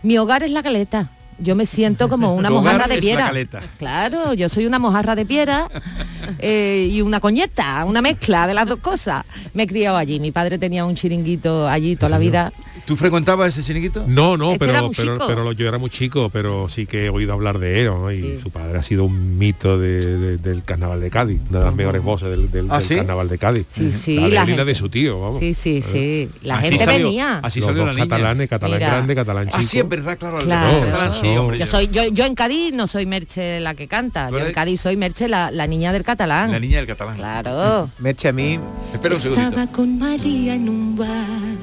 Mi 0.03 0.17
hogar 0.17 0.43
es 0.43 0.51
la 0.51 0.61
caleta. 0.63 1.11
Yo 1.39 1.55
me 1.55 1.65
siento 1.65 2.09
como 2.09 2.33
una 2.33 2.49
mojarra 2.51 2.87
de 2.87 2.97
piedra. 2.97 3.31
Claro, 3.77 4.33
yo 4.33 4.49
soy 4.49 4.65
una 4.65 4.79
mojarra 4.79 5.15
de 5.15 5.25
piedra 5.25 5.69
eh, 6.39 6.87
y 6.91 7.01
una 7.01 7.19
coñeta, 7.19 7.85
una 7.85 8.01
mezcla 8.01 8.47
de 8.47 8.53
las 8.53 8.67
dos 8.67 8.79
cosas. 8.79 9.23
Me 9.53 9.63
he 9.63 9.67
criado 9.67 9.97
allí. 9.97 10.19
Mi 10.19 10.31
padre 10.31 10.57
tenía 10.57 10.85
un 10.85 10.95
chiringuito 10.95 11.67
allí 11.67 11.95
toda 11.95 12.09
la 12.09 12.17
vida. 12.17 12.51
¿Tú 12.87 12.95
frecuentabas 12.95 13.49
ese 13.49 13.61
chiringuito? 13.67 14.05
No, 14.07 14.37
no, 14.37 14.53
Este 14.53 14.65
pero, 14.65 14.89
pero, 15.27 15.51
yo 15.51 15.67
era 15.67 15.77
muy 15.77 15.89
chico, 15.89 16.29
pero 16.31 16.69
sí 16.69 16.85
que 16.85 17.05
he 17.05 17.09
oído 17.09 17.33
hablar 17.33 17.59
de 17.59 17.81
él, 17.81 17.87
¿no? 17.87 18.09
Y 18.13 18.39
su 18.41 18.49
padre 18.49 18.79
ha 18.79 18.81
sido 18.81 19.03
un 19.03 19.37
mito 19.37 19.77
de- 19.77 20.17
de- 20.17 20.37
del 20.37 20.63
carnaval 20.63 21.01
de 21.01 21.09
Cádiz, 21.09 21.41
una 21.49 21.59
de 21.59 21.65
las 21.65 21.75
mejores 21.75 22.01
voces 22.01 22.29
del, 22.29 22.49
del- 22.49 22.67
¿Ah, 22.71 22.75
del 22.77 22.83
sí? 22.87 22.95
carnaval 22.95 23.27
de 23.27 23.37
Cádiz. 23.37 23.65
Sí, 23.67 23.91
sí, 23.91 24.15
la 24.15 24.21
de 24.21 24.29
la 24.35 24.45
gente- 24.45 24.63
de 24.63 24.73
su 24.75 24.87
tío, 24.87 25.19
vamos. 25.19 25.39
Sí, 25.41 25.53
sí, 25.53 25.81
sí. 25.81 26.29
La 26.43 26.59
Así 26.59 26.69
gente 26.69 26.85
salió- 26.85 27.05
venía. 27.07 27.39
así 27.43 27.59
Los 27.59 27.67
salió 27.67 27.85
la 27.85 27.91
niña. 27.93 28.05
catalanes, 28.07 28.49
catalán 28.49 28.77
Mira. 28.79 28.89
grande, 28.89 29.15
catalán 29.15 29.45
chico. 29.47 29.57
Ah, 29.59 29.63
sí, 29.63 29.79
es 29.79 29.89
verdad, 29.89 30.17
claro. 30.17 30.39
Claro. 30.39 30.79
catalán, 30.85 31.11
sí, 31.11 31.27
hombre. 31.35 31.59
Yo 31.59 31.65
soy, 31.65 31.89
yo, 31.89 32.07
yo 32.07 32.23
en 32.25 32.35
Cádiz 32.35 32.73
no 32.73 32.87
soy 32.87 33.05
Merche 33.05 33.59
la 33.59 33.75
que 33.75 33.89
canta. 33.89 34.29
¿Tú 34.29 34.37
Yo 34.39 34.45
en? 34.47 34.53
Cádiz 34.53 34.79
soy 34.79 34.95
Merche 34.95 35.27
la, 35.27 35.51
la 35.51 35.67
niña 35.67 35.91
del 35.91 36.03
catalán. 36.03 36.51
La 36.53 36.59
niña 36.61 36.77
del 36.77 36.87
catalán. 36.87 37.17
Claro. 37.17 37.89
Merche 37.99 38.29
a 38.29 38.31
mí. 38.31 38.57
Espera 38.93 39.13
un 39.15 39.19
segundito. 39.21 39.49
Estaba 39.49 39.71
con 39.73 39.99
María 39.99 40.55
en 40.55 40.69
un 40.69 40.95
bar 40.95 41.56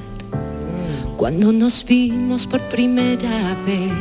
cuando 1.16 1.52
nos 1.52 1.84
vimos 1.84 2.46
por 2.46 2.60
primera 2.62 3.56
vez. 3.66 3.92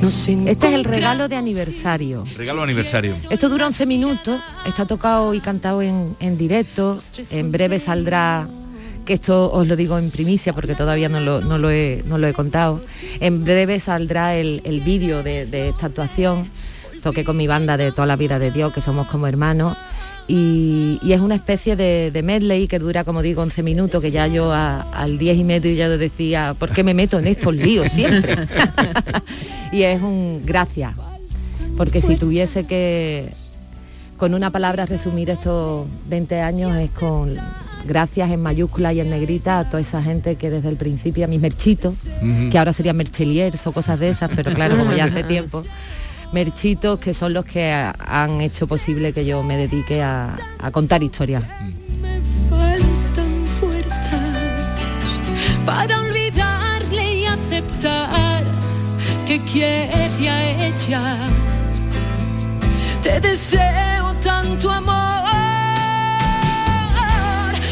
Nos 0.00 0.28
Este 0.28 0.68
es 0.68 0.74
el 0.74 0.84
regalo 0.84 1.28
de 1.28 1.36
aniversario. 1.36 2.24
Regalo 2.36 2.58
de 2.58 2.64
aniversario. 2.64 3.14
Esto 3.30 3.48
dura 3.48 3.66
11 3.66 3.86
minutos, 3.86 4.40
está 4.66 4.86
tocado 4.86 5.32
y 5.34 5.40
cantado 5.40 5.82
en, 5.82 6.16
en 6.20 6.36
directo, 6.36 6.98
en 7.30 7.50
breve 7.50 7.78
saldrá, 7.78 8.48
que 9.06 9.14
esto 9.14 9.50
os 9.52 9.66
lo 9.66 9.76
digo 9.76 9.98
en 9.98 10.10
primicia 10.10 10.52
porque 10.52 10.74
todavía 10.74 11.08
no 11.08 11.20
lo, 11.20 11.40
no 11.40 11.58
lo, 11.58 11.70
he, 11.70 12.02
no 12.06 12.18
lo 12.18 12.26
he 12.26 12.32
contado, 12.32 12.80
en 13.20 13.44
breve 13.44 13.80
saldrá 13.80 14.34
el, 14.36 14.60
el 14.64 14.80
vídeo 14.80 15.22
de, 15.22 15.46
de 15.46 15.70
esta 15.70 15.86
actuación, 15.86 16.50
toqué 17.02 17.24
con 17.24 17.36
mi 17.36 17.46
banda 17.46 17.76
de 17.76 17.92
toda 17.92 18.06
la 18.06 18.16
vida 18.16 18.38
de 18.38 18.50
Dios, 18.50 18.72
que 18.72 18.80
somos 18.80 19.06
como 19.06 19.26
hermanos, 19.26 19.76
y, 20.26 20.98
y 21.02 21.12
es 21.12 21.20
una 21.20 21.34
especie 21.34 21.76
de, 21.76 22.10
de 22.10 22.22
medley 22.22 22.66
que 22.66 22.78
dura, 22.78 23.04
como 23.04 23.20
digo, 23.22 23.42
11 23.42 23.62
minutos, 23.62 24.00
que 24.02 24.10
ya 24.10 24.26
yo 24.26 24.52
a- 24.52 24.80
al 24.92 25.18
10 25.18 25.38
y 25.38 25.44
medio 25.44 25.72
ya 25.74 25.88
decía, 25.88 26.54
¿por 26.58 26.70
qué 26.70 26.82
me 26.82 26.94
meto 26.94 27.18
en 27.18 27.26
estos 27.26 27.54
líos 27.54 27.90
siempre? 27.92 28.34
y 29.72 29.82
es 29.82 30.00
un 30.02 30.40
gracias, 30.44 30.92
porque 31.76 32.00
si 32.00 32.16
tuviese 32.16 32.64
que 32.66 33.30
con 34.16 34.32
una 34.32 34.50
palabra 34.50 34.86
resumir 34.86 35.28
estos 35.30 35.86
20 36.08 36.40
años 36.40 36.74
es 36.76 36.90
con 36.92 37.34
gracias 37.86 38.30
en 38.30 38.40
mayúscula 38.40 38.92
y 38.94 39.00
en 39.00 39.10
negrita 39.10 39.58
a 39.58 39.68
toda 39.68 39.80
esa 39.82 40.02
gente 40.02 40.36
que 40.36 40.48
desde 40.48 40.70
el 40.70 40.76
principio, 40.76 41.24
a 41.26 41.28
mis 41.28 41.40
merchitos, 41.40 42.04
que 42.50 42.56
ahora 42.58 42.72
serían 42.72 42.96
mercheliers 42.96 43.66
o 43.66 43.72
cosas 43.72 43.98
de 44.00 44.08
esas, 44.08 44.30
pero 44.34 44.54
claro, 44.54 44.78
como 44.78 44.92
ya 44.94 45.04
hace 45.04 45.22
tiempo, 45.24 45.62
merchitos 46.34 46.98
que 46.98 47.14
son 47.14 47.32
los 47.32 47.44
que 47.44 47.72
ha- 47.72 47.94
han 48.00 48.40
hecho 48.40 48.66
posible 48.66 49.12
que 49.12 49.24
yo 49.24 49.42
me 49.44 49.56
dedique 49.56 50.02
a, 50.02 50.34
a 50.58 50.70
contar 50.72 51.02
historias. 51.02 51.44
faltan 52.50 53.32
fuerzas 53.60 55.22
para 55.64 56.00
olvidarle 56.00 57.14
y 57.20 57.24
aceptar 57.26 58.42
que 59.26 59.40
quiere 59.44 60.28
a 60.28 60.66
ella. 60.66 61.02
Te 63.02 63.20
deseo 63.20 64.04
tanto 64.20 64.70
amor 64.70 65.24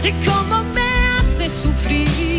y 0.04 0.12
cómo 0.24 0.62
me 0.76 0.88
hace 1.16 1.48
sufrir. 1.62 2.31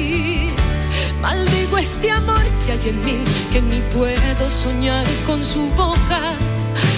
Maldigo 1.23 1.77
este 1.77 2.11
amor 2.11 2.43
que 2.65 2.73
hay 2.73 2.89
en 2.89 3.05
mí, 3.05 3.23
que 3.53 3.61
ni 3.61 3.79
puedo 3.95 4.49
soñar 4.49 5.07
con 5.25 5.41
su 5.41 5.69
boca. 5.69 6.19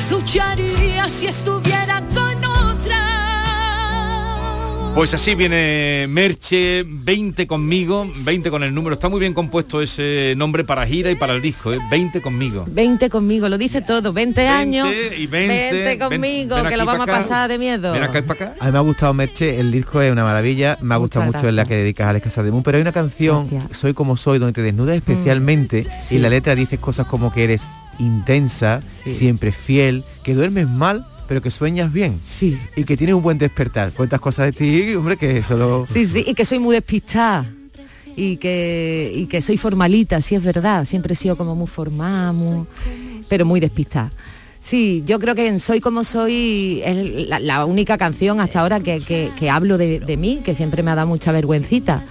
Lucharía 0.09 1.07
si 1.11 1.27
estuviera 1.27 1.94
Pues 4.95 5.13
así 5.13 5.35
viene 5.35 6.05
Merche, 6.07 6.83
20 6.87 7.45
conmigo, 7.47 8.07
20 8.23 8.49
con 8.49 8.63
el 8.63 8.73
número. 8.73 8.93
Está 8.93 9.09
muy 9.09 9.19
bien 9.19 9.33
compuesto 9.33 9.81
ese 9.81 10.33
nombre 10.37 10.63
para 10.63 10.87
gira 10.87 11.11
y 11.11 11.15
para 11.15 11.33
el 11.33 11.41
disco, 11.41 11.73
¿eh? 11.73 11.79
20 11.91 12.21
conmigo. 12.21 12.63
20 12.65 13.09
conmigo, 13.09 13.49
lo 13.49 13.57
dice 13.57 13.81
todo, 13.81 14.13
20, 14.13 14.47
años, 14.47 14.87
y 15.17 15.27
20, 15.27 15.83
ven- 15.83 15.99
conmigo, 15.99 16.55
ven 16.55 16.67
que 16.67 16.77
lo 16.77 16.85
vamos 16.85 17.09
a 17.09 17.11
pasar 17.11 17.49
de 17.49 17.57
miedo. 17.59 17.91
Ven 17.91 18.03
acá, 18.03 18.21
para 18.23 18.45
acá. 18.51 18.55
A 18.61 18.65
mí 18.67 18.71
me 18.71 18.77
ha 18.77 18.81
gustado 18.81 19.13
Merche, 19.13 19.59
el 19.59 19.69
disco 19.73 20.01
es 20.01 20.13
una 20.13 20.23
maravilla, 20.23 20.77
me 20.81 20.95
ha 20.95 20.97
gustado 20.97 21.25
Muchas 21.25 21.43
mucho 21.43 21.51
la 21.51 21.65
que 21.65 21.75
dedicas 21.75 22.07
a 22.07 22.11
Alex 22.11 22.23
Casademun, 22.23 22.63
pero 22.63 22.77
hay 22.77 22.81
una 22.81 22.93
canción, 22.93 23.49
Soy 23.71 23.93
como 23.93 24.15
soy, 24.15 24.39
donde 24.39 24.53
te 24.53 24.61
desnudas 24.61 24.95
especialmente 24.95 25.85
y 26.09 26.19
la 26.19 26.29
letra 26.29 26.55
dices 26.55 26.79
cosas 26.79 27.05
como 27.05 27.33
que 27.33 27.43
eres 27.43 27.63
intensa, 27.99 28.79
siempre 29.05 29.51
fiel, 29.51 30.05
que 30.23 30.33
duermes 30.35 30.69
mal, 30.69 31.05
pero 31.27 31.41
que 31.41 31.51
sueñas 31.51 31.91
bien. 31.91 32.19
Sí. 32.23 32.57
Y 32.75 32.83
que 32.83 32.95
tienes 32.97 33.15
un 33.15 33.21
buen 33.23 33.37
despertar. 33.37 33.91
Cuentas 33.91 34.19
cosas 34.19 34.47
de 34.47 34.51
ti, 34.53 34.95
hombre, 34.95 35.17
que 35.17 35.41
solo... 35.43 35.85
Sí, 35.89 36.05
sí, 36.05 36.23
y 36.27 36.33
que 36.33 36.45
soy 36.45 36.59
muy 36.59 36.73
despistada. 36.75 37.45
Y 38.17 38.37
que, 38.37 39.11
y 39.13 39.25
que 39.25 39.41
soy 39.41 39.57
formalita, 39.57 40.21
sí 40.21 40.35
es 40.35 40.43
verdad. 40.43 40.85
Siempre 40.85 41.13
he 41.13 41.15
sido 41.17 41.35
como 41.35 41.53
muy 41.55 41.67
formal, 41.67 42.33
muy- 42.33 42.65
pero 43.29 43.45
muy 43.45 43.59
despistada. 43.59 44.09
Sí, 44.61 45.03
yo 45.05 45.19
creo 45.19 45.35
que 45.35 45.47
en 45.47 45.59
Soy 45.59 45.79
como 45.79 46.03
soy 46.03 46.81
es 46.83 47.27
la, 47.27 47.39
la 47.39 47.65
única 47.65 47.97
canción 47.99 48.39
hasta 48.39 48.61
ahora 48.61 48.79
que, 48.79 48.99
que- 48.99 49.31
que 49.37 49.49
hablo 49.49 49.77
de, 49.77 49.99
de 49.99 50.17
mí, 50.17 50.41
que 50.43 50.55
siempre 50.55 50.81
me 50.81 50.89
ha 50.91 50.95
dado 50.95 51.07
mucha 51.07 51.31
vergüencita. 51.31 52.03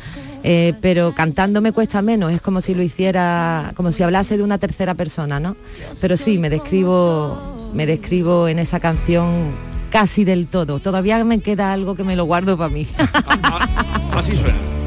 Eh, 0.47 0.75
pero 0.83 1.15
cantando 1.15 1.63
me 1.63 1.73
cuesta 1.73 2.03
menos, 2.03 2.31
es 2.31 2.43
como 2.43 2.61
si 2.61 2.75
lo 2.75 2.83
hiciera, 2.83 3.73
como 3.75 3.93
si 3.93 4.03
hablase 4.03 4.37
de 4.37 4.43
una 4.43 4.59
tercera 4.59 4.95
persona, 4.95 5.41
¿no? 5.41 5.57
Pero 6.03 6.19
sí, 6.19 6.39
me 6.39 6.51
describo, 6.51 7.71
me 7.73 7.87
describo 7.87 8.47
en 8.47 8.59
esa 8.59 8.79
canción 8.79 9.53
casi 9.91 10.25
del 10.25 10.47
todo. 10.47 10.81
Todavía 10.81 11.25
me 11.25 11.41
queda 11.41 11.73
algo 11.73 11.95
que 11.95 12.05
me 12.05 12.15
lo 12.15 12.25
guardo 12.25 12.59
para 12.59 12.69
mí. 12.69 12.87
Así 14.13 14.37
suena. 14.37 14.84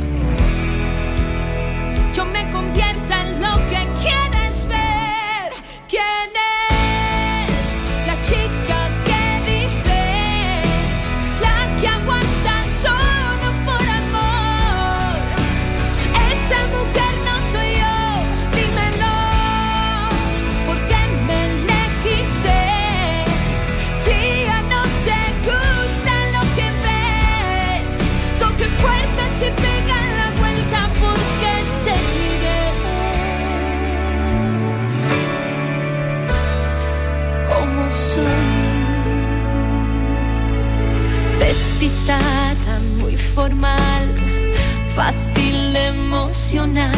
Fácil 45.02 45.76
emocional. 45.76 46.92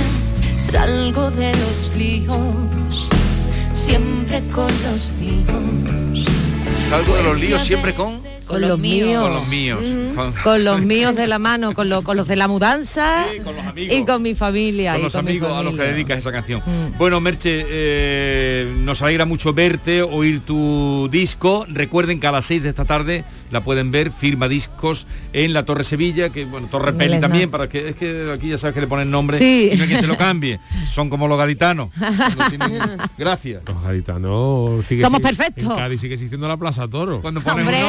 Salgo 0.61 1.29
de 1.31 1.51
los 1.51 1.91
líos, 1.97 3.09
siempre 3.73 4.41
con 4.53 4.67
los 4.67 5.11
míos. 5.19 6.25
Salgo 6.87 7.13
de 7.17 7.23
los 7.23 7.37
líos 7.39 7.61
siempre 7.63 7.93
con... 7.93 8.21
Con 8.47 8.61
los 8.61 8.79
míos. 8.79 9.21
Con 9.21 9.33
los 9.33 9.47
míos. 9.49 9.79
Con- 10.15 10.31
Con 10.31 10.63
los 10.63 10.81
míos 10.93 11.13
de 11.13 11.27
la 11.27 11.39
mano, 11.39 11.73
con, 11.73 11.89
lo- 11.89 12.01
con 12.01 12.15
los 12.15 12.25
de 12.27 12.37
la 12.37 12.47
mudanza 12.47 13.25
y 13.75 14.03
con 14.05 14.21
mi 14.23 14.33
familia. 14.33 14.93
con 14.93 15.01
y 15.01 15.03
los 15.03 15.15
amigos 15.15 15.51
a 15.53 15.61
los 15.61 15.75
que 15.75 15.83
dedicas 15.83 16.19
esa 16.19 16.31
canción. 16.31 16.61
Mm. 16.65 16.97
Bueno, 16.97 17.19
Merche, 17.19 17.65
eh, 17.67 18.73
nos 18.79 19.01
alegra 19.01 19.25
mucho 19.25 19.53
verte, 19.53 20.01
oír 20.01 20.39
tu 20.39 21.09
disco. 21.11 21.65
Recuerden 21.67 22.19
que 22.21 22.27
a 22.27 22.31
las 22.31 22.45
6 22.45 22.63
de 22.63 22.69
esta 22.69 22.85
tarde 22.85 23.23
la 23.51 23.61
pueden 23.61 23.91
ver, 23.91 24.11
firma 24.11 24.47
discos 24.47 25.07
en 25.33 25.53
la 25.53 25.65
Torre 25.65 25.83
Sevilla, 25.83 26.29
que 26.29 26.45
bueno, 26.45 26.67
Torre 26.69 26.93
Peli 26.93 27.19
también, 27.19 27.49
para 27.51 27.67
que 27.67 27.89
es 27.89 27.95
que 27.95 28.31
aquí 28.33 28.49
ya 28.49 28.57
sabes 28.57 28.73
que 28.73 28.81
le 28.81 28.87
ponen 28.87 29.09
nombre 29.11 29.37
Sí. 29.37 29.69
y 29.73 29.75
no 29.77 29.83
hay 29.83 29.89
quien 29.89 30.01
se 30.01 30.07
lo 30.07 30.17
cambie. 30.17 30.59
Son 30.87 31.09
como 31.09 31.27
los 31.27 31.37
gaditanos. 31.37 31.89
Tienen- 32.49 32.97
Gracias. 33.17 33.61
Los 33.65 33.83
gaditanos 33.83 34.85
sigue 34.85 35.01
Somos 35.01 35.19
perfectos. 35.21 35.63
En 35.63 35.75
Cádiz 35.75 36.01
sigue 36.01 36.13
existiendo 36.15 36.47
la 36.47 36.57
Plaza 36.57 36.87
Toro. 36.87 37.21
Cuando 37.21 37.41
ponen 37.41 37.59
¡Hombre! 37.67 37.79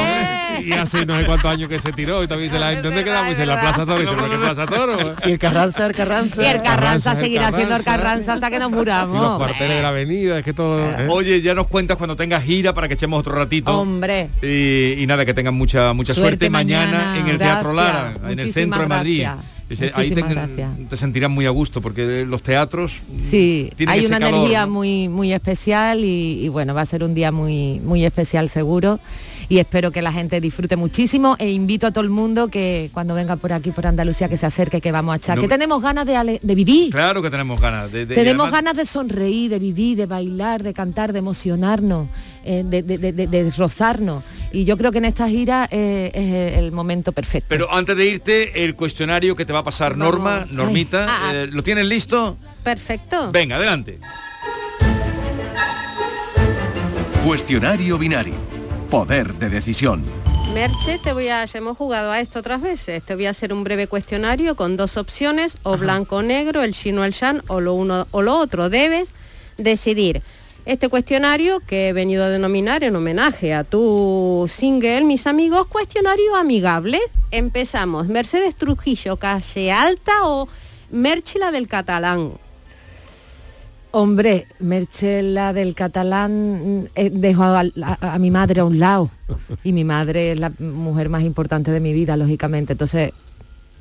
Y 0.65 0.73
hace 0.73 1.07
no 1.07 1.17
sé 1.19 1.25
cuántos 1.25 1.51
años 1.51 1.69
que 1.69 1.79
se 1.79 1.93
tiró 1.93 2.23
y 2.23 2.27
también 2.29 2.51
se 2.51 2.59
la 2.59 2.75
¿dónde 2.81 3.05
quedamos? 3.05 3.39
En 3.39 3.49
la 3.49 3.61
Plaza 3.61 3.87
Toro. 3.87 3.99
Y 3.99 4.03
dice, 4.03 4.15
"¿Pero 4.17 4.31
qué 4.31 4.37
Plaza 4.37 4.67
Toro? 4.67 4.99
Y 5.27 5.31
el 5.33 5.39
Carranza, 5.39 5.87
el 5.87 5.95
Carranza. 5.95 6.43
Y 6.43 6.47
el 6.47 6.63
Carranza 6.63 7.15
seguirá 7.15 7.53
siendo 7.53 7.77
el 7.77 7.85
Carranza. 7.85 8.35
Hasta 8.35 8.51
que 8.51 8.59
nos 8.59 8.69
Y 8.69 8.73
los 8.73 8.79
muramos. 8.81 9.37
cuarteles 9.39 9.77
de 9.77 9.83
la 9.83 9.89
avenida, 9.89 10.39
es 10.39 10.45
que 10.45 10.53
todo... 10.53 10.81
¿eh? 10.91 11.07
Oye, 11.09 11.41
ya 11.43 11.55
nos 11.55 11.67
cuentas 11.67 11.97
cuando 11.97 12.17
tengas 12.17 12.43
gira 12.45 12.75
para 12.75 12.89
que 12.89 12.95
echemos 12.95 13.21
otro 13.21 13.35
ratito. 13.35 13.77
Hombre. 13.79 14.29
Y, 14.43 15.03
y 15.03 15.07
nada, 15.07 15.25
que 15.25 15.35
tengan 15.51 15.55
mucha 15.59 15.93
mucha 15.93 16.15
suerte, 16.15 16.47
Suerte 16.47 16.51
mañana, 16.51 16.93
mañana. 16.93 17.19
en 17.21 17.27
el 17.29 17.39
Teatro. 17.39 17.73
Lara, 17.73 18.15
en 18.29 18.39
el 18.39 18.53
centro 18.53 18.81
de 18.81 18.87
Madrid. 18.89 19.25
Ahí 19.95 20.11
te, 20.11 20.25
te 20.89 20.97
sentirás 20.97 21.31
muy 21.31 21.47
a 21.47 21.51
gusto 21.51 21.81
porque 21.81 22.25
los 22.27 22.43
teatros 22.43 23.03
Sí, 23.31 23.71
tienen 23.77 23.93
hay 23.95 24.05
una 24.05 24.19
calor, 24.19 24.35
energía 24.41 24.67
¿no? 24.67 24.73
muy 24.73 25.09
muy 25.09 25.33
especial 25.33 26.01
y, 26.05 26.45
y 26.45 26.49
bueno, 26.49 26.75
va 26.75 26.81
a 26.81 26.87
ser 26.87 27.05
un 27.05 27.15
día 27.15 27.31
muy 27.31 27.79
muy 27.79 28.05
especial 28.05 28.49
seguro 28.49 28.99
y 29.49 29.59
espero 29.59 29.93
que 29.93 30.03
la 30.03 30.13
gente 30.13 30.41
disfrute 30.41 30.75
muchísimo 30.77 31.37
e 31.39 31.53
invito 31.53 31.87
a 31.87 31.93
todo 31.93 32.03
el 32.03 32.11
mundo 32.11 32.49
que 32.49 32.91
cuando 32.93 33.15
venga 33.15 33.37
por 33.37 33.53
aquí 33.53 33.71
por 33.71 33.87
Andalucía 33.87 34.29
que 34.29 34.37
se 34.37 34.47
acerque, 34.47 34.81
que 34.81 34.91
vamos 34.91 35.13
a 35.13 35.17
echar, 35.19 35.37
No 35.37 35.43
que 35.43 35.49
tenemos 35.49 35.81
ganas 35.81 36.05
de, 36.05 36.17
ale- 36.17 36.41
de 36.43 36.55
vivir. 36.57 36.91
Claro 36.91 37.23
que 37.23 37.31
tenemos 37.31 37.61
ganas. 37.61 37.93
De, 37.93 38.07
de- 38.07 38.15
Tenemos 38.17 38.47
además- 38.49 38.63
ganas 38.65 38.77
de 38.77 38.87
sonreír, 38.87 39.51
de 39.51 39.59
vivir, 39.61 39.97
de 39.97 40.07
bailar, 40.07 40.65
de 40.65 40.73
cantar, 40.75 41.13
de 41.13 41.21
emocionarnos, 41.21 42.09
eh, 42.45 42.62
de, 42.64 42.82
de- 42.82 42.99
de- 42.99 43.12
de- 43.12 43.26
de 43.26 43.51
rozarnos. 43.51 44.24
Y 44.53 44.64
yo 44.64 44.76
creo 44.76 44.91
que 44.93 44.99
en 44.99 45.05
esta 45.05 45.28
gira 45.28 45.68
eh, 45.70 46.11
es 46.14 46.59
el 46.59 46.72
momento 46.72 47.12
perfecto. 47.12 47.47
Pero 47.49 47.72
antes 47.72 47.97
de 47.97 48.05
irte, 48.07 48.64
el 48.64 48.74
cuestionario 48.74 49.36
que 49.36 49.45
te 49.45 49.53
va 49.53 49.61
a 49.61 49.64
pasar 49.64 49.97
Norma, 49.97 50.47
Normita, 50.51 51.07
Ah, 51.09 51.30
eh, 51.34 51.49
¿lo 51.51 51.62
tienes 51.62 51.84
listo? 51.86 52.36
Perfecto. 52.64 53.30
Venga, 53.32 53.57
adelante. 53.57 53.99
Cuestionario 57.24 57.99
binario. 57.99 58.34
Poder 58.91 59.34
de 59.34 59.49
decisión. 59.51 60.03
Merche, 60.55 60.99
te 60.99 61.12
voy 61.12 61.28
a, 61.28 61.45
ya 61.45 61.59
hemos 61.59 61.76
jugado 61.76 62.11
a 62.11 62.18
esto 62.20 62.41
otras 62.41 62.61
veces. 62.61 63.03
Te 63.05 63.14
voy 63.14 63.26
a 63.26 63.30
hacer 63.30 63.53
un 63.53 63.62
breve 63.62 63.86
cuestionario 63.86 64.57
con 64.57 64.76
dos 64.76 64.97
opciones, 64.97 65.57
o 65.62 65.76
blanco 65.76 66.16
o 66.16 66.22
negro, 66.22 66.62
el 66.64 66.72
chino 66.74 67.03
o 67.03 67.05
el 67.05 67.12
shan, 67.12 67.43
o 67.47 67.61
lo 67.61 67.74
uno 67.74 68.09
o 68.11 68.22
lo 68.22 68.36
otro. 68.36 68.68
Debes 68.68 69.11
decidir. 69.59 70.22
Este 70.67 70.89
cuestionario 70.89 71.61
que 71.61 71.89
he 71.89 71.93
venido 71.93 72.25
a 72.25 72.29
denominar 72.29 72.85
en 72.85 72.95
homenaje 72.95 73.55
a 73.55 73.65
tu 73.65 74.47
single, 74.49 75.05
mis 75.05 75.27
amigos, 75.27 75.67
cuestionario 75.67 76.37
amigable. 76.37 77.01
Empezamos. 77.31 78.07
Mercedes 78.09 78.55
Trujillo, 78.55 79.17
calle 79.17 79.73
alta 79.73 80.13
o 80.25 80.49
Merchila 80.91 81.51
del 81.51 81.67
Catalán. 81.67 82.33
Hombre, 83.93 84.47
Merchela 84.61 85.53
del 85.53 85.75
catalán 85.75 86.89
he 86.95 87.11
dejado 87.11 87.57
al- 87.57 87.73
a, 87.83 88.15
a 88.15 88.19
mi 88.21 88.31
madre 88.31 88.61
a 88.61 88.65
un 88.65 88.79
lado 88.79 89.11
y 89.65 89.73
mi 89.73 89.83
madre 89.83 90.31
es 90.33 90.39
la 90.39 90.53
mujer 90.61 91.09
más 91.09 91.25
importante 91.25 91.73
de 91.73 91.81
mi 91.81 91.93
vida, 91.93 92.17
lógicamente. 92.17 92.75
Entonces, 92.75 93.11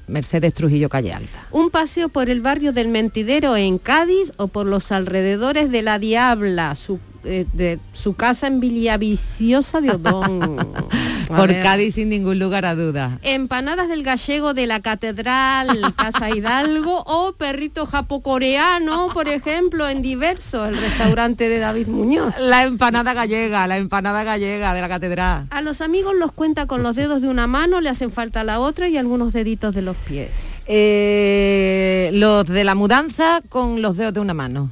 Mercedes 0.10 0.54
Trujillo 0.54 0.90
Calle 0.90 1.14
Alta. 1.14 1.48
Un 1.52 1.70
paseo 1.70 2.10
por 2.10 2.30
el 2.30 2.42
barrio 2.42 2.74
del 2.74 2.90
Mentidero 2.90 3.56
en 3.56 3.78
Cádiz 3.78 4.32
o 4.38 4.48
por 4.48 4.66
los 4.66 4.92
alrededores 4.92 5.72
de 5.72 5.82
La 5.82 6.00
Diabla, 6.00 6.76
su, 6.76 7.00
de 7.24 7.80
su 7.94 8.14
casa 8.14 8.48
en 8.48 8.60
Villaviciosa 8.60 9.82
de 9.82 9.92
Odón. 9.92 10.58
Por 11.28 11.50
ver. 11.50 11.62
Cádiz 11.62 11.96
sin 11.96 12.10
ningún 12.10 12.40
lugar 12.40 12.66
a 12.66 12.74
duda. 12.74 13.20
Empanadas 13.22 13.88
del 13.88 14.04
gallego 14.04 14.56
de 14.56 14.66
la 14.66 14.80
Catedral, 14.80 15.68
Casa 15.96 16.30
Hidalgo 16.32 17.04
o 17.06 17.34
perrito 17.34 17.86
japocoreano, 17.86 19.10
por 19.14 19.28
ejemplo, 19.28 19.88
en 19.88 20.02
Diverso, 20.02 20.66
el 20.66 20.78
restaurante 20.78 21.48
de 21.48 21.60
David 21.60 21.88
Muñoz. 21.88 22.34
La 22.40 22.64
empanada 22.64 23.14
gallega, 23.14 23.68
la 23.68 23.78
empanada 23.78 24.24
gallega 24.24 24.74
de 24.74 24.82
la 24.82 24.88
catedral. 24.90 25.48
A 25.52 25.62
los 25.62 25.82
amigos 25.82 26.16
los 26.16 26.32
cuenta 26.32 26.66
con 26.66 26.82
los 26.82 26.96
dedos 26.96 27.22
de 27.22 27.28
una 27.28 27.46
mano, 27.46 27.80
le 27.80 27.90
hacen 27.90 28.12
falta 28.12 28.44
la 28.44 28.60
otra 28.60 28.88
y 28.88 28.98
algunos 28.98 29.32
deditos 29.32 29.76
de 29.76 29.84
los 29.84 29.98
pies. 29.98 30.59
Eh, 30.72 32.12
los 32.14 32.46
de 32.46 32.64
la 32.64 32.76
mudanza 32.76 33.42
con 33.50 33.82
los 33.82 33.98
dedos 33.98 34.14
de 34.14 34.20
una 34.20 34.36
mano. 34.36 34.70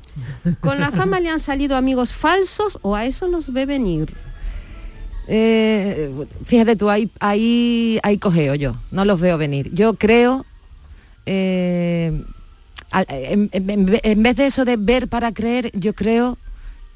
¿Con 0.61 0.79
la 0.79 0.91
fama 0.91 1.19
le 1.19 1.29
han 1.29 1.39
salido 1.39 1.75
amigos 1.75 2.13
falsos 2.13 2.77
o 2.83 2.95
a 2.95 3.05
eso 3.05 3.27
los 3.27 3.51
ve 3.51 3.65
venir? 3.65 4.13
Eh, 5.27 6.11
fíjate 6.45 6.75
tú, 6.75 6.89
ahí, 6.91 7.09
ahí, 7.19 7.99
ahí 8.03 8.19
cogeo 8.19 8.53
yo, 8.53 8.75
no 8.91 9.05
los 9.05 9.19
veo 9.19 9.39
venir. 9.39 9.71
Yo 9.73 9.95
creo, 9.95 10.45
eh, 11.25 12.23
al- 12.91 13.07
en, 13.09 13.49
en- 13.51 13.99
en 14.03 14.23
vez 14.23 14.35
de 14.37 14.45
eso 14.45 14.65
de 14.65 14.77
ver 14.77 15.07
para 15.07 15.33
creer, 15.33 15.71
yo 15.73 15.93
creo 15.95 16.37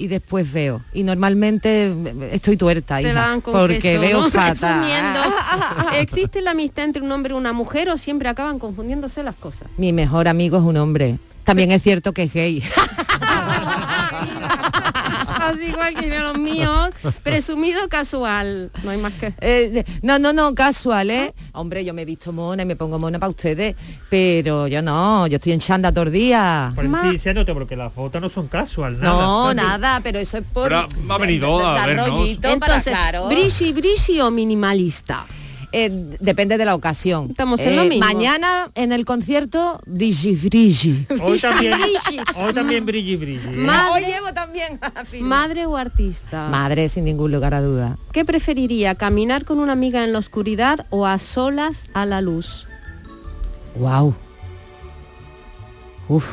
y 0.02 0.08
después 0.08 0.52
veo. 0.52 0.82
Y 0.94 1.04
normalmente 1.04 1.86
eh, 1.86 2.30
estoy 2.32 2.58
tuerta, 2.58 3.00
hija, 3.00 3.40
porque 3.44 3.78
queso, 3.78 4.02
veo 4.02 4.22
¿no? 4.22 4.30
fatal. 4.32 4.84
¿existe 6.00 6.42
la 6.42 6.52
amistad 6.52 6.86
entre 6.86 7.04
un 7.04 7.12
hombre 7.12 7.36
y 7.36 7.38
una 7.38 7.54
mujer 7.54 7.88
o 7.90 7.98
siempre 8.00 8.28
acaban 8.28 8.58
confundiéndose 8.58 9.22
las 9.22 9.36
cosas? 9.36 9.68
Mi 9.78 9.94
mejor 9.94 10.28
amigo 10.28 10.58
es 10.58 10.64
un 10.64 10.78
hombre. 10.78 11.20
También 11.44 11.70
es 11.72 11.84
cierto 11.84 12.14
que 12.14 12.24
es 12.24 12.34
gay. 12.34 12.64
Así 15.52 15.68
igual 15.68 15.96
que 15.96 16.20
los 16.20 16.38
míos, 16.38 16.90
presumido 17.24 17.88
casual, 17.90 18.72
no 18.84 18.92
hay 18.92 18.98
más 18.98 19.14
que... 19.14 19.34
Eh, 19.42 19.84
no, 20.02 20.20
no, 20.20 20.34
no, 20.34 20.54
casual, 20.54 21.10
¿eh? 21.10 21.34
Hombre, 21.54 21.84
yo 21.84 21.94
me 21.94 22.04
he 22.04 22.06
visto 22.06 22.32
mona 22.32 22.64
y 22.64 22.66
me 22.66 22.76
pongo 22.76 23.00
mona 23.00 23.20
para 23.20 23.30
ustedes, 23.30 23.76
pero 24.10 24.68
yo 24.68 24.82
no, 24.82 25.28
yo 25.28 25.38
estoy 25.38 25.54
en 25.54 25.60
chanda 25.60 25.92
todo 25.92 26.06
el 26.06 26.12
día. 26.12 26.72
Por 26.76 26.86
estoy 26.86 27.12
diciéndote, 27.12 27.54
porque 27.54 27.76
las 27.76 27.92
fotos 27.92 28.22
no 28.22 28.30
son 28.30 28.48
casual, 28.48 29.00
nada. 29.00 29.22
No, 29.24 29.54
nada, 29.54 30.00
pero 30.02 30.20
eso 30.20 30.38
es 30.38 30.44
por... 30.54 30.70
Pero 30.70 30.88
ha 31.10 31.18
venido 31.18 31.66
a 31.66 31.86
vernos. 31.86 32.30
Entonces, 32.30 32.84
claro. 32.94 33.28
brishi, 33.28 33.74
brishi 33.74 34.22
o 34.22 34.30
minimalista. 34.30 35.26
Eh, 35.74 36.18
depende 36.20 36.58
de 36.58 36.66
la 36.66 36.76
ocasión. 36.76 37.28
Estamos 37.30 37.60
en 37.62 37.76
lo 37.76 37.84
Eh, 37.84 37.90
mismo. 37.90 38.06
Mañana 38.06 38.70
en 38.76 38.92
el 38.92 39.06
concierto, 39.06 39.80
brigi 39.86 40.36
frigi. 40.36 41.06
Hoy 41.22 41.40
también, 41.40 41.80
hoy 42.36 42.54
también 42.54 42.86
brilli 42.86 43.16
brilli. 43.16 43.48
¿eh? 43.48 43.56
Madre, 43.56 44.06
llevo 44.08 44.34
también 44.34 44.80
madre 45.22 45.66
o 45.66 45.78
artista. 45.78 46.50
Madre, 46.50 46.90
sin 46.90 47.06
ningún 47.06 47.32
lugar 47.32 47.54
a 47.54 47.62
duda. 47.62 47.98
¿Qué 48.12 48.26
preferiría, 48.26 48.96
caminar 48.96 49.46
con 49.46 49.60
una 49.60 49.72
amiga 49.72 50.04
en 50.04 50.12
la 50.12 50.20
oscuridad 50.20 50.86
o 50.90 51.06
a 51.06 51.18
solas 51.20 51.86
a 51.94 52.06
la 52.06 52.20
luz? 52.22 52.68
Wow. 53.76 54.14
Uf. 56.10 56.26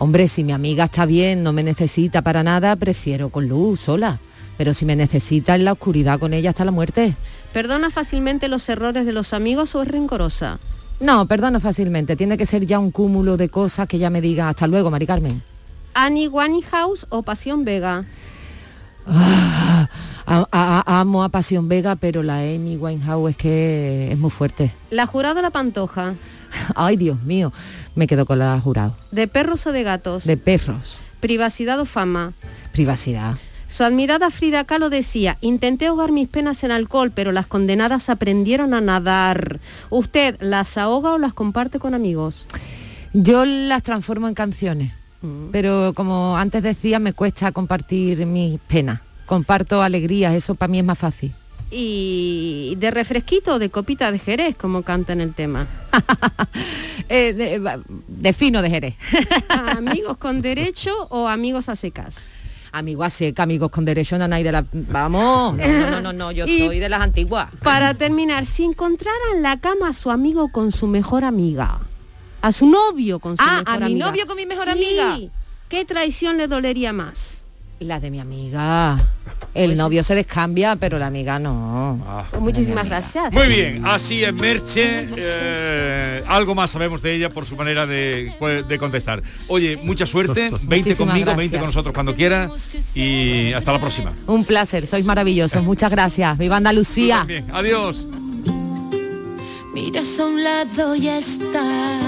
Hombre, 0.00 0.28
si 0.28 0.44
mi 0.44 0.52
amiga 0.52 0.84
está 0.84 1.06
bien, 1.06 1.42
no 1.42 1.52
me 1.52 1.62
necesita 1.62 2.22
para 2.22 2.42
nada, 2.44 2.76
prefiero 2.76 3.30
con 3.30 3.48
luz, 3.48 3.80
sola. 3.80 4.20
Pero 4.58 4.74
si 4.74 4.84
me 4.84 4.94
necesita 4.96 5.54
en 5.54 5.64
la 5.64 5.72
oscuridad 5.72 6.18
con 6.18 6.34
ella 6.34 6.50
hasta 6.50 6.64
la 6.66 6.70
muerte. 6.72 7.16
¿Perdona 7.54 7.88
fácilmente 7.90 8.48
los 8.48 8.68
errores 8.68 9.06
de 9.06 9.12
los 9.12 9.32
amigos 9.32 9.74
o 9.74 9.80
es 9.82 9.88
rencorosa? 9.88 10.58
No, 11.00 11.26
perdono 11.26 11.60
fácilmente. 11.60 12.16
Tiene 12.16 12.36
que 12.36 12.44
ser 12.44 12.66
ya 12.66 12.78
un 12.80 12.90
cúmulo 12.90 13.36
de 13.36 13.48
cosas 13.48 13.86
que 13.88 13.98
ya 13.98 14.10
me 14.10 14.20
diga 14.20 14.48
hasta 14.48 14.66
luego, 14.66 14.90
Mari 14.90 15.06
Carmen. 15.06 15.42
¿Annie 15.94 16.28
Winehouse 16.28 17.06
o 17.08 17.22
Pasión 17.22 17.64
Vega? 17.64 18.04
Ah, 19.06 19.88
a- 20.26 20.46
a- 20.52 21.00
amo 21.00 21.22
a 21.24 21.28
Pasión 21.30 21.68
Vega, 21.68 21.96
pero 21.96 22.22
la 22.22 22.40
Amy 22.40 22.76
Winehouse 22.76 23.30
es 23.30 23.36
que 23.36 24.08
es 24.12 24.18
muy 24.18 24.30
fuerte. 24.30 24.72
¿La 24.90 25.06
jurado 25.06 25.38
o 25.38 25.42
la 25.42 25.50
pantoja? 25.50 26.14
Ay, 26.74 26.96
Dios 26.96 27.22
mío, 27.22 27.52
me 27.94 28.06
quedo 28.06 28.26
con 28.26 28.38
la 28.38 28.60
jurado. 28.60 28.94
¿De 29.10 29.26
perros 29.28 29.66
o 29.66 29.72
de 29.72 29.82
gatos? 29.82 30.24
De 30.24 30.36
perros, 30.36 31.04
¿Privacidad 31.20 31.80
o 31.80 31.84
fama? 31.84 32.34
privacidad. 32.72 33.36
Su 33.68 33.84
admirada 33.84 34.30
Frida 34.30 34.64
Kahlo 34.64 34.88
decía, 34.90 35.36
intenté 35.40 35.86
ahogar 35.86 36.10
mis 36.10 36.26
penas 36.28 36.64
en 36.64 36.70
alcohol, 36.72 37.12
pero 37.14 37.32
las 37.32 37.46
condenadas 37.46 38.08
aprendieron 38.08 38.72
a 38.74 38.80
nadar. 38.80 39.60
¿Usted 39.90 40.36
las 40.40 40.78
ahoga 40.78 41.12
o 41.12 41.18
las 41.18 41.34
comparte 41.34 41.78
con 41.78 41.94
amigos? 41.94 42.46
Yo 43.12 43.44
las 43.44 43.82
transformo 43.82 44.26
en 44.28 44.34
canciones, 44.34 44.92
Mm. 45.20 45.48
pero 45.50 45.92
como 45.94 46.36
antes 46.36 46.62
decía, 46.62 46.98
me 46.98 47.12
cuesta 47.12 47.52
compartir 47.52 48.24
mis 48.24 48.58
penas. 48.60 49.00
Comparto 49.26 49.82
alegrías, 49.82 50.32
eso 50.34 50.54
para 50.54 50.70
mí 50.70 50.78
es 50.78 50.84
más 50.84 50.98
fácil. 50.98 51.34
¿Y 51.70 52.74
de 52.78 52.90
refresquito 52.90 53.54
o 53.54 53.58
de 53.58 53.68
copita 53.68 54.10
de 54.10 54.18
Jerez, 54.18 54.56
como 54.56 54.82
canta 54.82 55.12
en 55.12 55.20
el 55.20 55.34
tema? 55.34 55.66
Eh, 57.10 57.32
de, 57.32 57.58
va- 57.58 57.78
de 57.86 58.32
fino 58.34 58.60
de 58.60 58.68
Jerez. 58.68 58.94
¿Amigos 59.48 60.18
con 60.18 60.42
derecho 60.42 60.90
o 61.08 61.26
amigos 61.26 61.70
a 61.70 61.74
secas? 61.76 62.32
Amigo 62.72 63.02
a 63.04 63.10
seca, 63.10 63.42
amigos 63.44 63.70
con 63.70 63.84
derecho, 63.84 64.18
nanay 64.18 64.42
de 64.42 64.52
la... 64.52 64.64
Vamos, 64.72 65.56
no, 65.56 65.66
no, 65.66 65.90
no, 65.90 66.00
no, 66.00 66.12
no, 66.12 66.32
yo 66.32 66.44
Y- 66.48 66.58
soy 66.66 66.78
de 66.78 66.88
las 66.88 67.00
antiguas. 67.00 67.48
Para 67.62 67.94
terminar, 67.94 68.44
si 68.46 68.64
encontrara 68.64 69.16
en 69.34 69.42
la 69.42 69.58
cama 69.58 69.88
a 69.88 69.92
su 69.94 70.10
amigo 70.10 70.50
con 70.52 70.70
su 70.72 70.86
mejor 70.86 71.24
amiga, 71.24 71.80
a 72.42 72.52
su 72.52 72.66
novio 72.66 73.18
con 73.20 73.36
su 73.36 73.42
Ah, 73.46 73.62
mejor 73.64 73.68
a 73.68 73.78
mi 73.78 73.92
amiga. 73.92 74.06
novio 74.06 74.26
con 74.26 74.36
mi 74.36 74.46
mejor 74.46 74.66
Sí. 74.72 74.98
amiga. 75.00 75.32
¿Qué 75.68 75.84
traición 75.84 76.36
le 76.36 76.46
dolería 76.46 76.92
más? 76.92 77.44
La 77.80 78.00
de 78.00 78.10
mi 78.10 78.18
amiga. 78.18 78.98
El 79.54 79.76
novio 79.76 80.02
se 80.02 80.14
descambia, 80.16 80.74
pero 80.76 80.98
la 80.98 81.06
amiga 81.06 81.38
no. 81.38 82.26
Pues 82.30 82.42
muchísimas 82.42 82.86
gracias. 82.88 83.32
Muy 83.32 83.46
bien, 83.46 83.86
así 83.86 84.24
es 84.24 84.32
Merche. 84.34 85.08
eh, 85.16 86.22
algo 86.26 86.54
más 86.56 86.70
sabemos 86.72 87.02
de 87.02 87.14
ella 87.14 87.30
por 87.30 87.44
su 87.46 87.54
manera 87.56 87.86
de, 87.86 88.32
de 88.68 88.78
contestar. 88.78 89.22
Oye, 89.46 89.76
mucha 89.76 90.06
suerte. 90.06 90.50
20 90.50 90.66
Muchísimas 90.66 90.96
conmigo, 90.98 91.26
20 91.26 91.34
gracias. 91.36 91.60
con 91.60 91.66
nosotros 91.68 91.94
cuando 91.94 92.14
quiera. 92.16 92.50
Y 92.96 93.52
hasta 93.52 93.72
la 93.72 93.78
próxima. 93.78 94.12
Un 94.26 94.44
placer, 94.44 94.86
sois 94.86 95.04
maravillosos. 95.04 95.62
Muchas 95.62 95.90
gracias. 95.90 96.36
Viva 96.36 96.56
Andalucía. 96.56 97.24
Bien, 97.24 97.46
adiós. 97.52 98.06
Miras 99.72 100.18
a 100.18 100.26
un 100.26 100.42
lado 100.42 100.96
y 100.96 101.08
está. 101.08 101.98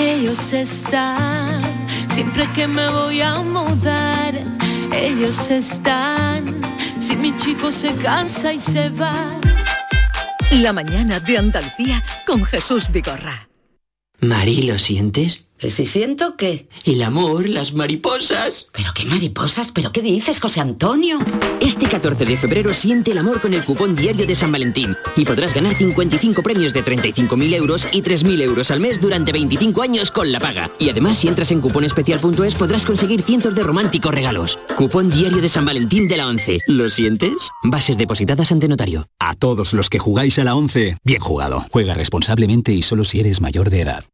Ellos 0.00 0.52
están. 0.52 1.47
Siempre 2.18 2.48
que 2.52 2.66
me 2.66 2.90
voy 2.90 3.20
a 3.20 3.38
mudar, 3.42 4.34
ellos 4.92 5.50
están. 5.50 6.60
Si 6.98 7.14
mi 7.14 7.36
chico 7.36 7.70
se 7.70 7.94
cansa 7.94 8.52
y 8.52 8.58
se 8.58 8.88
va. 8.88 9.38
La 10.50 10.72
mañana 10.72 11.20
de 11.20 11.38
Andalucía 11.38 12.02
con 12.26 12.44
Jesús 12.44 12.90
Vigorra. 12.90 13.48
Mari, 14.18 14.62
¿lo 14.62 14.80
sientes? 14.80 15.47
¿Que 15.58 15.72
si 15.72 15.86
siento 15.86 16.36
qué? 16.36 16.68
El 16.84 17.02
amor, 17.02 17.48
las 17.48 17.72
mariposas. 17.72 18.68
¿Pero 18.72 18.92
qué 18.94 19.04
mariposas? 19.04 19.72
¿Pero 19.72 19.90
qué 19.90 20.00
dices, 20.00 20.40
José 20.40 20.60
Antonio? 20.60 21.18
Este 21.60 21.88
14 21.88 22.24
de 22.24 22.36
febrero 22.36 22.72
siente 22.72 23.10
el 23.10 23.18
amor 23.18 23.40
con 23.40 23.52
el 23.52 23.64
cupón 23.64 23.96
diario 23.96 24.24
de 24.24 24.36
San 24.36 24.52
Valentín 24.52 24.94
y 25.16 25.24
podrás 25.24 25.52
ganar 25.52 25.74
55 25.74 26.44
premios 26.44 26.72
de 26.74 26.84
35.000 26.84 27.54
euros 27.54 27.88
y 27.90 28.02
3.000 28.02 28.40
euros 28.42 28.70
al 28.70 28.78
mes 28.78 29.00
durante 29.00 29.32
25 29.32 29.82
años 29.82 30.12
con 30.12 30.30
la 30.30 30.38
paga. 30.38 30.70
Y 30.78 30.90
además, 30.90 31.18
si 31.18 31.26
entras 31.26 31.50
en 31.50 31.60
cuponespecial.es 31.60 32.54
podrás 32.54 32.86
conseguir 32.86 33.22
cientos 33.22 33.56
de 33.56 33.64
románticos 33.64 34.14
regalos. 34.14 34.60
Cupón 34.76 35.10
diario 35.10 35.40
de 35.42 35.48
San 35.48 35.66
Valentín 35.66 36.06
de 36.06 36.18
la 36.18 36.28
11. 36.28 36.58
¿Lo 36.68 36.88
sientes? 36.88 37.34
Bases 37.64 37.98
depositadas 37.98 38.52
ante 38.52 38.68
notario. 38.68 39.08
A 39.18 39.34
todos 39.34 39.72
los 39.72 39.90
que 39.90 39.98
jugáis 39.98 40.38
a 40.38 40.44
la 40.44 40.54
11, 40.54 40.98
bien 41.02 41.20
jugado. 41.20 41.64
Juega 41.72 41.94
responsablemente 41.94 42.72
y 42.72 42.82
solo 42.82 43.04
si 43.04 43.18
eres 43.18 43.40
mayor 43.40 43.70
de 43.70 43.80
edad. 43.80 44.04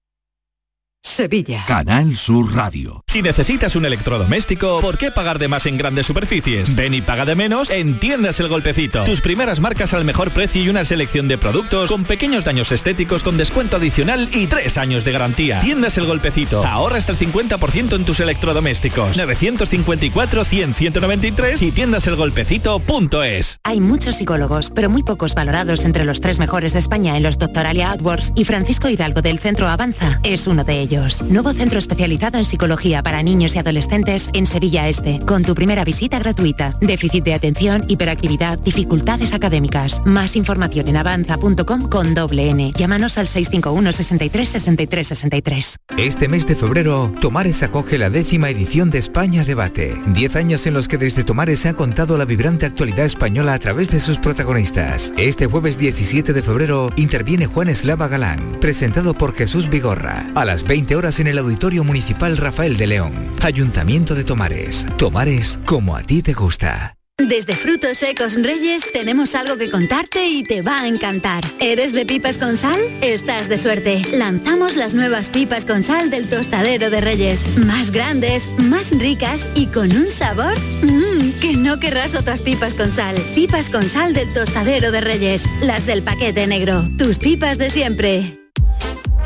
Sevilla. 1.06 1.62
Canal 1.66 2.16
Sur 2.16 2.54
Radio. 2.54 3.04
Si 3.06 3.20
necesitas 3.20 3.76
un 3.76 3.84
electrodoméstico, 3.84 4.80
¿por 4.80 4.96
qué 4.96 5.10
pagar 5.10 5.38
de 5.38 5.48
más 5.48 5.66
en 5.66 5.76
grandes 5.76 6.06
superficies? 6.06 6.74
Ven 6.74 6.94
y 6.94 7.02
paga 7.02 7.26
de 7.26 7.34
menos 7.34 7.68
en 7.68 8.00
Tiendas 8.00 8.40
El 8.40 8.48
Golpecito. 8.48 9.04
Tus 9.04 9.20
primeras 9.20 9.60
marcas 9.60 9.92
al 9.92 10.06
mejor 10.06 10.30
precio 10.32 10.62
y 10.62 10.70
una 10.70 10.86
selección 10.86 11.28
de 11.28 11.36
productos 11.36 11.90
con 11.90 12.04
pequeños 12.04 12.44
daños 12.44 12.72
estéticos 12.72 13.22
con 13.22 13.36
descuento 13.36 13.76
adicional 13.76 14.30
y 14.32 14.46
tres 14.46 14.78
años 14.78 15.04
de 15.04 15.12
garantía. 15.12 15.60
Tiendas 15.60 15.98
El 15.98 16.06
Golpecito. 16.06 16.64
Ahorra 16.64 16.96
hasta 16.96 17.12
el 17.12 17.18
50% 17.18 17.96
en 17.96 18.06
tus 18.06 18.20
electrodomésticos. 18.20 19.18
954-100-193 19.18 21.62
y 21.62 21.70
tiendaselgolpecito.es. 21.70 23.58
Hay 23.62 23.80
muchos 23.80 24.16
psicólogos, 24.16 24.72
pero 24.74 24.88
muy 24.88 25.02
pocos 25.02 25.34
valorados 25.34 25.84
entre 25.84 26.06
los 26.06 26.22
tres 26.22 26.38
mejores 26.38 26.72
de 26.72 26.78
España 26.78 27.18
en 27.18 27.22
los 27.22 27.36
Doctoralia 27.38 27.90
AdWords 27.90 28.32
y 28.34 28.46
Francisco 28.46 28.88
Hidalgo 28.88 29.20
del 29.20 29.38
Centro 29.38 29.68
Avanza 29.68 30.18
es 30.24 30.46
uno 30.46 30.64
de 30.64 30.80
ellos. 30.80 30.93
Nuevo 31.28 31.52
centro 31.52 31.80
especializado 31.80 32.38
en 32.38 32.44
psicología 32.44 33.02
para 33.02 33.20
niños 33.22 33.56
y 33.56 33.58
adolescentes 33.58 34.30
en 34.32 34.46
Sevilla 34.46 34.88
Este, 34.88 35.18
con 35.26 35.42
tu 35.42 35.54
primera 35.54 35.82
visita 35.82 36.20
gratuita. 36.20 36.76
Déficit 36.80 37.24
de 37.24 37.34
atención, 37.34 37.84
hiperactividad, 37.88 38.60
dificultades 38.60 39.32
académicas. 39.32 40.00
Más 40.04 40.36
información 40.36 40.86
en 40.86 40.96
avanza.com 40.96 41.88
con 41.88 42.14
doble 42.14 42.48
N. 42.50 42.72
Llámanos 42.76 43.18
al 43.18 43.26
651 43.26 43.92
63 43.92 44.48
63 44.48 45.08
63. 45.08 45.76
Este 45.98 46.28
mes 46.28 46.46
de 46.46 46.54
febrero, 46.54 47.12
Tomares 47.20 47.64
acoge 47.64 47.98
la 47.98 48.08
décima 48.08 48.50
edición 48.50 48.90
de 48.90 48.98
España 48.98 49.44
Debate. 49.44 50.00
Diez 50.06 50.36
años 50.36 50.64
en 50.66 50.74
los 50.74 50.86
que 50.86 50.98
desde 50.98 51.24
Tomares 51.24 51.58
se 51.60 51.70
ha 51.70 51.74
contado 51.74 52.16
la 52.16 52.24
vibrante 52.24 52.66
actualidad 52.66 53.06
española 53.06 53.54
a 53.54 53.58
través 53.58 53.90
de 53.90 53.98
sus 53.98 54.18
protagonistas. 54.18 55.12
Este 55.16 55.46
jueves 55.46 55.76
17 55.76 56.32
de 56.32 56.42
febrero 56.42 56.92
interviene 56.94 57.46
Juan 57.46 57.68
Eslava 57.68 58.06
Galán, 58.06 58.58
presentado 58.60 59.12
por 59.14 59.34
Jesús 59.34 59.68
Vigorra, 59.68 60.30
a 60.36 60.44
las 60.44 60.62
20 60.84 60.96
horas 60.96 61.18
en 61.20 61.28
el 61.28 61.38
Auditorio 61.38 61.82
Municipal 61.82 62.36
Rafael 62.36 62.76
de 62.76 62.86
León. 62.86 63.12
Ayuntamiento 63.40 64.14
de 64.14 64.22
Tomares. 64.22 64.86
Tomares 64.98 65.58
como 65.64 65.96
a 65.96 66.02
ti 66.02 66.20
te 66.20 66.34
gusta. 66.34 66.94
Desde 67.16 67.56
Frutos 67.56 67.96
Secos 67.96 68.34
Reyes 68.34 68.84
tenemos 68.92 69.34
algo 69.34 69.56
que 69.56 69.70
contarte 69.70 70.28
y 70.28 70.42
te 70.42 70.60
va 70.60 70.82
a 70.82 70.86
encantar. 70.86 71.42
¿Eres 71.58 71.94
de 71.94 72.04
pipas 72.04 72.36
con 72.36 72.56
sal? 72.56 72.78
Estás 73.00 73.48
de 73.48 73.56
suerte. 73.56 74.02
Lanzamos 74.12 74.76
las 74.76 74.92
nuevas 74.92 75.30
pipas 75.30 75.64
con 75.64 75.82
sal 75.82 76.10
del 76.10 76.28
tostadero 76.28 76.90
de 76.90 77.00
Reyes. 77.00 77.56
Más 77.56 77.90
grandes, 77.90 78.50
más 78.58 78.90
ricas 78.90 79.48
y 79.54 79.68
con 79.68 79.90
un 79.96 80.10
sabor 80.10 80.58
mmm, 80.82 81.30
que 81.40 81.56
no 81.56 81.80
querrás 81.80 82.14
otras 82.14 82.42
pipas 82.42 82.74
con 82.74 82.92
sal. 82.92 83.16
Pipas 83.34 83.70
con 83.70 83.88
sal 83.88 84.12
del 84.12 84.30
tostadero 84.34 84.90
de 84.90 85.00
Reyes. 85.00 85.46
Las 85.62 85.86
del 85.86 86.02
paquete 86.02 86.46
negro. 86.46 86.86
Tus 86.98 87.18
pipas 87.18 87.56
de 87.56 87.70
siempre. 87.70 88.43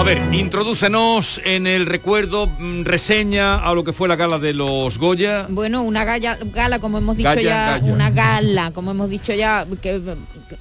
A 0.00 0.02
ver, 0.02 0.18
introdúcenos 0.32 1.42
en 1.44 1.66
el 1.66 1.84
recuerdo, 1.84 2.46
mm, 2.46 2.84
reseña 2.84 3.56
a 3.56 3.74
lo 3.74 3.84
que 3.84 3.92
fue 3.92 4.08
la 4.08 4.16
gala 4.16 4.38
de 4.38 4.54
los 4.54 4.96
Goya. 4.96 5.44
Bueno, 5.50 5.82
una 5.82 6.04
gala, 6.06 6.38
gala 6.54 6.78
como 6.78 6.96
hemos 6.96 7.18
dicho 7.18 7.38
ya, 7.38 7.78
una 7.82 8.08
gala, 8.08 8.70
como 8.70 8.92
hemos 8.92 9.10
dicho 9.10 9.34
ya, 9.34 9.66
que 9.82 10.00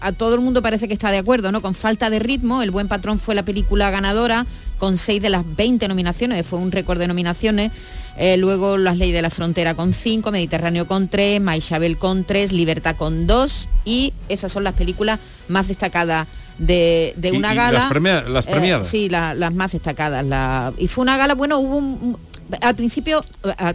a 0.02 0.12
todo 0.12 0.36
el 0.36 0.42
mundo 0.42 0.62
parece 0.62 0.90
que 0.90 0.94
está 0.94 1.10
de 1.10 1.20
acuerdo, 1.20 1.54
¿no? 1.54 1.62
Con 1.62 1.74
falta 1.74 2.10
de 2.10 2.20
ritmo, 2.20 2.62
El 2.62 2.72
Buen 2.72 2.90
Patrón 2.90 3.18
fue 3.18 3.34
la 3.34 3.44
película 3.44 3.90
ganadora 3.92 4.46
con 4.78 4.98
seis 4.98 5.22
de 5.22 5.30
las 5.30 5.46
20 5.56 5.88
nominaciones, 5.88 6.46
fue 6.46 6.60
un 6.60 6.74
récord 6.74 7.00
de 7.00 7.08
nominaciones. 7.08 7.72
Eh, 8.18 8.36
luego 8.36 8.78
Las 8.78 8.98
Leyes 8.98 9.16
de 9.16 9.22
la 9.22 9.30
Frontera 9.30 9.74
con 9.74 9.94
cinco, 9.94 10.32
Mediterráneo 10.32 10.86
con 10.86 11.08
tres, 11.08 11.40
Maishabel 11.40 11.98
con 11.98 12.26
tres, 12.26 12.52
Libertad 12.52 12.98
con 12.98 13.26
dos 13.26 13.70
y 13.86 14.12
esas 14.28 14.52
son 14.52 14.66
las 14.66 14.74
películas 14.74 15.22
más 15.48 15.70
destacadas 15.70 16.28
de, 16.60 17.14
una 17.36 17.54
y 17.54 17.56
gala. 17.56 17.72
las 17.80 17.90
premia- 17.92 18.24
las 18.28 18.46
Eh, 18.46 18.52
premiadas. 18.52 18.88
sí, 18.88 19.10
la- 19.10 19.34
las 19.34 19.54
más 19.54 19.72
destacadas. 19.72 20.24
La, 20.26 20.72
y 20.78 20.88
fue 20.88 21.02
una 21.02 21.18
gala, 21.18 21.34
bueno, 21.36 21.58
hubo 21.60 21.78
un, 21.78 22.18
al 22.62 22.76
principio, 22.76 23.24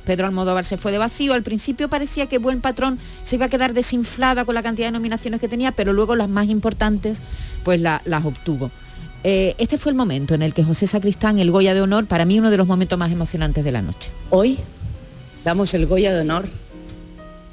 Pedro 0.04 0.26
Almodóvar 0.26 0.64
se 0.64 0.76
fue 0.78 0.92
de 0.92 0.98
vacío, 0.98 1.32
al 1.34 1.42
principio 1.42 1.88
parecía 1.88 2.26
que 2.26 2.38
Buen 2.38 2.60
Patrón 2.60 2.98
se 3.22 3.36
iba 3.36 3.46
a 3.46 3.48
quedar 3.48 3.72
desinflada 3.72 4.44
con 4.44 4.54
la 4.54 4.62
cantidad 4.62 4.88
de 4.88 4.92
nominaciones 4.92 5.40
que 5.40 5.48
tenía, 5.48 5.72
pero 5.72 5.92
luego 5.92 6.16
las 6.16 6.28
más 6.28 6.48
importantes 6.48 7.20
pues 7.64 7.80
la- 7.80 8.02
las 8.04 8.24
obtuvo. 8.24 8.70
Eh, 9.26 9.54
este 9.56 9.78
fue 9.78 9.90
el 9.90 9.96
momento 9.96 10.34
en 10.34 10.42
el 10.42 10.52
que 10.52 10.62
José 10.64 10.86
Sacristán, 10.86 11.38
el 11.38 11.50
Goya 11.50 11.72
de 11.72 11.80
Honor, 11.80 12.06
para 12.06 12.26
mí 12.26 12.38
uno 12.38 12.50
de 12.50 12.58
los 12.58 12.66
momentos 12.66 12.98
más 12.98 13.10
emocionantes 13.10 13.64
de 13.64 13.72
la 13.72 13.80
noche. 13.80 14.10
Hoy 14.28 14.58
damos 15.44 15.72
el 15.72 15.86
Goya 15.86 16.12
de 16.12 16.20
Honor 16.20 16.46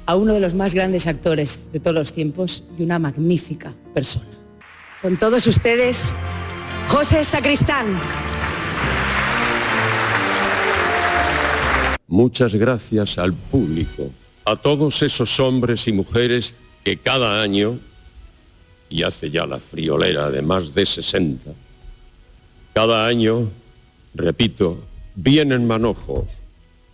a 0.04 0.16
uno 0.16 0.34
de 0.34 0.40
los 0.40 0.54
más 0.54 0.74
grandes 0.74 1.06
actores 1.06 1.70
de 1.72 1.78
todos 1.80 1.94
los 1.94 2.12
tiempos 2.12 2.64
y 2.78 2.82
una 2.82 2.98
magnífica 2.98 3.72
persona. 3.94 4.26
Con 5.02 5.16
todos 5.16 5.48
ustedes, 5.48 6.14
José 6.88 7.24
Sacristán. 7.24 7.98
Muchas 12.06 12.54
gracias 12.54 13.18
al 13.18 13.32
público, 13.32 14.12
a 14.44 14.54
todos 14.54 15.02
esos 15.02 15.40
hombres 15.40 15.88
y 15.88 15.92
mujeres 15.92 16.54
que 16.84 16.98
cada 16.98 17.42
año, 17.42 17.80
y 18.88 19.02
hace 19.02 19.28
ya 19.28 19.44
la 19.44 19.58
friolera 19.58 20.30
de 20.30 20.40
más 20.40 20.72
de 20.72 20.86
60, 20.86 21.50
cada 22.72 23.04
año, 23.04 23.50
repito, 24.14 24.84
bien 25.16 25.50
en 25.50 25.66
manojo 25.66 26.28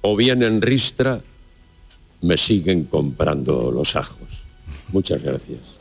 o 0.01 0.17
bien 0.17 0.43
en 0.43 0.63
ristra, 0.63 1.21
me 2.23 2.39
siguen 2.39 2.85
comprando 2.85 3.71
los 3.71 3.97
ajos. 3.97 4.45
Muchas 4.93 5.23
gracias. 5.23 5.78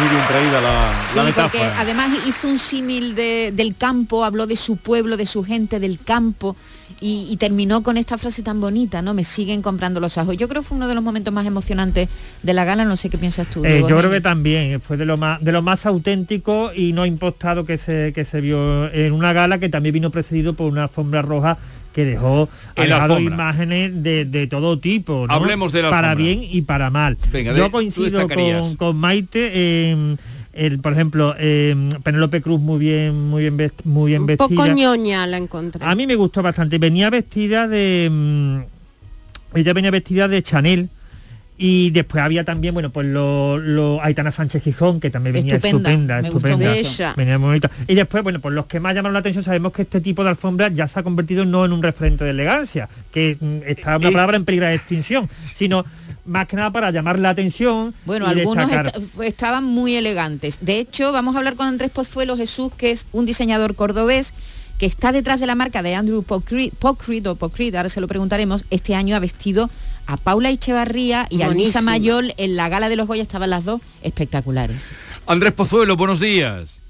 Muy 0.00 0.08
bien 0.08 0.22
traída 0.26 0.60
la, 0.60 1.04
Sí, 1.06 1.18
la 1.36 1.42
porque 1.42 1.62
además 1.62 2.10
hizo 2.26 2.48
un 2.48 2.58
símil 2.58 3.14
de- 3.14 3.52
del 3.54 3.76
campo, 3.76 4.24
habló 4.24 4.46
de 4.46 4.56
su 4.56 4.76
pueblo, 4.78 5.16
de 5.18 5.26
su 5.26 5.44
gente, 5.44 5.80
del 5.80 5.98
campo, 5.98 6.56
y, 7.00 7.26
y 7.30 7.36
terminó 7.36 7.82
con 7.82 7.96
esta 7.98 8.16
frase 8.16 8.42
tan 8.42 8.60
bonita, 8.60 9.02
¿no? 9.02 9.12
Me 9.12 9.24
siguen 9.24 9.60
comprando 9.60 10.00
los 10.00 10.16
ajos. 10.18 10.36
Yo 10.36 10.48
creo 10.48 10.62
que 10.62 10.68
fue 10.68 10.76
uno 10.76 10.88
de 10.88 10.94
los 10.94 11.02
momentos 11.04 11.32
más 11.34 11.46
emocionantes 11.46 12.08
de 12.42 12.52
la 12.54 12.64
gala, 12.64 12.84
no 12.84 12.96
sé 12.96 13.10
qué 13.10 13.18
piensas 13.18 13.46
tú. 13.48 13.64
Eh, 13.64 13.72
Diego 13.74 13.88
yo 13.88 13.98
creo 13.98 14.10
que 14.10 14.20
también 14.20 14.80
fue 14.80 14.96
de 14.96 15.04
lo 15.04 15.16
más 15.18 15.42
de 15.42 15.52
lo 15.52 15.62
más 15.62 15.84
auténtico 15.84 16.72
y 16.74 16.92
no 16.92 17.04
impostado 17.04 17.64
que 17.66 17.76
se 17.76 18.12
que 18.14 18.24
se 18.24 18.40
vio 18.40 18.90
en 18.92 19.12
una 19.12 19.32
gala 19.32 19.58
que 19.58 19.68
también 19.68 19.92
vino 19.94 20.10
precedido 20.10 20.54
por 20.54 20.70
una 20.70 20.84
alfombra 20.84 21.22
roja 21.22 21.58
que 21.92 22.04
dejó 22.04 22.48
imágenes 23.20 24.02
de, 24.02 24.24
de 24.24 24.46
todo 24.46 24.78
tipo 24.78 25.26
¿no? 25.28 25.32
Hablemos 25.34 25.72
de 25.72 25.82
la 25.82 25.90
para 25.90 26.10
alfombra. 26.12 26.34
bien 26.34 26.48
y 26.50 26.62
para 26.62 26.90
mal 26.90 27.16
Venga, 27.32 27.52
de- 27.52 27.58
yo 27.58 27.66
tú 27.66 27.70
coincido 27.72 28.28
con, 28.28 28.76
con 28.76 28.96
Maite 28.96 29.90
en- 29.90 30.18
el, 30.54 30.80
por 30.80 30.92
ejemplo 30.92 31.34
en 31.38 31.88
Penélope 32.02 32.42
Cruz 32.42 32.60
muy 32.60 32.78
bien 32.78 33.18
muy 33.30 33.42
bien 33.42 33.56
vest- 33.56 33.84
muy 33.84 34.10
bien 34.10 34.22
Un 34.22 34.26
vestida 34.26 34.48
poco 34.48 34.66
ñoña 34.66 35.26
la 35.26 35.38
encontré. 35.38 35.84
a 35.84 35.94
mí 35.94 36.06
me 36.06 36.14
gustó 36.14 36.42
bastante. 36.42 36.76
Venía 36.78 37.08
vestida 37.08 37.66
de... 37.68 38.08
mm, 38.10 38.58
ella 39.54 39.72
venía 39.72 39.90
vestida 39.90 40.28
de 40.28 40.42
Chanel. 40.42 40.88
Y 41.64 41.90
después 41.90 42.24
había 42.24 42.42
también, 42.42 42.74
bueno, 42.74 42.90
pues 42.90 43.06
lo, 43.06 43.56
lo 43.56 44.02
Aitana 44.02 44.32
Sánchez 44.32 44.64
Gijón, 44.64 44.98
que 44.98 45.10
también 45.10 45.34
venía 45.34 45.54
Estupenda, 45.54 46.18
estupenda, 46.18 46.76
estupenda. 46.76 47.14
Venía 47.16 47.38
muy 47.38 47.50
bonita. 47.50 47.70
Y 47.86 47.94
después, 47.94 48.24
bueno, 48.24 48.40
pues 48.40 48.52
los 48.52 48.66
que 48.66 48.80
más 48.80 48.96
llamaron 48.96 49.12
la 49.12 49.20
atención, 49.20 49.44
sabemos 49.44 49.70
que 49.70 49.82
este 49.82 50.00
tipo 50.00 50.24
de 50.24 50.30
alfombra 50.30 50.70
ya 50.70 50.88
se 50.88 50.98
ha 50.98 51.04
convertido 51.04 51.44
no 51.44 51.64
en 51.64 51.72
un 51.72 51.80
referente 51.80 52.24
de 52.24 52.30
elegancia, 52.30 52.88
que 53.12 53.36
mm, 53.38 53.58
está 53.64 53.96
una 53.96 54.10
palabra 54.10 54.36
en 54.36 54.44
peligro 54.44 54.66
de 54.66 54.74
extinción, 54.74 55.30
sino 55.40 55.84
más 56.24 56.48
que 56.48 56.56
nada 56.56 56.72
para 56.72 56.90
llamar 56.90 57.20
la 57.20 57.30
atención. 57.30 57.94
Bueno, 58.06 58.26
algunos 58.26 58.68
estaban 59.22 59.62
muy 59.62 59.94
elegantes. 59.94 60.58
De 60.62 60.80
hecho, 60.80 61.12
vamos 61.12 61.36
a 61.36 61.38
hablar 61.38 61.54
con 61.54 61.68
Andrés 61.68 61.92
Pozuelo 61.92 62.36
Jesús, 62.36 62.72
que 62.76 62.90
es 62.90 63.06
un 63.12 63.24
diseñador 63.24 63.76
cordobés 63.76 64.34
que 64.82 64.86
está 64.86 65.12
detrás 65.12 65.38
de 65.38 65.46
la 65.46 65.54
marca 65.54 65.80
de 65.80 65.94
Andrew 65.94 66.24
Pocrit, 66.24 66.74
Pocrit 66.74 67.24
o 67.28 67.36
Pocrit, 67.36 67.72
ahora 67.76 67.88
se 67.88 68.00
lo 68.00 68.08
preguntaremos, 68.08 68.64
este 68.70 68.96
año 68.96 69.14
ha 69.14 69.20
vestido 69.20 69.70
a 70.08 70.16
Paula 70.16 70.50
Echevarría 70.50 71.28
y 71.30 71.42
a 71.42 71.50
Luisa. 71.50 71.80
Mayol 71.82 72.34
en 72.36 72.56
la 72.56 72.68
gala 72.68 72.88
de 72.88 72.96
los 72.96 73.06
Goya, 73.06 73.22
estaban 73.22 73.50
las 73.50 73.64
dos 73.64 73.80
espectaculares. 74.02 74.90
Andrés 75.24 75.52
Pozuelo, 75.52 75.96
buenos 75.96 76.18
días. 76.18 76.80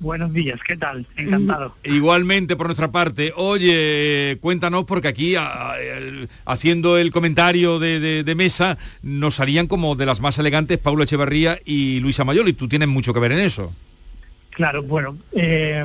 Buenos 0.00 0.34
días, 0.34 0.60
¿qué 0.68 0.76
tal? 0.76 1.06
Encantado. 1.16 1.74
Igualmente 1.82 2.56
por 2.56 2.66
nuestra 2.66 2.92
parte. 2.92 3.32
Oye, 3.34 4.36
cuéntanos 4.42 4.84
porque 4.84 5.08
aquí 5.08 5.34
a- 5.36 5.70
a- 5.70 5.80
el- 5.80 6.28
haciendo 6.44 6.98
el 6.98 7.10
comentario 7.10 7.78
de, 7.78 8.00
de- 8.00 8.22
de 8.22 8.34
mesa 8.34 8.76
nos 9.02 9.36
salían 9.36 9.66
como 9.66 9.94
de 9.96 10.04
las 10.04 10.20
más 10.20 10.38
elegantes 10.38 10.76
Paula 10.76 11.04
Echevarría 11.04 11.58
y 11.64 12.00
Luisa 12.00 12.22
Mayol 12.22 12.50
y 12.50 12.52
tú 12.52 12.68
tienes 12.68 12.88
mucho 12.88 13.14
que 13.14 13.20
ver 13.20 13.32
en 13.32 13.38
eso. 13.38 13.72
Claro, 14.60 14.82
bueno, 14.82 15.16
eh, 15.32 15.82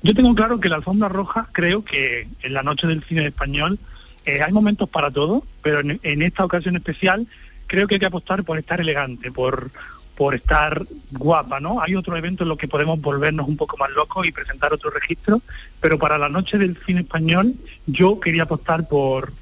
yo 0.00 0.14
tengo 0.14 0.32
claro 0.36 0.60
que 0.60 0.68
la 0.68 0.76
alfombra 0.76 1.08
roja, 1.08 1.48
creo 1.50 1.84
que 1.84 2.28
en 2.40 2.52
la 2.52 2.62
noche 2.62 2.86
del 2.86 3.02
cine 3.02 3.26
español 3.26 3.80
eh, 4.24 4.42
hay 4.42 4.52
momentos 4.52 4.88
para 4.88 5.10
todo, 5.10 5.44
pero 5.60 5.80
en, 5.80 6.22
esta 6.22 6.44
ocasión 6.44 6.76
especial 6.76 7.26
creo 7.66 7.88
que 7.88 7.96
hay 7.96 7.98
que 7.98 8.06
apostar 8.06 8.44
por 8.44 8.58
estar 8.58 8.80
elegante, 8.80 9.32
por, 9.32 9.72
por 10.14 10.36
estar 10.36 10.86
guapa, 11.10 11.58
¿no? 11.58 11.82
Hay 11.82 11.96
otros 11.96 12.16
eventos 12.16 12.44
en 12.44 12.50
los 12.50 12.58
que 12.58 12.68
podemos 12.68 13.00
volvernos 13.00 13.48
un 13.48 13.56
poco 13.56 13.76
más 13.76 13.90
locos 13.90 14.24
y 14.24 14.30
presentar 14.30 14.72
otro 14.72 14.90
registro, 14.90 15.42
pero 15.80 15.98
para 15.98 16.16
la 16.16 16.28
noche 16.28 16.58
del 16.58 16.78
cine 16.86 17.00
español 17.00 17.56
yo 17.86 18.20
quería 18.20 18.44
apostar 18.44 18.86
por, 18.86 19.32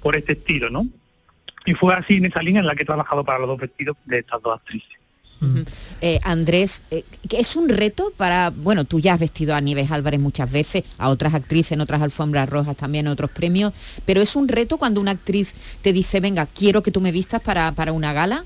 por 0.00 0.16
este 0.16 0.32
estilo, 0.32 0.70
¿no? 0.70 0.86
Y 1.66 1.74
fue 1.74 1.92
así 1.92 2.16
en 2.16 2.24
esa 2.24 2.40
línea 2.40 2.60
en 2.60 2.66
la 2.66 2.74
que 2.74 2.84
he 2.84 2.86
trabajado 2.86 3.22
para 3.24 3.40
los 3.40 3.48
dos 3.48 3.58
vestidos 3.58 3.94
de 4.06 4.20
estas 4.20 4.40
dos 4.40 4.54
actrices. 4.56 4.96
Eh, 6.00 6.18
Andrés, 6.22 6.82
eh, 6.90 7.04
que 7.28 7.38
es 7.38 7.56
un 7.56 7.68
reto 7.68 8.12
para, 8.16 8.50
bueno, 8.50 8.84
tú 8.84 9.00
ya 9.00 9.14
has 9.14 9.20
vestido 9.20 9.54
a 9.54 9.60
Nieves 9.60 9.90
Álvarez 9.90 10.20
muchas 10.20 10.50
veces, 10.50 10.84
a 10.98 11.08
otras 11.08 11.34
actrices 11.34 11.72
en 11.72 11.80
otras 11.80 12.00
alfombras 12.02 12.48
rojas 12.48 12.76
también, 12.76 13.06
en 13.06 13.12
otros 13.12 13.30
premios, 13.30 13.72
pero 14.04 14.20
es 14.20 14.34
un 14.36 14.48
reto 14.48 14.78
cuando 14.78 15.00
una 15.00 15.10
actriz 15.10 15.54
te 15.82 15.92
dice, 15.92 16.20
venga, 16.20 16.46
quiero 16.46 16.82
que 16.82 16.90
tú 16.90 17.00
me 17.00 17.12
vistas 17.12 17.40
para, 17.42 17.72
para 17.72 17.92
una 17.92 18.12
gala. 18.12 18.44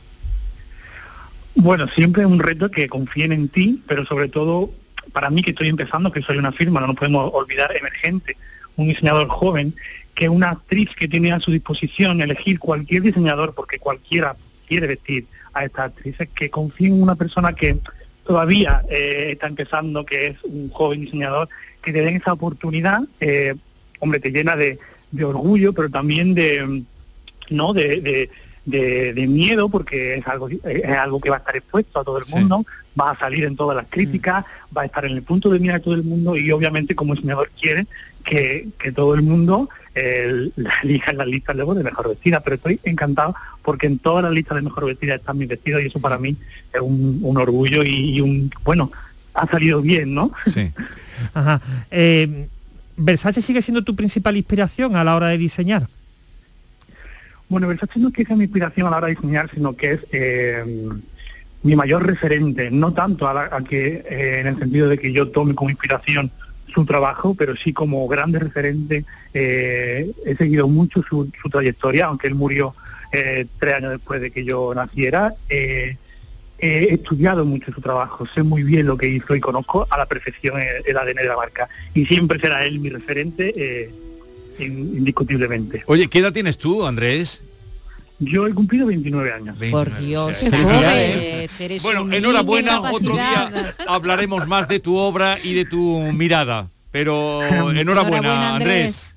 Bueno, 1.55 1.89
siempre 1.89 2.23
es 2.23 2.29
un 2.29 2.39
reto 2.39 2.71
que 2.71 2.89
confíen 2.89 3.33
en 3.33 3.49
ti, 3.49 3.83
pero 3.87 4.05
sobre 4.07 4.29
todo 4.29 4.71
para 5.13 5.31
mí 5.31 5.43
que 5.43 5.51
estoy 5.51 5.69
empezando, 5.69 6.13
que 6.13 6.23
soy 6.23 6.39
una 6.39 6.53
firma, 6.53 6.81
no 6.81 6.89
nos 6.89 6.97
podemos 6.97 7.31
olvidar, 7.35 7.75
emergente, 7.77 8.37
un 8.77 8.89
diseñador 8.89 9.29
joven, 9.29 9.75
que 10.15 10.29
una 10.29 10.51
actriz 10.51 10.91
que 10.97 11.09
tiene 11.09 11.33
a 11.33 11.41
su 11.41 11.51
disposición 11.51 12.21
elegir 12.21 12.59
cualquier 12.59 13.03
diseñador, 13.03 13.55
porque 13.55 13.79
cualquiera 13.79 14.37
quiere 14.67 14.87
vestir 14.87 15.27
a 15.55 15.65
estas 15.65 15.87
actrices, 15.87 16.29
que 16.35 16.51
confíen 16.51 16.95
en 16.95 17.03
una 17.03 17.15
persona 17.17 17.53
que 17.55 17.77
todavía 18.25 18.83
eh, 18.89 19.31
está 19.33 19.47
empezando, 19.49 20.05
que 20.05 20.29
es 20.29 20.37
un 20.45 20.71
joven 20.71 21.01
diseñador, 21.03 21.49
que 21.83 21.93
te 21.93 22.03
den 22.03 22.17
esa 22.17 22.33
oportunidad, 22.33 23.01
eh, 23.21 23.55
hombre, 23.99 24.21
te 24.21 24.31
llena 24.31 24.57
de, 24.57 24.79
de 25.11 25.25
orgullo, 25.25 25.73
pero 25.73 25.89
también 25.91 26.35
de, 26.35 26.85
no 27.51 27.73
de, 27.73 28.01
de- 28.01 28.31
de- 28.67 29.15
de 29.15 29.27
miedo 29.27 29.71
porque 29.71 30.17
es 30.17 30.27
algo 30.29 30.47
es 30.49 30.85
algo 30.97 31.19
que 31.19 31.31
va 31.31 31.37
a 31.37 31.39
estar 31.39 31.57
expuesto 31.57 31.99
a 31.99 32.05
todo 32.05 32.19
el 32.19 32.27
mundo 32.27 32.67
va 33.01 33.13
a 33.13 33.19
salir 33.19 33.45
en 33.45 33.57
todas 33.57 33.75
las 33.75 33.87
críticas 33.89 34.45
va 34.77 34.83
a 34.83 34.85
estar 34.85 35.05
en 35.07 35.13
el 35.13 35.23
punto 35.23 35.49
de 35.49 35.59
mira 35.59 35.75
de 35.75 35.81
todo 35.81 35.95
el 35.95 36.03
mundo 36.05 36.37
y 36.37 36.53
obviamente 36.53 36.95
como 36.95 37.15
diseñador 37.15 37.51
quiere 37.59 37.87
que, 38.23 38.69
que 38.79 38.93
todo 38.93 39.15
el 39.15 39.23
mundo 39.23 39.71
eh, 39.95 40.51
la 40.57 40.73
elija 40.83 41.11
en 41.11 41.19
las 41.19 41.27
listas 41.27 41.57
luego 41.57 41.75
de 41.75 41.83
mejor 41.83 42.09
vestida 42.09 42.41
pero 42.41 42.57
estoy 42.57 42.79
encantado 42.85 43.35
porque 43.63 43.87
en 43.87 43.99
todas 43.99 44.23
las 44.25 44.33
listas 44.33 44.57
de 44.57 44.63
mejor 44.63 44.87
vestida 44.87 45.17
están 45.17 45.37
mis 45.39 45.49
vestidos 45.49 45.83
y 45.83 45.87
eso 45.87 46.01
para 46.01 46.17
mí 46.19 46.37
es 46.73 46.81
un, 46.81 47.19
un 47.23 47.37
orgullo 47.39 47.83
y, 47.83 48.17
y 48.17 48.21
un 48.21 48.51
bueno 48.65 48.91
ha 49.35 49.47
salido 49.49 49.83
bien 49.83 50.15
no 50.15 50.33
Sí. 50.47 50.71
Ajá. 51.35 51.61
Eh, 51.91 52.49
Versace 52.97 53.41
sigue 53.43 53.63
siendo 53.63 53.83
tu 53.83 53.95
principal 53.97 54.37
inspiración 54.37 54.95
a 54.97 55.05
la 55.05 55.17
hora 55.17 55.29
de 55.29 55.39
diseñar. 55.39 55.89
Bueno, 57.49 57.67
Versace 57.67 57.99
no 57.99 58.09
es 58.09 58.15
que 58.15 58.25
sea 58.25 58.37
mi 58.37 58.45
inspiración 58.45 58.87
a 58.87 58.91
la 58.91 58.97
hora 58.99 59.07
de 59.09 59.15
diseñar, 59.17 59.51
sino 59.53 59.75
que 59.75 59.93
es 59.93 60.01
eh, 60.13 60.65
mi 61.63 61.77
mayor 61.77 62.07
referente, 62.07 62.71
no 62.71 62.93
tanto 62.93 63.27
a, 63.29 63.35
la- 63.35 63.49
a 63.53 63.63
que 63.63 64.05
eh, 64.09 64.41
en 64.41 64.47
el 64.49 64.59
sentido 64.59 64.89
de 64.89 64.99
que 64.99 65.13
yo 65.13 65.29
tome 65.29 65.55
como 65.55 65.71
inspiración 65.71 66.31
su 66.73 66.85
trabajo, 66.85 67.35
pero 67.35 67.57
sí 67.57 67.73
como 67.73 68.07
grande 68.09 68.39
referente. 68.39 69.05
eh, 69.35 70.11
he 70.25 70.37
seguido 70.37 70.69
mucho 70.69 71.03
su, 71.03 71.31
trayectoria, 71.51 72.07
aunque 72.07 72.29
él 72.29 72.35
murió 72.35 72.75
eh, 73.13 73.47
tres 73.59 73.75
años 73.75 73.91
después 73.93 74.21
de 74.21 74.31
que 74.31 74.45
yo 74.45 74.75
naciera. 74.75 75.35
eh, 75.49 75.97
he 76.63 76.93
estudiado 76.93 77.47
mucho 77.47 77.73
su 77.73 77.81
trabajo, 77.81 78.27
sé 78.35 78.43
muy 78.43 78.63
bien 78.63 78.85
lo 78.87 78.99
que 78.99 79.09
hizo 79.09 79.35
y 79.35 79.41
conozco 79.41 79.87
a 79.91 79.97
la 79.97 80.05
perfección 80.05 80.61
el, 80.61 80.83
el 80.87 80.97
ADN 80.99 81.15
de 81.17 81.25
la 81.29 81.37
marca. 81.37 81.69
Y 81.95 82.05
siempre 82.05 82.39
será 82.39 82.65
él 82.67 82.81
mi 82.81 82.91
referente, 82.91 83.91
in- 84.59 84.95
indiscutiblemente. 84.99 85.83
Oye, 85.87 86.09
¿qué 86.09 86.19
edad 86.19 86.33
tienes 86.35 86.59
tú, 86.59 86.85
Andrés? 86.87 87.43
Yo 88.21 88.47
he 88.47 88.55
cumplido 88.55 88.87
29 88.87 89.33
años. 89.33 89.57
Por 89.71 89.97
Dios, 89.99 90.37
Qué 90.39 90.51
felicidades, 90.51 91.61
eres 91.61 91.83
Bueno, 91.83 92.13
enhorabuena, 92.13 92.81
otro 92.93 93.15
día 93.15 93.75
hablaremos 93.89 94.47
más 94.47 94.69
de 94.69 94.79
tu 94.79 94.97
obra 94.97 95.39
y 95.43 95.55
de 95.55 95.65
tu 95.65 96.01
mirada. 96.13 96.69
Pero 96.93 97.43
enhorabuena, 97.43 97.81
Enhorabuena, 97.81 98.55
Andrés. 98.55 98.55
Andrés. 98.55 99.17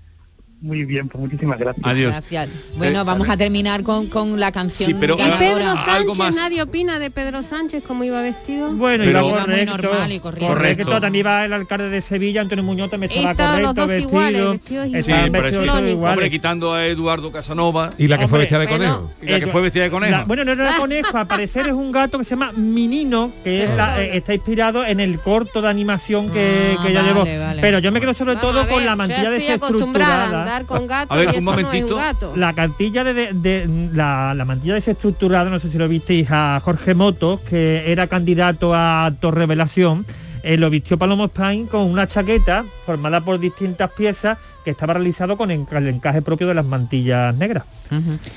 Muy 0.63 0.85
bien, 0.85 1.09
pues 1.09 1.21
muchísimas 1.21 1.59
gracias. 1.59 1.85
Adiós. 1.85 2.11
Gracias. 2.13 2.47
Bueno, 2.77 3.01
Eh, 3.01 3.03
vamos 3.03 3.27
a 3.27 3.35
terminar 3.35 3.83
con, 3.83 4.07
con 4.07 4.39
la 4.39 4.49
canción 4.53 4.89
Sí, 4.89 4.95
pero, 4.97 5.17
¿Y 5.19 5.21
Ah, 5.21 5.35
Pedro 5.37 5.65
ah, 5.67 5.85
algo 5.95 6.15
Sánchez? 6.15 6.17
más. 6.17 6.35
¿Nadie 6.37 6.61
opina 6.61 6.99
de 6.99 7.11
Pedro 7.11 7.43
Sánchez 7.43 7.83
cómo 7.85 8.05
iba 8.05 8.21
vestido? 8.21 8.71
Bueno, 8.71 9.03
Pero- 9.03 9.09
iba 9.09 9.19
Iba 9.27 9.31
muy 9.31 9.41
correcto. 9.41 9.77
normal 9.89 10.11
y 10.13 10.19
corriente. 10.21 10.47
Correcto. 10.55 11.01
También 11.01 11.25
va 11.27 11.43
el 11.43 11.51
alcalde 11.51 11.89
de 11.89 11.99
Sevilla, 11.99 12.39
Antonio 12.39 12.63
Muñoz, 12.63 12.89
también 12.89 13.11
estaba 13.11 13.31
estaban 13.31 13.61
los 13.61 13.73
correcto, 13.73 13.81
dos 13.81 13.89
vestido. 13.89 14.09
iguales, 14.09 14.49
vestidos 14.61 14.85
Sí, 14.85 14.95
estaban 14.95 15.31
pero 15.33 15.37
es 15.37 15.43
vestidos 15.43 15.63
que- 15.75 15.81
todos 15.81 15.91
iguales. 15.91 16.13
hombre, 16.13 16.29
quitando 16.31 16.73
a 16.73 16.85
Eduardo 16.85 17.31
Casanova. 17.33 17.89
Y 17.97 18.07
la 18.07 18.17
que 18.17 18.27
fue 18.29 18.39
vestida 18.39 18.59
de 18.59 18.65
bueno, 18.67 18.85
conejo. 19.01 19.11
Y 19.21 19.25
la 19.31 19.39
que 19.41 19.47
fue 19.47 19.61
vestida 19.61 19.83
de 19.83 19.91
conejo. 19.91 20.11
La- 20.11 20.23
bueno, 20.23 20.45
no 20.45 20.51
era 20.53 20.77
conejo, 20.77 21.17
al 21.17 21.27
parecer 21.27 21.67
es 21.67 21.73
un 21.73 21.91
gato 21.91 22.17
que 22.17 22.23
se 22.23 22.29
llama 22.29 22.53
Minino, 22.53 23.33
que 23.43 23.65
es 23.65 23.69
la- 23.75 24.01
eh, 24.01 24.15
está 24.15 24.33
inspirado 24.33 24.85
en 24.85 25.01
el 25.01 25.19
corto 25.19 25.61
de 25.61 25.67
animación 25.67 26.29
que, 26.31 26.77
Ah, 26.79 26.81
que 26.83 26.89
ella 26.91 27.01
vale, 27.01 27.13
llevó. 27.31 27.45
vale. 27.47 27.61
Pero 27.61 27.79
yo 27.79 27.91
me 27.91 27.99
quedo 27.99 28.13
sobre 28.13 28.37
todo 28.37 28.53
ver, 28.61 28.69
con 28.69 28.85
la 28.85 28.95
mantilla 28.95 29.29
desestructurada. 29.29 30.52
Nadar 30.53 30.65
con 30.65 30.87
gatos 30.87 31.15
A 31.15 31.19
ver, 31.19 31.25
y 31.25 31.29
un 31.29 31.33
esto 31.35 31.41
no 31.43 31.51
es 31.57 31.63
momentito. 31.65 31.95
un 31.95 32.01
gato. 32.01 32.33
La 32.35 32.53
cantilla 32.53 33.03
de, 33.03 33.13
de- 33.13 33.33
de- 33.33 33.89
la, 33.93 34.33
la 34.35 34.45
mantilla 34.45 34.73
desestructurada, 34.75 35.49
no 35.49 35.59
sé 35.59 35.69
si 35.69 35.77
lo 35.77 35.87
visteis, 35.87 36.27
a 36.31 36.61
Jorge 36.63 36.93
Motos, 36.95 37.39
que 37.41 37.91
era 37.91 38.07
candidato 38.07 38.73
a 38.73 39.05
actor 39.05 39.35
revelación, 39.35 40.05
eh, 40.43 40.57
lo 40.57 40.69
vistió 40.69 40.97
Palomo 40.97 41.25
Spain 41.25 41.67
con 41.67 41.81
una 41.81 42.05
chaqueta 42.05 42.65
formada 42.85 43.21
por 43.21 43.39
distintas 43.39 43.89
piezas 43.91 44.37
que 44.65 44.71
estaba 44.71 44.93
realizado 44.93 45.37
con 45.37 45.49
enca- 45.49 45.77
el 45.77 45.87
encaje 45.87 46.21
propio 46.21 46.47
de 46.47 46.53
las 46.53 46.65
mantillas 46.65 47.33
negras. 47.35 47.63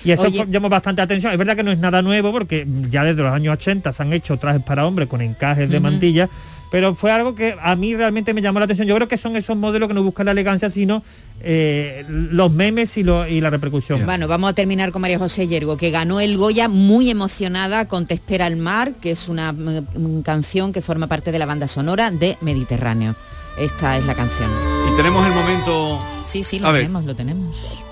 Y 0.04 0.10
eso 0.10 0.24
Oye. 0.24 0.44
llamó 0.50 0.68
bastante 0.68 1.00
atención. 1.00 1.32
Es 1.32 1.38
verdad 1.38 1.56
que 1.56 1.62
no 1.62 1.70
es 1.72 1.78
nada 1.78 2.02
nuevo 2.02 2.30
porque 2.30 2.66
ya 2.90 3.04
desde 3.04 3.22
los 3.22 3.32
años 3.32 3.54
80 3.54 3.90
se 3.92 4.02
han 4.02 4.12
hecho 4.12 4.36
trajes 4.36 4.62
para 4.62 4.84
hombres 4.86 5.08
con 5.08 5.20
encajes 5.22 5.70
de 5.70 5.78
Ujú. 5.78 5.82
mantilla, 5.84 6.28
pero 6.70 6.94
fue 6.94 7.10
algo 7.12 7.34
que 7.34 7.56
a 7.60 7.76
mí 7.76 7.94
realmente 7.94 8.34
me 8.34 8.42
llamó 8.42 8.58
la 8.58 8.64
atención. 8.64 8.86
Yo 8.88 8.94
creo 8.96 9.08
que 9.08 9.16
son 9.16 9.36
esos 9.36 9.56
modelos 9.56 9.88
que 9.88 9.94
no 9.94 10.02
buscan 10.02 10.26
la 10.26 10.32
elegancia, 10.32 10.68
sino 10.70 11.02
eh, 11.40 12.04
los 12.08 12.52
memes 12.52 12.96
y, 12.96 13.02
lo- 13.02 13.26
y 13.26 13.40
la 13.40 13.50
repercusión. 13.50 14.04
Bueno, 14.04 14.26
vamos 14.28 14.50
a 14.50 14.52
terminar 14.54 14.90
con 14.92 15.02
María 15.02 15.18
José 15.18 15.46
Yergo, 15.46 15.76
que 15.76 15.90
ganó 15.90 16.20
el 16.20 16.36
Goya 16.36 16.68
muy 16.68 17.10
emocionada 17.10 17.86
con 17.88 18.06
Te 18.06 18.14
espera 18.14 18.46
el 18.46 18.56
mar, 18.56 18.94
que 19.00 19.10
es 19.12 19.28
una 19.28 19.52
mm, 19.52 20.22
canción 20.22 20.72
que 20.72 20.82
forma 20.82 21.06
parte 21.06 21.30
de 21.32 21.38
la 21.38 21.46
banda 21.46 21.68
sonora 21.68 22.10
de 22.10 22.36
Mediterráneo. 22.40 23.14
Esta 23.58 23.96
es 23.96 24.04
la 24.04 24.14
canción. 24.14 24.50
Y 24.92 24.96
tenemos 24.96 25.26
el 25.26 25.32
momento... 25.34 25.98
Sí, 26.24 26.42
sí, 26.42 26.58
A 26.58 26.62
lo 26.62 26.72
ver. 26.72 26.82
tenemos, 26.82 27.04
lo 27.04 27.14
tenemos. 27.14 27.84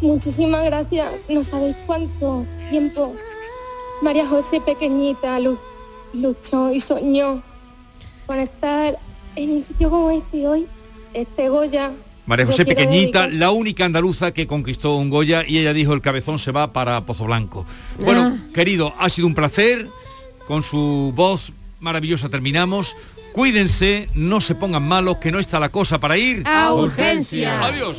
Muchísimas 0.00 0.64
gracias. 0.64 1.08
No 1.28 1.42
sabéis 1.44 1.76
cuánto 1.86 2.46
tiempo 2.70 3.14
María 4.02 4.26
José 4.26 4.60
pequeñita 4.60 5.38
lu- 5.40 5.58
luchó 6.12 6.72
y 6.72 6.80
soñó 6.80 7.42
con 8.26 8.38
estar 8.38 8.98
en 9.36 9.50
un 9.52 9.62
sitio 9.62 9.90
como 9.90 10.10
este 10.10 10.46
hoy, 10.46 10.66
este 11.14 11.48
Goya. 11.48 11.92
María 12.26 12.46
José 12.46 12.64
Pequeñita, 12.64 13.22
dedicar- 13.22 13.32
la 13.38 13.50
única 13.50 13.84
andaluza 13.84 14.32
que 14.32 14.46
conquistó 14.46 14.94
un 14.96 15.10
Goya 15.10 15.44
y 15.46 15.58
ella 15.58 15.72
dijo 15.72 15.92
el 15.94 16.00
cabezón 16.00 16.38
se 16.38 16.52
va 16.52 16.72
para 16.72 17.04
Pozo 17.06 17.24
Blanco. 17.24 17.66
Bueno, 17.98 18.38
querido, 18.54 18.92
ha 18.98 19.08
sido 19.08 19.26
un 19.26 19.34
placer. 19.34 19.88
Con 20.46 20.62
su 20.64 21.12
voz 21.14 21.52
maravillosa 21.78 22.28
terminamos. 22.28 22.96
Cuídense, 23.32 24.08
no 24.16 24.40
se 24.40 24.56
pongan 24.56 24.82
malos, 24.86 25.18
que 25.18 25.30
no 25.30 25.38
está 25.38 25.60
la 25.60 25.68
cosa 25.70 26.00
para 26.00 26.18
ir 26.18 26.42
A 26.46 26.74
urgencia. 26.74 27.64
Adiós. 27.64 27.96